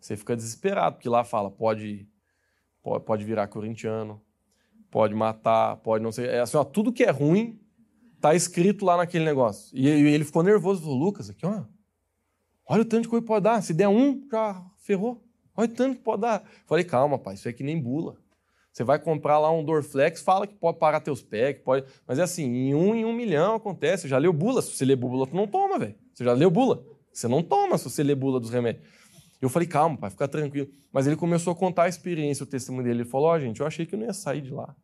você 0.00 0.16
fica 0.16 0.34
desesperado, 0.34 0.96
porque 0.96 1.08
lá 1.08 1.22
fala: 1.22 1.50
pode, 1.50 2.08
pode 3.06 3.24
virar 3.24 3.46
corintiano, 3.46 4.20
pode 4.90 5.14
matar, 5.14 5.76
pode 5.76 6.02
não 6.02 6.12
sei. 6.12 6.26
É 6.26 6.40
assim, 6.40 6.56
ó, 6.56 6.64
tudo 6.64 6.92
que 6.92 7.04
é 7.04 7.10
ruim 7.10 7.60
tá 8.20 8.34
escrito 8.34 8.84
lá 8.84 8.96
naquele 8.96 9.24
negócio. 9.24 9.76
E, 9.76 9.86
e 9.86 10.06
ele 10.08 10.24
ficou 10.24 10.42
nervoso, 10.42 10.82
falou: 10.82 10.98
Lucas, 10.98 11.30
aqui, 11.30 11.46
ó, 11.46 11.62
olha 12.66 12.82
o 12.82 12.84
tanto 12.84 13.02
de 13.02 13.08
coisa 13.08 13.22
que 13.22 13.28
pode 13.28 13.44
dar. 13.44 13.62
Se 13.62 13.72
der 13.72 13.88
um, 13.88 14.26
já 14.30 14.64
ferrou. 14.78 15.24
Olha 15.56 15.68
o 15.70 15.74
tanto 15.74 15.96
que 15.96 16.02
pode 16.02 16.22
dar. 16.22 16.44
Falei: 16.66 16.84
calma, 16.84 17.18
pai, 17.18 17.34
isso 17.34 17.48
é 17.48 17.52
que 17.52 17.62
nem 17.62 17.80
bula. 17.80 18.16
Você 18.72 18.84
vai 18.84 18.98
comprar 18.98 19.40
lá 19.40 19.50
um 19.50 19.64
Dorflex, 19.64 20.22
fala 20.22 20.46
que 20.46 20.54
pode 20.54 20.78
parar 20.78 21.00
teus 21.00 21.20
pés, 21.20 21.56
que 21.56 21.64
pode. 21.64 21.84
Mas 22.06 22.18
é 22.18 22.22
assim, 22.22 22.44
em 22.44 22.74
um 22.74 22.94
em 22.94 23.04
um 23.04 23.12
milhão 23.12 23.56
acontece. 23.56 24.02
Você 24.02 24.08
já 24.08 24.18
leu 24.18 24.32
bula? 24.32 24.62
Se 24.62 24.70
você 24.70 24.84
lê 24.84 24.94
bula, 24.94 25.26
tu 25.26 25.34
não 25.34 25.48
toma, 25.48 25.78
velho. 25.78 25.96
Você 26.14 26.24
já 26.24 26.32
leu 26.32 26.50
bula? 26.50 26.84
Você 27.12 27.26
não 27.26 27.42
toma 27.42 27.76
se 27.76 27.90
você 27.90 28.04
lê 28.04 28.14
bula 28.14 28.38
dos 28.38 28.50
remédios. 28.50 28.86
Eu 29.40 29.48
falei, 29.48 29.68
calma, 29.68 29.96
pai, 29.96 30.10
fica 30.10 30.26
tranquilo. 30.26 30.68
Mas 30.92 31.06
ele 31.06 31.16
começou 31.16 31.52
a 31.52 31.56
contar 31.56 31.84
a 31.84 31.88
experiência, 31.88 32.42
o 32.42 32.46
testemunho 32.46 32.84
dele. 32.84 33.02
Ele 33.02 33.08
falou: 33.08 33.28
Ó, 33.28 33.36
oh, 33.36 33.40
gente, 33.40 33.60
eu 33.60 33.66
achei 33.66 33.86
que 33.86 33.94
eu 33.94 33.98
não 33.98 34.06
ia 34.06 34.12
sair 34.12 34.40
de 34.40 34.50
lá. 34.50 34.74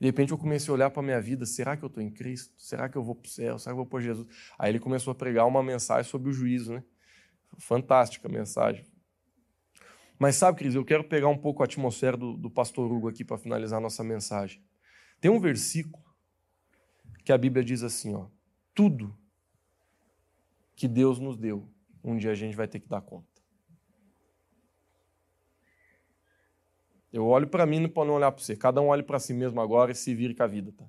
De 0.00 0.06
repente 0.06 0.32
eu 0.32 0.38
comecei 0.38 0.70
a 0.70 0.74
olhar 0.74 0.90
para 0.90 1.00
a 1.00 1.04
minha 1.04 1.20
vida, 1.20 1.44
será 1.44 1.76
que 1.76 1.84
eu 1.84 1.86
estou 1.86 2.02
em 2.02 2.10
Cristo? 2.10 2.54
Será 2.56 2.88
que 2.88 2.96
eu 2.96 3.04
vou 3.04 3.14
para 3.14 3.28
o 3.28 3.30
céu? 3.30 3.58
Será 3.58 3.74
que 3.74 3.80
eu 3.80 3.84
vou 3.84 3.86
por 3.86 4.00
Jesus? 4.00 4.26
Aí 4.58 4.70
ele 4.72 4.78
começou 4.78 5.10
a 5.10 5.14
pregar 5.14 5.46
uma 5.46 5.62
mensagem 5.62 6.10
sobre 6.10 6.30
o 6.30 6.32
juízo, 6.32 6.72
né? 6.72 6.82
Fantástica 7.58 8.26
mensagem. 8.26 8.86
Mas 10.18 10.36
sabe, 10.36 10.58
Cris, 10.58 10.74
eu 10.74 10.84
quero 10.84 11.04
pegar 11.04 11.28
um 11.28 11.36
pouco 11.36 11.62
a 11.62 11.66
atmosfera 11.66 12.16
do, 12.16 12.36
do 12.36 12.50
pastor 12.50 12.90
Hugo 12.90 13.08
aqui 13.08 13.24
para 13.24 13.36
finalizar 13.36 13.78
a 13.78 13.82
nossa 13.82 14.02
mensagem. 14.02 14.62
Tem 15.20 15.30
um 15.30 15.38
versículo 15.38 16.02
que 17.22 17.32
a 17.32 17.38
Bíblia 17.38 17.62
diz 17.62 17.82
assim, 17.82 18.14
ó, 18.14 18.26
tudo 18.74 19.16
que 20.74 20.88
Deus 20.88 21.18
nos 21.18 21.36
deu, 21.36 21.70
um 22.02 22.16
dia 22.16 22.30
a 22.30 22.34
gente 22.34 22.56
vai 22.56 22.66
ter 22.66 22.80
que 22.80 22.88
dar 22.88 23.02
conta. 23.02 23.29
Eu 27.12 27.26
olho 27.26 27.48
para 27.48 27.66
mim 27.66 27.88
para 27.88 28.04
não 28.04 28.14
olhar 28.14 28.30
para 28.30 28.42
você. 28.42 28.54
Cada 28.54 28.80
um 28.80 28.86
olhe 28.86 29.02
para 29.02 29.18
si 29.18 29.34
mesmo 29.34 29.60
agora 29.60 29.90
e 29.90 29.94
se 29.94 30.14
vire 30.14 30.34
com 30.34 30.42
a 30.42 30.46
vida, 30.46 30.72
tá? 30.72 30.84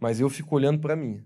Mas 0.00 0.18
eu 0.18 0.28
fico 0.30 0.54
olhando 0.54 0.80
para 0.80 0.96
mim. 0.96 1.24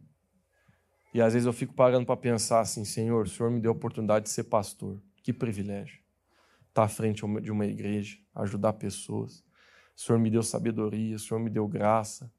E 1.15 1.21
às 1.21 1.33
vezes 1.33 1.47
eu 1.47 1.53
fico 1.53 1.75
parando 1.75 2.07
para 2.07 2.17
pensar 2.17 2.61
assim, 2.61 2.85
Senhor, 2.85 3.25
o 3.25 3.29
Senhor 3.29 3.51
me 3.51 3.61
deu 3.61 3.73
a 3.73 3.75
oportunidade 3.75 4.25
de 4.25 4.31
ser 4.31 4.45
pastor. 4.45 5.01
Que 5.23 5.33
privilégio. 5.33 5.99
Estar 6.69 6.83
tá 6.83 6.85
à 6.85 6.89
frente 6.89 7.23
de 7.41 7.51
uma 7.51 7.67
igreja, 7.67 8.19
ajudar 8.35 8.73
pessoas. 8.75 9.45
O 9.97 10.01
Senhor 10.01 10.19
me 10.19 10.31
deu 10.31 10.43
sabedoria, 10.43 11.17
o 11.17 11.19
Senhor 11.19 11.41
me 11.41 11.51
deu 11.51 11.67
graça. 11.69 12.33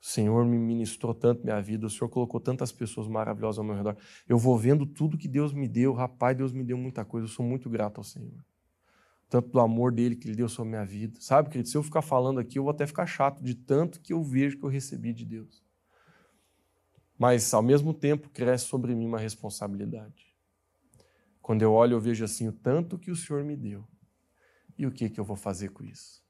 O 0.00 0.06
Senhor 0.06 0.44
me 0.44 0.58
ministrou 0.58 1.14
tanto 1.14 1.44
minha 1.44 1.60
vida, 1.62 1.86
o 1.86 1.90
Senhor 1.90 2.10
colocou 2.10 2.38
tantas 2.38 2.70
pessoas 2.70 3.08
maravilhosas 3.08 3.58
ao 3.58 3.64
meu 3.64 3.74
redor. 3.74 3.96
Eu 4.28 4.36
vou 4.36 4.58
vendo 4.58 4.84
tudo 4.84 5.16
que 5.16 5.26
Deus 5.26 5.52
me 5.52 5.66
deu. 5.66 5.92
Rapaz, 5.92 6.36
Deus 6.36 6.52
me 6.52 6.62
deu 6.62 6.76
muita 6.76 7.04
coisa. 7.04 7.26
Eu 7.26 7.30
sou 7.30 7.44
muito 7.44 7.70
grato 7.70 7.98
ao 7.98 8.04
Senhor 8.04 8.44
tanto 9.34 9.48
do 9.48 9.58
amor 9.58 9.90
dele 9.90 10.14
que 10.14 10.28
ele 10.28 10.36
deu 10.36 10.48
sobre 10.48 10.68
a 10.68 10.70
minha 10.76 10.86
vida. 10.86 11.20
Sabe, 11.20 11.50
querido, 11.50 11.68
se 11.68 11.76
eu 11.76 11.82
ficar 11.82 12.02
falando 12.02 12.38
aqui, 12.38 12.56
eu 12.56 12.62
vou 12.62 12.70
até 12.70 12.86
ficar 12.86 13.04
chato 13.04 13.42
de 13.42 13.52
tanto 13.52 14.00
que 14.00 14.12
eu 14.12 14.22
vejo 14.22 14.56
que 14.56 14.64
eu 14.64 14.68
recebi 14.68 15.12
de 15.12 15.24
Deus. 15.24 15.60
Mas, 17.18 17.52
ao 17.52 17.60
mesmo 17.60 17.92
tempo, 17.92 18.30
cresce 18.30 18.66
sobre 18.66 18.94
mim 18.94 19.06
uma 19.06 19.18
responsabilidade. 19.18 20.32
Quando 21.42 21.62
eu 21.62 21.72
olho, 21.72 21.94
eu 21.94 22.00
vejo 22.00 22.24
assim 22.24 22.46
o 22.46 22.52
tanto 22.52 22.96
que 22.96 23.10
o 23.10 23.16
Senhor 23.16 23.42
me 23.42 23.56
deu. 23.56 23.84
E 24.78 24.86
o 24.86 24.92
que, 24.92 25.10
que 25.10 25.18
eu 25.18 25.24
vou 25.24 25.36
fazer 25.36 25.70
com 25.70 25.82
isso? 25.82 26.22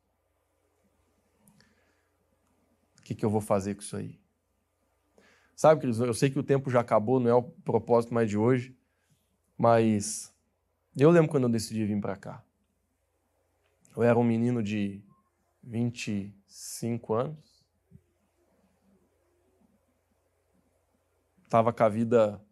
O 2.99 3.03
que, 3.03 3.15
que 3.15 3.25
eu 3.25 3.29
vou 3.29 3.43
fazer 3.43 3.75
com 3.75 3.83
isso 3.83 3.99
aí? 3.99 4.19
Sabe, 5.55 5.79
queridos, 5.79 6.01
eu 6.01 6.15
sei 6.15 6.31
que 6.31 6.39
o 6.39 6.43
tempo 6.43 6.71
já 6.71 6.81
acabou, 6.81 7.21
não 7.21 7.29
é 7.29 7.35
o 7.35 7.43
propósito 7.43 8.15
mais 8.15 8.31
de 8.31 8.39
hoje, 8.39 8.75
mas 9.59 10.35
eu 10.97 11.11
lembro 11.11 11.31
quando 11.31 11.45
eu 11.45 11.51
decidi 11.51 11.85
vir 11.85 12.01
para 12.01 12.17
cá. 12.17 12.43
Eu 13.97 14.03
era 14.03 14.19
um 14.19 14.25
menino 14.25 14.63
de 14.63 15.03
25 15.63 17.15
anos. 17.15 17.65
Estava 21.45 21.73
com 21.73 21.85
a 21.85 21.89
vida 21.89 22.45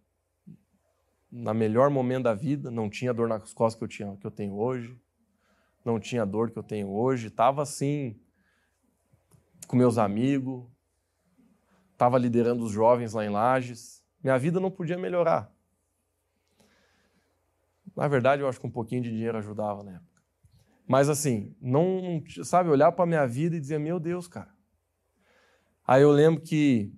na 1.30 1.53
melhor 1.53 1.90
momento 1.90 2.24
da 2.24 2.34
vida, 2.34 2.70
não 2.70 2.90
tinha 2.90 3.12
dor 3.12 3.26
nas 3.26 3.55
costas 3.55 3.78
que 3.78 3.84
eu, 3.84 3.88
tinha, 3.88 4.16
que 4.18 4.26
eu 4.26 4.30
tenho 4.30 4.55
hoje, 4.55 5.01
não 5.82 5.99
tinha 5.99 6.26
dor 6.26 6.51
que 6.51 6.59
eu 6.59 6.62
tenho 6.62 6.90
hoje, 6.90 7.28
estava 7.28 7.62
assim, 7.62 8.20
com 9.66 9.74
meus 9.74 9.97
amigos, 9.97 10.64
estava 11.93 12.18
liderando 12.18 12.64
os 12.64 12.70
jovens 12.70 13.14
lá 13.14 13.24
em 13.24 13.30
Lages. 13.30 14.05
Minha 14.22 14.38
vida 14.38 14.61
não 14.61 14.70
podia 14.70 14.99
melhorar. 14.99 15.51
Na 17.97 18.07
verdade, 18.07 18.43
eu 18.43 18.49
acho 18.49 18.61
que 18.61 18.66
um 18.66 18.70
pouquinho 18.70 19.03
de 19.03 19.11
dinheiro 19.11 19.38
ajudava 19.38 19.82
na 19.82 19.93
época. 19.93 20.12
Mas 20.93 21.09
assim, 21.09 21.57
não, 21.59 22.22
sabe, 22.45 22.68
olhar 22.68 22.93
para 22.93 23.05
a 23.05 23.07
minha 23.07 23.26
vida 23.26 23.57
e 23.57 23.61
dizer, 23.61 23.80
meu 23.80 23.99
Deus, 23.99 24.28
cara. 24.28 24.55
Aí 25.86 26.03
eu 26.03 26.11
lembro 26.11 26.43
que, 26.43 26.93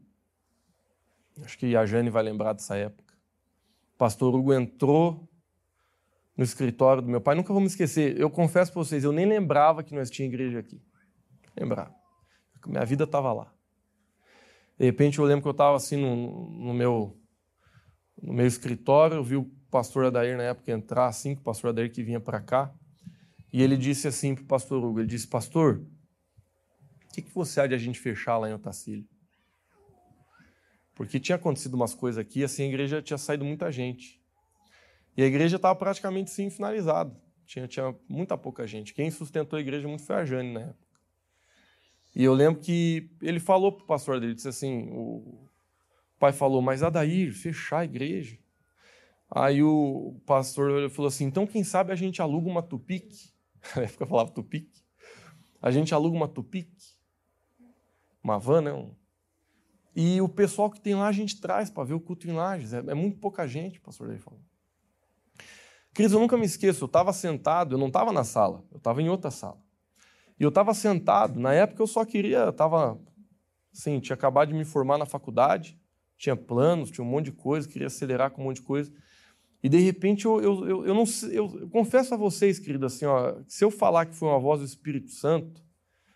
acho 1.44 1.56
que 1.56 1.76
a 1.76 1.86
Jane 1.86 2.10
vai 2.10 2.24
lembrar 2.24 2.54
dessa 2.54 2.76
época. 2.76 3.14
O 3.94 3.96
pastor 3.96 4.34
Hugo 4.34 4.52
entrou 4.52 5.28
no 6.36 6.42
escritório 6.42 7.02
do 7.02 7.08
meu 7.08 7.20
pai, 7.20 7.36
nunca 7.36 7.52
vou 7.52 7.60
me 7.60 7.68
esquecer. 7.68 8.18
Eu 8.18 8.28
confesso 8.28 8.72
para 8.72 8.82
vocês, 8.82 9.04
eu 9.04 9.12
nem 9.12 9.26
lembrava 9.26 9.84
que 9.84 9.94
nós 9.94 10.10
tínhamos 10.10 10.34
igreja 10.34 10.58
aqui. 10.58 10.82
Lembrava. 11.56 11.94
Minha 12.66 12.84
vida 12.84 13.04
estava 13.04 13.32
lá. 13.32 13.54
De 14.76 14.86
repente 14.86 15.20
eu 15.20 15.24
lembro 15.24 15.42
que 15.42 15.48
eu 15.48 15.52
estava 15.52 15.76
assim 15.76 15.96
no, 15.96 16.50
no, 16.50 16.74
meu, 16.74 17.16
no 18.20 18.32
meu 18.32 18.46
escritório, 18.48 19.18
eu 19.18 19.22
vi 19.22 19.36
o 19.36 19.48
pastor 19.70 20.06
Adair 20.06 20.36
na 20.36 20.42
época 20.42 20.72
entrar, 20.72 21.06
assim, 21.06 21.34
o 21.34 21.40
pastor 21.42 21.70
Adair 21.70 21.92
que 21.92 22.02
vinha 22.02 22.18
para 22.18 22.40
cá. 22.40 22.74
E 23.54 23.62
ele 23.62 23.76
disse 23.76 24.08
assim 24.08 24.34
para 24.34 24.42
o 24.42 24.46
pastor 24.48 24.82
Hugo, 24.82 24.98
ele 24.98 25.06
disse, 25.06 25.28
pastor, 25.28 25.76
o 25.76 27.12
que, 27.14 27.22
que 27.22 27.30
você 27.30 27.60
há 27.60 27.68
de 27.68 27.74
a 27.76 27.78
gente 27.78 28.00
fechar 28.00 28.36
lá 28.36 28.50
em 28.50 28.52
Otacílio? 28.52 29.06
Porque 30.92 31.20
tinha 31.20 31.36
acontecido 31.36 31.74
umas 31.74 31.94
coisas 31.94 32.18
aqui, 32.18 32.42
assim, 32.42 32.64
a 32.64 32.66
igreja 32.66 33.00
tinha 33.00 33.16
saído 33.16 33.44
muita 33.44 33.70
gente. 33.70 34.20
E 35.16 35.22
a 35.22 35.26
igreja 35.26 35.54
estava 35.54 35.78
praticamente 35.78 36.32
sim 36.32 36.50
finalizada. 36.50 37.16
Tinha, 37.46 37.68
tinha 37.68 37.94
muita 38.08 38.36
pouca 38.36 38.66
gente. 38.66 38.92
Quem 38.92 39.08
sustentou 39.08 39.56
a 39.56 39.60
igreja 39.60 39.86
muito 39.86 40.02
foi 40.02 40.16
a 40.16 40.24
Jane 40.24 40.52
na 40.52 40.60
época. 40.60 40.88
E 42.12 42.24
eu 42.24 42.34
lembro 42.34 42.60
que 42.60 43.08
ele 43.22 43.38
falou 43.38 43.70
para 43.70 43.84
o 43.84 43.86
pastor 43.86 44.18
dele, 44.18 44.34
disse 44.34 44.48
assim, 44.48 44.88
o 44.90 45.48
pai 46.18 46.32
falou, 46.32 46.60
mas 46.60 46.82
Adair, 46.82 47.32
fechar 47.32 47.78
a 47.78 47.84
igreja. 47.84 48.36
Aí 49.30 49.62
o 49.62 50.20
pastor 50.26 50.90
falou 50.90 51.06
assim, 51.06 51.26
então 51.26 51.46
quem 51.46 51.62
sabe 51.62 51.92
a 51.92 51.96
gente 51.96 52.20
aluga 52.20 52.50
uma 52.50 52.60
tupique 52.60 53.32
na 53.76 53.82
época 53.82 54.04
eu 54.04 54.08
falava 54.08 54.30
tupique. 54.30 54.82
A 55.60 55.70
gente 55.70 55.94
aluga 55.94 56.16
uma 56.16 56.28
tupique, 56.28 56.84
uma 58.22 58.38
van, 58.38 58.60
né? 58.60 58.72
Um... 58.72 58.94
E 59.96 60.20
o 60.20 60.28
pessoal 60.28 60.70
que 60.70 60.80
tem 60.80 60.94
lá 60.94 61.08
a 61.08 61.12
gente 61.12 61.40
traz 61.40 61.70
para 61.70 61.84
ver 61.84 61.94
o 61.94 62.00
culto 62.00 62.28
em 62.28 62.32
Lages. 62.32 62.72
É, 62.72 62.78
é 62.78 62.94
muito 62.94 63.18
pouca 63.18 63.46
gente, 63.46 63.78
o 63.78 63.82
pastor 63.82 64.08
Daí 64.08 64.18
falou. 64.18 64.40
Cris, 65.94 66.10
eu 66.10 66.18
nunca 66.18 66.36
me 66.36 66.44
esqueço, 66.44 66.82
eu 66.82 66.86
estava 66.86 67.12
sentado, 67.12 67.76
eu 67.76 67.78
não 67.78 67.86
estava 67.86 68.12
na 68.12 68.24
sala, 68.24 68.64
eu 68.72 68.78
estava 68.78 69.00
em 69.00 69.08
outra 69.08 69.30
sala. 69.30 69.62
E 70.38 70.42
eu 70.42 70.48
estava 70.48 70.74
sentado, 70.74 71.38
na 71.38 71.54
época 71.54 71.80
eu 71.80 71.86
só 71.86 72.04
queria, 72.04 72.48
estava, 72.48 73.00
assim, 73.72 74.00
tinha 74.00 74.14
acabado 74.14 74.48
de 74.48 74.54
me 74.54 74.64
formar 74.64 74.98
na 74.98 75.06
faculdade, 75.06 75.78
tinha 76.18 76.34
planos, 76.34 76.90
tinha 76.90 77.04
um 77.04 77.08
monte 77.08 77.26
de 77.26 77.32
coisa, 77.32 77.68
queria 77.68 77.86
acelerar 77.86 78.32
com 78.32 78.42
um 78.42 78.46
monte 78.46 78.56
de 78.56 78.62
coisa. 78.62 78.92
E 79.64 79.68
de 79.70 79.78
repente 79.78 80.26
eu, 80.26 80.42
eu, 80.42 80.68
eu, 80.68 80.86
eu 80.88 80.94
não 80.94 81.04
eu, 81.32 81.60
eu, 81.60 81.70
confesso 81.70 82.12
a 82.12 82.18
vocês, 82.18 82.58
querido, 82.58 82.84
assim, 82.84 83.06
ó, 83.06 83.36
se 83.48 83.64
eu 83.64 83.70
falar 83.70 84.04
que 84.04 84.14
foi 84.14 84.28
uma 84.28 84.38
voz 84.38 84.60
do 84.60 84.66
Espírito 84.66 85.10
Santo, 85.10 85.64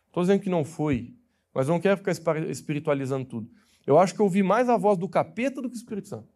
estou 0.07 0.23
dizendo 0.23 0.43
que 0.43 0.51
não 0.51 0.67
foi, 0.67 1.15
mas 1.55 1.67
não 1.67 1.81
quero 1.81 1.97
ficar 1.97 2.13
espiritualizando 2.51 3.25
tudo. 3.25 3.51
Eu 3.87 3.99
acho 3.99 4.15
que 4.15 4.21
eu 4.21 4.27
ouvi 4.27 4.43
mais 4.43 4.69
a 4.69 4.77
voz 4.77 4.99
do 4.99 5.09
capeta 5.09 5.63
do 5.63 5.71
que 5.71 5.77
o 5.77 5.79
Espírito 5.79 6.09
Santo. 6.09 6.29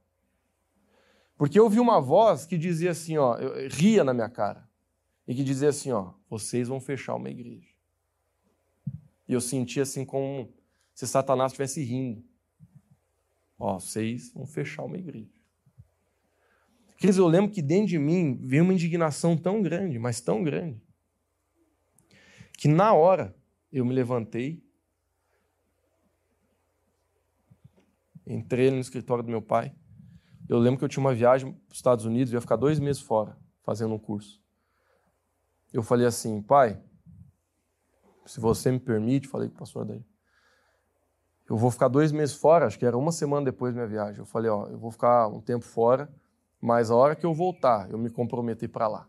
Porque 1.36 1.58
eu 1.58 1.64
ouvi 1.64 1.78
uma 1.78 2.00
voz 2.00 2.46
que 2.46 2.56
dizia 2.56 2.92
assim, 2.92 3.18
ó, 3.18 3.36
ria 3.70 4.02
na 4.02 4.14
minha 4.14 4.30
cara. 4.30 4.66
E 5.28 5.34
que 5.34 5.44
dizia 5.44 5.68
assim, 5.68 5.92
ó, 5.92 6.14
vocês 6.30 6.66
vão 6.66 6.80
fechar 6.80 7.14
uma 7.14 7.28
igreja. 7.28 7.68
E 9.28 9.34
eu 9.34 9.40
sentia 9.42 9.82
assim 9.82 10.06
como 10.06 10.50
se 10.94 11.06
Satanás 11.06 11.52
estivesse 11.52 11.82
rindo. 11.84 12.24
Ó, 13.58 13.78
vocês 13.78 14.32
vão 14.32 14.46
fechar 14.46 14.82
uma 14.82 14.96
igreja. 14.96 15.41
Cris, 17.02 17.16
eu 17.16 17.26
lembro 17.26 17.50
que 17.50 17.60
dentro 17.60 17.88
de 17.88 17.98
mim 17.98 18.38
veio 18.46 18.62
uma 18.62 18.72
indignação 18.72 19.36
tão 19.36 19.60
grande, 19.60 19.98
mas 19.98 20.20
tão 20.20 20.40
grande, 20.44 20.80
que 22.56 22.68
na 22.68 22.94
hora 22.94 23.34
eu 23.72 23.84
me 23.84 23.92
levantei, 23.92 24.64
entrei 28.24 28.70
no 28.70 28.78
escritório 28.78 29.24
do 29.24 29.30
meu 29.30 29.42
pai. 29.42 29.74
Eu 30.48 30.60
lembro 30.60 30.78
que 30.78 30.84
eu 30.84 30.88
tinha 30.88 31.00
uma 31.00 31.12
viagem 31.12 31.52
para 31.52 31.72
os 31.72 31.78
Estados 31.78 32.04
Unidos, 32.04 32.32
eu 32.32 32.36
ia 32.36 32.40
ficar 32.40 32.54
dois 32.54 32.78
meses 32.78 33.02
fora, 33.02 33.36
fazendo 33.64 33.92
um 33.92 33.98
curso. 33.98 34.40
Eu 35.72 35.82
falei 35.82 36.06
assim, 36.06 36.40
pai, 36.40 36.80
se 38.24 38.38
você 38.38 38.70
me 38.70 38.78
permite, 38.78 39.26
falei 39.26 39.48
com 39.48 39.56
o 39.56 39.58
pastor 39.58 39.84
daí, 39.84 40.04
eu 41.50 41.56
vou 41.56 41.72
ficar 41.72 41.88
dois 41.88 42.12
meses 42.12 42.36
fora, 42.36 42.66
acho 42.66 42.78
que 42.78 42.86
era 42.86 42.96
uma 42.96 43.10
semana 43.10 43.46
depois 43.46 43.74
da 43.74 43.80
minha 43.80 43.88
viagem. 43.88 44.20
Eu 44.20 44.24
falei, 44.24 44.48
ó, 44.48 44.68
eu 44.68 44.78
vou 44.78 44.92
ficar 44.92 45.26
um 45.26 45.40
tempo 45.40 45.64
fora, 45.64 46.08
mas 46.62 46.92
a 46.92 46.94
hora 46.94 47.16
que 47.16 47.26
eu 47.26 47.34
voltar, 47.34 47.90
eu 47.90 47.98
me 47.98 48.08
comprometi 48.08 48.68
para 48.68 48.86
lá. 48.86 49.08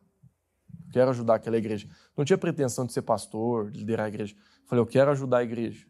Quero 0.92 1.12
ajudar 1.12 1.36
aquela 1.36 1.56
igreja. 1.56 1.88
Não 2.18 2.26
tinha 2.26 2.38
pretensão 2.38 2.84
de 2.84 2.92
ser 2.92 3.04
pastor, 3.04 3.70
de 3.70 3.80
liderar 3.80 4.08
a 4.08 4.10
igreja. 4.10 4.36
Falei, 4.66 4.82
eu 4.82 4.88
quero 4.88 5.12
ajudar 5.12 5.38
a 5.38 5.44
igreja. 5.44 5.86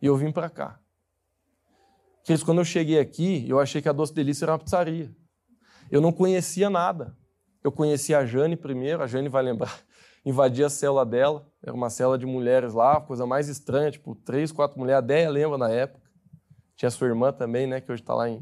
E 0.00 0.06
eu 0.06 0.16
vim 0.16 0.30
para 0.30 0.48
cá. 0.48 0.78
Queridos, 2.22 2.44
quando 2.44 2.58
eu 2.58 2.64
cheguei 2.64 3.00
aqui, 3.00 3.44
eu 3.48 3.58
achei 3.58 3.82
que 3.82 3.88
a 3.88 3.92
Doce 3.92 4.14
Delícia 4.14 4.44
era 4.44 4.52
uma 4.52 4.58
pizzaria. 4.60 5.12
Eu 5.90 6.00
não 6.00 6.12
conhecia 6.12 6.70
nada. 6.70 7.16
Eu 7.62 7.72
conhecia 7.72 8.18
a 8.18 8.24
Jane 8.24 8.56
primeiro, 8.56 9.02
a 9.02 9.06
Jane 9.08 9.28
vai 9.28 9.42
lembrar. 9.42 9.80
Invadi 10.24 10.62
a 10.62 10.70
cela 10.70 11.04
dela, 11.04 11.44
era 11.60 11.74
uma 11.74 11.90
cela 11.90 12.16
de 12.16 12.24
mulheres 12.24 12.72
lá, 12.72 13.00
coisa 13.00 13.26
mais 13.26 13.48
estranha, 13.48 13.90
tipo, 13.90 14.14
três, 14.14 14.52
quatro 14.52 14.78
mulheres. 14.78 14.98
A 14.98 15.06
Déia 15.06 15.28
lembra 15.28 15.58
na 15.58 15.68
época. 15.68 16.08
Tinha 16.76 16.90
sua 16.90 17.08
irmã 17.08 17.32
também, 17.32 17.66
né, 17.66 17.80
que 17.80 17.90
hoje 17.90 18.02
está 18.02 18.14
lá 18.14 18.28
em. 18.28 18.38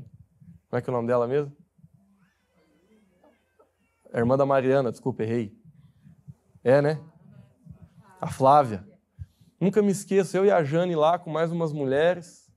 Como 0.68 0.78
é 0.78 0.82
que 0.82 0.90
é 0.90 0.92
o 0.92 0.96
nome 0.96 1.08
dela 1.08 1.26
mesmo? 1.26 1.59
A 4.12 4.18
irmã 4.18 4.36
da 4.36 4.44
Mariana, 4.44 4.90
desculpa, 4.90 5.22
errei. 5.22 5.56
É, 6.62 6.82
né? 6.82 7.00
A 8.20 8.26
Flávia. 8.26 8.86
Nunca 9.60 9.82
me 9.82 9.92
esqueço, 9.92 10.36
eu 10.36 10.44
e 10.44 10.50
a 10.50 10.64
Jane 10.64 10.96
lá 10.96 11.18
com 11.18 11.30
mais 11.30 11.52
umas 11.52 11.72
mulheres. 11.72 12.50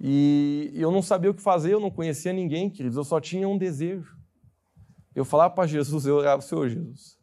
E 0.00 0.70
eu 0.74 0.92
não 0.92 1.02
sabia 1.02 1.30
o 1.30 1.34
que 1.34 1.42
fazer, 1.42 1.72
eu 1.72 1.80
não 1.80 1.90
conhecia 1.90 2.32
ninguém, 2.32 2.70
queridos, 2.70 2.96
eu 2.96 3.04
só 3.04 3.20
tinha 3.20 3.48
um 3.48 3.58
desejo. 3.58 4.16
Eu 5.14 5.24
falava 5.24 5.52
para 5.52 5.66
Jesus, 5.66 6.06
eu 6.06 6.14
orava, 6.14 6.40
Senhor 6.40 6.68
Jesus, 6.68 7.18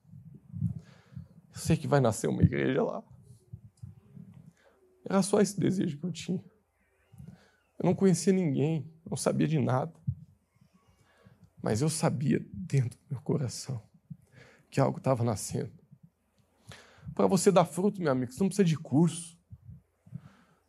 eu 1.53 1.59
sei 1.59 1.77
que 1.77 1.87
vai 1.87 2.01
nascer 2.01 2.27
uma 2.27 2.43
igreja 2.43 2.83
lá. 2.83 3.01
Era 5.09 5.21
só 5.21 5.39
esse 5.39 5.57
desejo 5.57 5.97
que 5.97 6.05
eu 6.05 6.11
tinha. 6.11 6.43
Eu 7.79 7.85
não 7.85 7.95
conhecia 7.95 8.33
ninguém, 8.33 8.91
não 9.09 9.15
sabia 9.15 9.47
de 9.47 9.59
nada. 9.59 9.93
Mas 11.65 11.81
eu 11.81 11.89
sabia 11.89 12.45
dentro 12.53 12.99
do 12.99 13.05
meu 13.09 13.21
coração 13.21 13.81
que 14.69 14.79
algo 14.79 14.99
estava 14.99 15.23
nascendo. 15.23 15.71
Para 17.15 17.25
você 17.25 17.51
dar 17.51 17.65
fruto, 17.65 17.99
meu 17.99 18.11
amigo, 18.11 18.31
você 18.31 18.39
não 18.39 18.49
precisa 18.49 18.63
de 18.63 18.77
curso. 18.77 19.35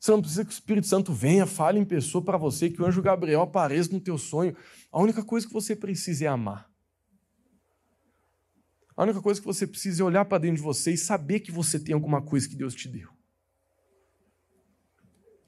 Você 0.00 0.10
não 0.10 0.22
precisa 0.22 0.42
que 0.42 0.50
o 0.50 0.54
Espírito 0.54 0.86
Santo 0.86 1.12
venha, 1.12 1.44
fale 1.44 1.78
em 1.78 1.84
pessoa 1.84 2.24
para 2.24 2.38
você, 2.38 2.70
que 2.70 2.80
o 2.80 2.86
anjo 2.86 3.02
Gabriel 3.02 3.42
apareça 3.42 3.92
no 3.92 4.00
teu 4.00 4.16
sonho. 4.16 4.56
A 4.90 4.98
única 4.98 5.22
coisa 5.22 5.46
que 5.46 5.52
você 5.52 5.76
precisa 5.76 6.24
é 6.24 6.28
amar. 6.28 6.66
A 8.96 9.02
única 9.02 9.20
coisa 9.20 9.38
que 9.38 9.46
você 9.46 9.66
precisa 9.66 10.02
é 10.02 10.06
olhar 10.06 10.24
para 10.24 10.38
dentro 10.38 10.56
de 10.56 10.62
você 10.62 10.92
e 10.92 10.96
saber 10.96 11.40
que 11.40 11.52
você 11.52 11.78
tem 11.78 11.92
alguma 11.92 12.22
coisa 12.22 12.48
que 12.48 12.56
Deus 12.56 12.74
te 12.74 12.88
deu. 12.88 13.15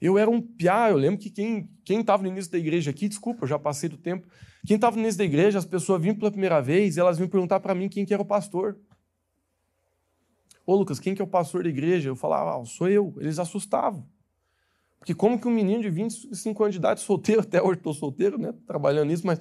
Eu 0.01 0.17
era 0.17 0.29
um 0.29 0.41
piá, 0.41 0.89
eu 0.89 0.97
lembro 0.97 1.19
que 1.19 1.29
quem 1.29 1.99
estava 1.99 2.23
no 2.23 2.29
início 2.29 2.51
da 2.51 2.57
igreja 2.57 2.91
aqui, 2.91 3.07
desculpa, 3.09 3.43
eu 3.43 3.47
já 3.47 3.59
passei 3.59 3.89
do 3.89 3.97
tempo, 3.97 4.27
quem 4.65 4.75
estava 4.75 4.95
no 4.95 5.01
início 5.01 5.17
da 5.17 5.25
igreja, 5.25 5.57
as 5.57 5.65
pessoas 5.65 6.01
vinham 6.01 6.15
pela 6.15 6.31
primeira 6.31 6.61
vez 6.61 6.97
elas 6.97 7.17
vinham 7.17 7.29
perguntar 7.29 7.59
para 7.59 7.75
mim 7.75 7.89
quem 7.89 8.05
que 8.05 8.13
era 8.13 8.21
o 8.21 8.25
pastor. 8.25 8.77
Ô 10.65 10.75
Lucas, 10.75 10.99
quem 10.99 11.15
que 11.15 11.21
é 11.21 11.25
o 11.25 11.27
pastor 11.27 11.63
da 11.63 11.69
igreja? 11.69 12.09
Eu 12.09 12.15
falava, 12.15 12.61
ah, 12.61 12.65
sou 12.65 12.87
eu. 12.87 13.15
Eles 13.17 13.39
assustavam. 13.39 14.07
Porque 14.99 15.15
como 15.15 15.39
que 15.39 15.47
um 15.47 15.51
menino 15.51 15.81
de 15.81 15.89
25 15.89 16.63
anos 16.63 16.75
de 16.75 16.79
idade, 16.79 16.99
solteiro, 16.99 17.41
até 17.41 17.61
hoje 17.61 17.79
estou 17.79 17.93
solteiro, 17.93 18.37
né, 18.37 18.53
trabalhando 18.67 19.07
nisso, 19.07 19.25
mas 19.25 19.39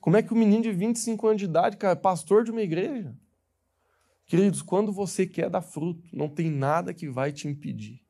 como 0.00 0.16
é 0.16 0.22
que 0.22 0.32
um 0.32 0.38
menino 0.38 0.62
de 0.62 0.72
25 0.72 1.26
anos 1.26 1.40
de 1.40 1.44
idade, 1.44 1.76
cara, 1.76 1.92
é 1.92 1.96
pastor 1.96 2.44
de 2.44 2.50
uma 2.50 2.62
igreja? 2.62 3.14
Queridos, 4.24 4.62
quando 4.62 4.92
você 4.92 5.26
quer 5.26 5.50
dar 5.50 5.60
fruto, 5.60 6.08
não 6.12 6.28
tem 6.28 6.48
nada 6.48 6.94
que 6.94 7.08
vai 7.08 7.32
te 7.32 7.48
impedir. 7.48 8.00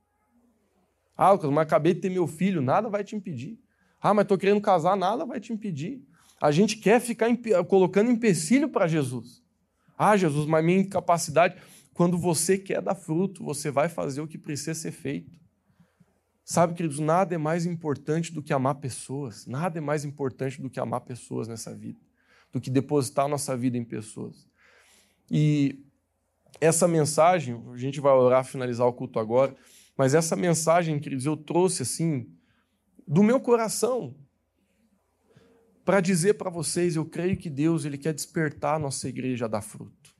Ah, 1.22 1.32
Lucas, 1.32 1.50
mas 1.50 1.66
acabei 1.66 1.92
de 1.92 2.00
ter 2.00 2.08
meu 2.08 2.26
filho, 2.26 2.62
nada 2.62 2.88
vai 2.88 3.04
te 3.04 3.14
impedir. 3.14 3.60
Ah, 4.00 4.14
mas 4.14 4.22
estou 4.22 4.38
querendo 4.38 4.58
casar, 4.58 4.96
nada 4.96 5.26
vai 5.26 5.38
te 5.38 5.52
impedir. 5.52 6.02
A 6.40 6.50
gente 6.50 6.78
quer 6.78 6.98
ficar 6.98 7.28
colocando 7.68 8.10
empecilho 8.10 8.70
para 8.70 8.88
Jesus. 8.88 9.42
Ah, 9.98 10.16
Jesus, 10.16 10.46
mas 10.46 10.64
minha 10.64 10.78
incapacidade. 10.78 11.60
Quando 11.92 12.16
você 12.16 12.56
quer 12.56 12.80
dar 12.80 12.94
fruto, 12.94 13.44
você 13.44 13.70
vai 13.70 13.86
fazer 13.86 14.22
o 14.22 14.26
que 14.26 14.38
precisa 14.38 14.72
ser 14.72 14.92
feito. 14.92 15.38
Sabe, 16.42 16.72
queridos, 16.72 16.98
nada 16.98 17.34
é 17.34 17.38
mais 17.38 17.66
importante 17.66 18.32
do 18.32 18.42
que 18.42 18.54
amar 18.54 18.76
pessoas. 18.76 19.46
Nada 19.46 19.76
é 19.76 19.80
mais 19.82 20.06
importante 20.06 20.62
do 20.62 20.70
que 20.70 20.80
amar 20.80 21.02
pessoas 21.02 21.46
nessa 21.46 21.74
vida, 21.74 22.00
do 22.50 22.58
que 22.58 22.70
depositar 22.70 23.26
a 23.26 23.28
nossa 23.28 23.54
vida 23.54 23.76
em 23.76 23.84
pessoas. 23.84 24.48
E 25.30 25.84
essa 26.58 26.88
mensagem, 26.88 27.62
a 27.74 27.76
gente 27.76 28.00
vai 28.00 28.14
orar, 28.14 28.42
finalizar 28.42 28.86
o 28.86 28.92
culto 28.94 29.18
agora, 29.18 29.54
mas 30.00 30.14
essa 30.14 30.34
mensagem, 30.34 30.98
queridos, 30.98 31.26
eu 31.26 31.36
trouxe 31.36 31.82
assim, 31.82 32.34
do 33.06 33.22
meu 33.22 33.38
coração, 33.38 34.16
para 35.84 36.00
dizer 36.00 36.38
para 36.38 36.48
vocês, 36.48 36.96
eu 36.96 37.04
creio 37.04 37.36
que 37.36 37.50
Deus 37.50 37.84
ele 37.84 37.98
quer 37.98 38.14
despertar 38.14 38.76
a 38.76 38.78
nossa 38.78 39.06
igreja 39.10 39.44
a 39.44 39.48
dar 39.48 39.60
fruto. 39.60 40.16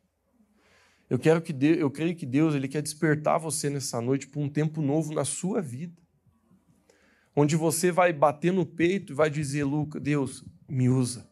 Eu, 1.09 1.19
quero 1.19 1.41
que 1.41 1.51
Deus, 1.51 1.79
eu 1.79 1.91
creio 1.91 2.15
que 2.15 2.27
Deus 2.27 2.55
ele 2.55 2.69
quer 2.69 2.83
despertar 2.83 3.39
você 3.39 3.71
nessa 3.71 4.03
noite 4.03 4.27
para 4.27 4.43
um 4.43 4.51
tempo 4.51 4.83
novo 4.83 5.15
na 5.15 5.25
sua 5.25 5.63
vida. 5.63 5.97
Onde 7.35 7.57
você 7.57 7.91
vai 7.91 8.13
bater 8.13 8.53
no 8.53 8.67
peito 8.67 9.15
e 9.15 9.17
vai 9.17 9.31
dizer, 9.31 9.65
Luca, 9.65 9.99
Deus, 9.99 10.45
me 10.69 10.91
usa. 10.91 11.27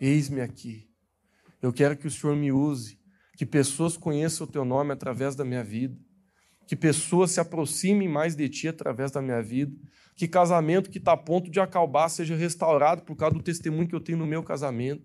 Eis-me 0.00 0.40
aqui. 0.40 0.88
Eu 1.60 1.70
quero 1.70 1.98
que 1.98 2.06
o 2.06 2.10
Senhor 2.10 2.34
me 2.34 2.50
use 2.50 2.98
que 3.36 3.44
pessoas 3.44 3.94
conheçam 3.94 4.46
o 4.46 4.50
teu 4.50 4.64
nome 4.64 4.90
através 4.90 5.36
da 5.36 5.44
minha 5.44 5.62
vida, 5.62 5.94
que 6.66 6.76
pessoas 6.76 7.30
se 7.30 7.40
aproximem 7.40 8.08
mais 8.08 8.34
de 8.34 8.48
ti 8.48 8.68
através 8.68 9.10
da 9.10 9.20
minha 9.20 9.42
vida, 9.42 9.74
que 10.16 10.28
casamento 10.28 10.90
que 10.90 10.98
está 10.98 11.12
a 11.12 11.16
ponto 11.16 11.50
de 11.50 11.60
acabar 11.60 12.08
seja 12.08 12.36
restaurado 12.36 13.02
por 13.02 13.16
causa 13.16 13.34
do 13.34 13.42
testemunho 13.42 13.88
que 13.88 13.94
eu 13.94 14.00
tenho 14.00 14.18
no 14.18 14.26
meu 14.26 14.42
casamento, 14.42 15.02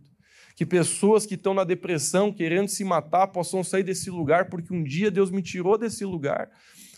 que 0.56 0.66
pessoas 0.66 1.26
que 1.26 1.36
estão 1.36 1.54
na 1.54 1.64
depressão, 1.64 2.32
querendo 2.32 2.68
se 2.68 2.84
matar, 2.84 3.28
possam 3.28 3.64
sair 3.64 3.84
desse 3.84 4.10
lugar, 4.10 4.50
porque 4.50 4.74
um 4.74 4.84
dia 4.84 5.10
Deus 5.10 5.32
me 5.32 5.42
tirou 5.42 5.78
desse 5.78 6.06
lugar. 6.06 6.50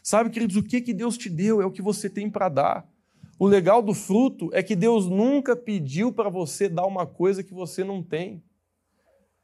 Sabe, 0.03 0.29
queridos, 0.29 0.55
o 0.55 0.63
que, 0.63 0.81
que 0.81 0.93
Deus 0.93 1.17
te 1.17 1.29
deu 1.29 1.61
é 1.61 1.65
o 1.65 1.71
que 1.71 1.81
você 1.81 2.09
tem 2.09 2.29
para 2.29 2.49
dar. 2.49 2.89
O 3.37 3.47
legal 3.47 3.81
do 3.81 3.93
fruto 3.93 4.49
é 4.53 4.61
que 4.61 4.75
Deus 4.75 5.07
nunca 5.07 5.55
pediu 5.55 6.11
para 6.11 6.29
você 6.29 6.67
dar 6.67 6.85
uma 6.85 7.05
coisa 7.05 7.43
que 7.43 7.53
você 7.53 7.83
não 7.83 8.01
tem. 8.03 8.43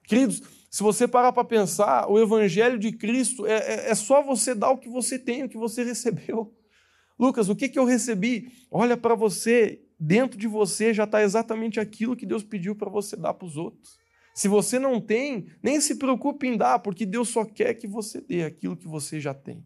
Queridos, 0.04 0.42
se 0.70 0.84
você 0.84 1.08
parar 1.08 1.32
para 1.32 1.44
pensar, 1.44 2.10
o 2.10 2.20
Evangelho 2.20 2.78
de 2.78 2.92
Cristo 2.92 3.46
é, 3.46 3.58
é, 3.58 3.90
é, 3.90 3.96
só 3.96 4.22
você 4.22 4.54
dar 4.54 4.72
o 4.72 4.78
que 4.78 4.90
você 4.90 5.18
tem, 5.18 5.44
o 5.44 5.50
que 5.50 5.58
você 5.58 5.84
recebeu. 5.86 6.54
Lucas, 7.18 7.50
o 7.50 7.56
que, 7.56 7.70
que 7.70 7.80
eu 7.80 7.86
recebi? 7.86 8.52
Olha 8.70 8.96
para 8.96 9.16
você, 9.16 9.82
dentro 10.00 10.38
de 10.38 10.48
você 10.48 10.94
já 10.94 11.06
está 11.06 11.24
exatamente 11.24 11.80
aquilo 11.80 12.16
que 12.16 12.26
Deus 12.26 12.44
pediu 12.44 12.76
para 12.76 12.90
você 12.90 13.16
dar 13.16 13.34
para 13.34 13.48
os 13.48 13.58
outros. 13.58 13.98
Se 14.36 14.48
você 14.48 14.78
não 14.78 15.02
tem, 15.02 15.48
nem 15.64 15.82
se 15.82 15.96
preocupe 15.96 16.46
em 16.46 16.56
dar, 16.56 16.78
porque 16.80 17.08
Deus 17.08 17.30
só 17.30 17.44
quer 17.44 17.74
que 17.74 17.88
você 17.88 18.22
dê 18.22 18.44
aquilo 18.44 18.78
que 18.78 18.88
você 18.88 19.20
já 19.20 19.34
tem. 19.34 19.66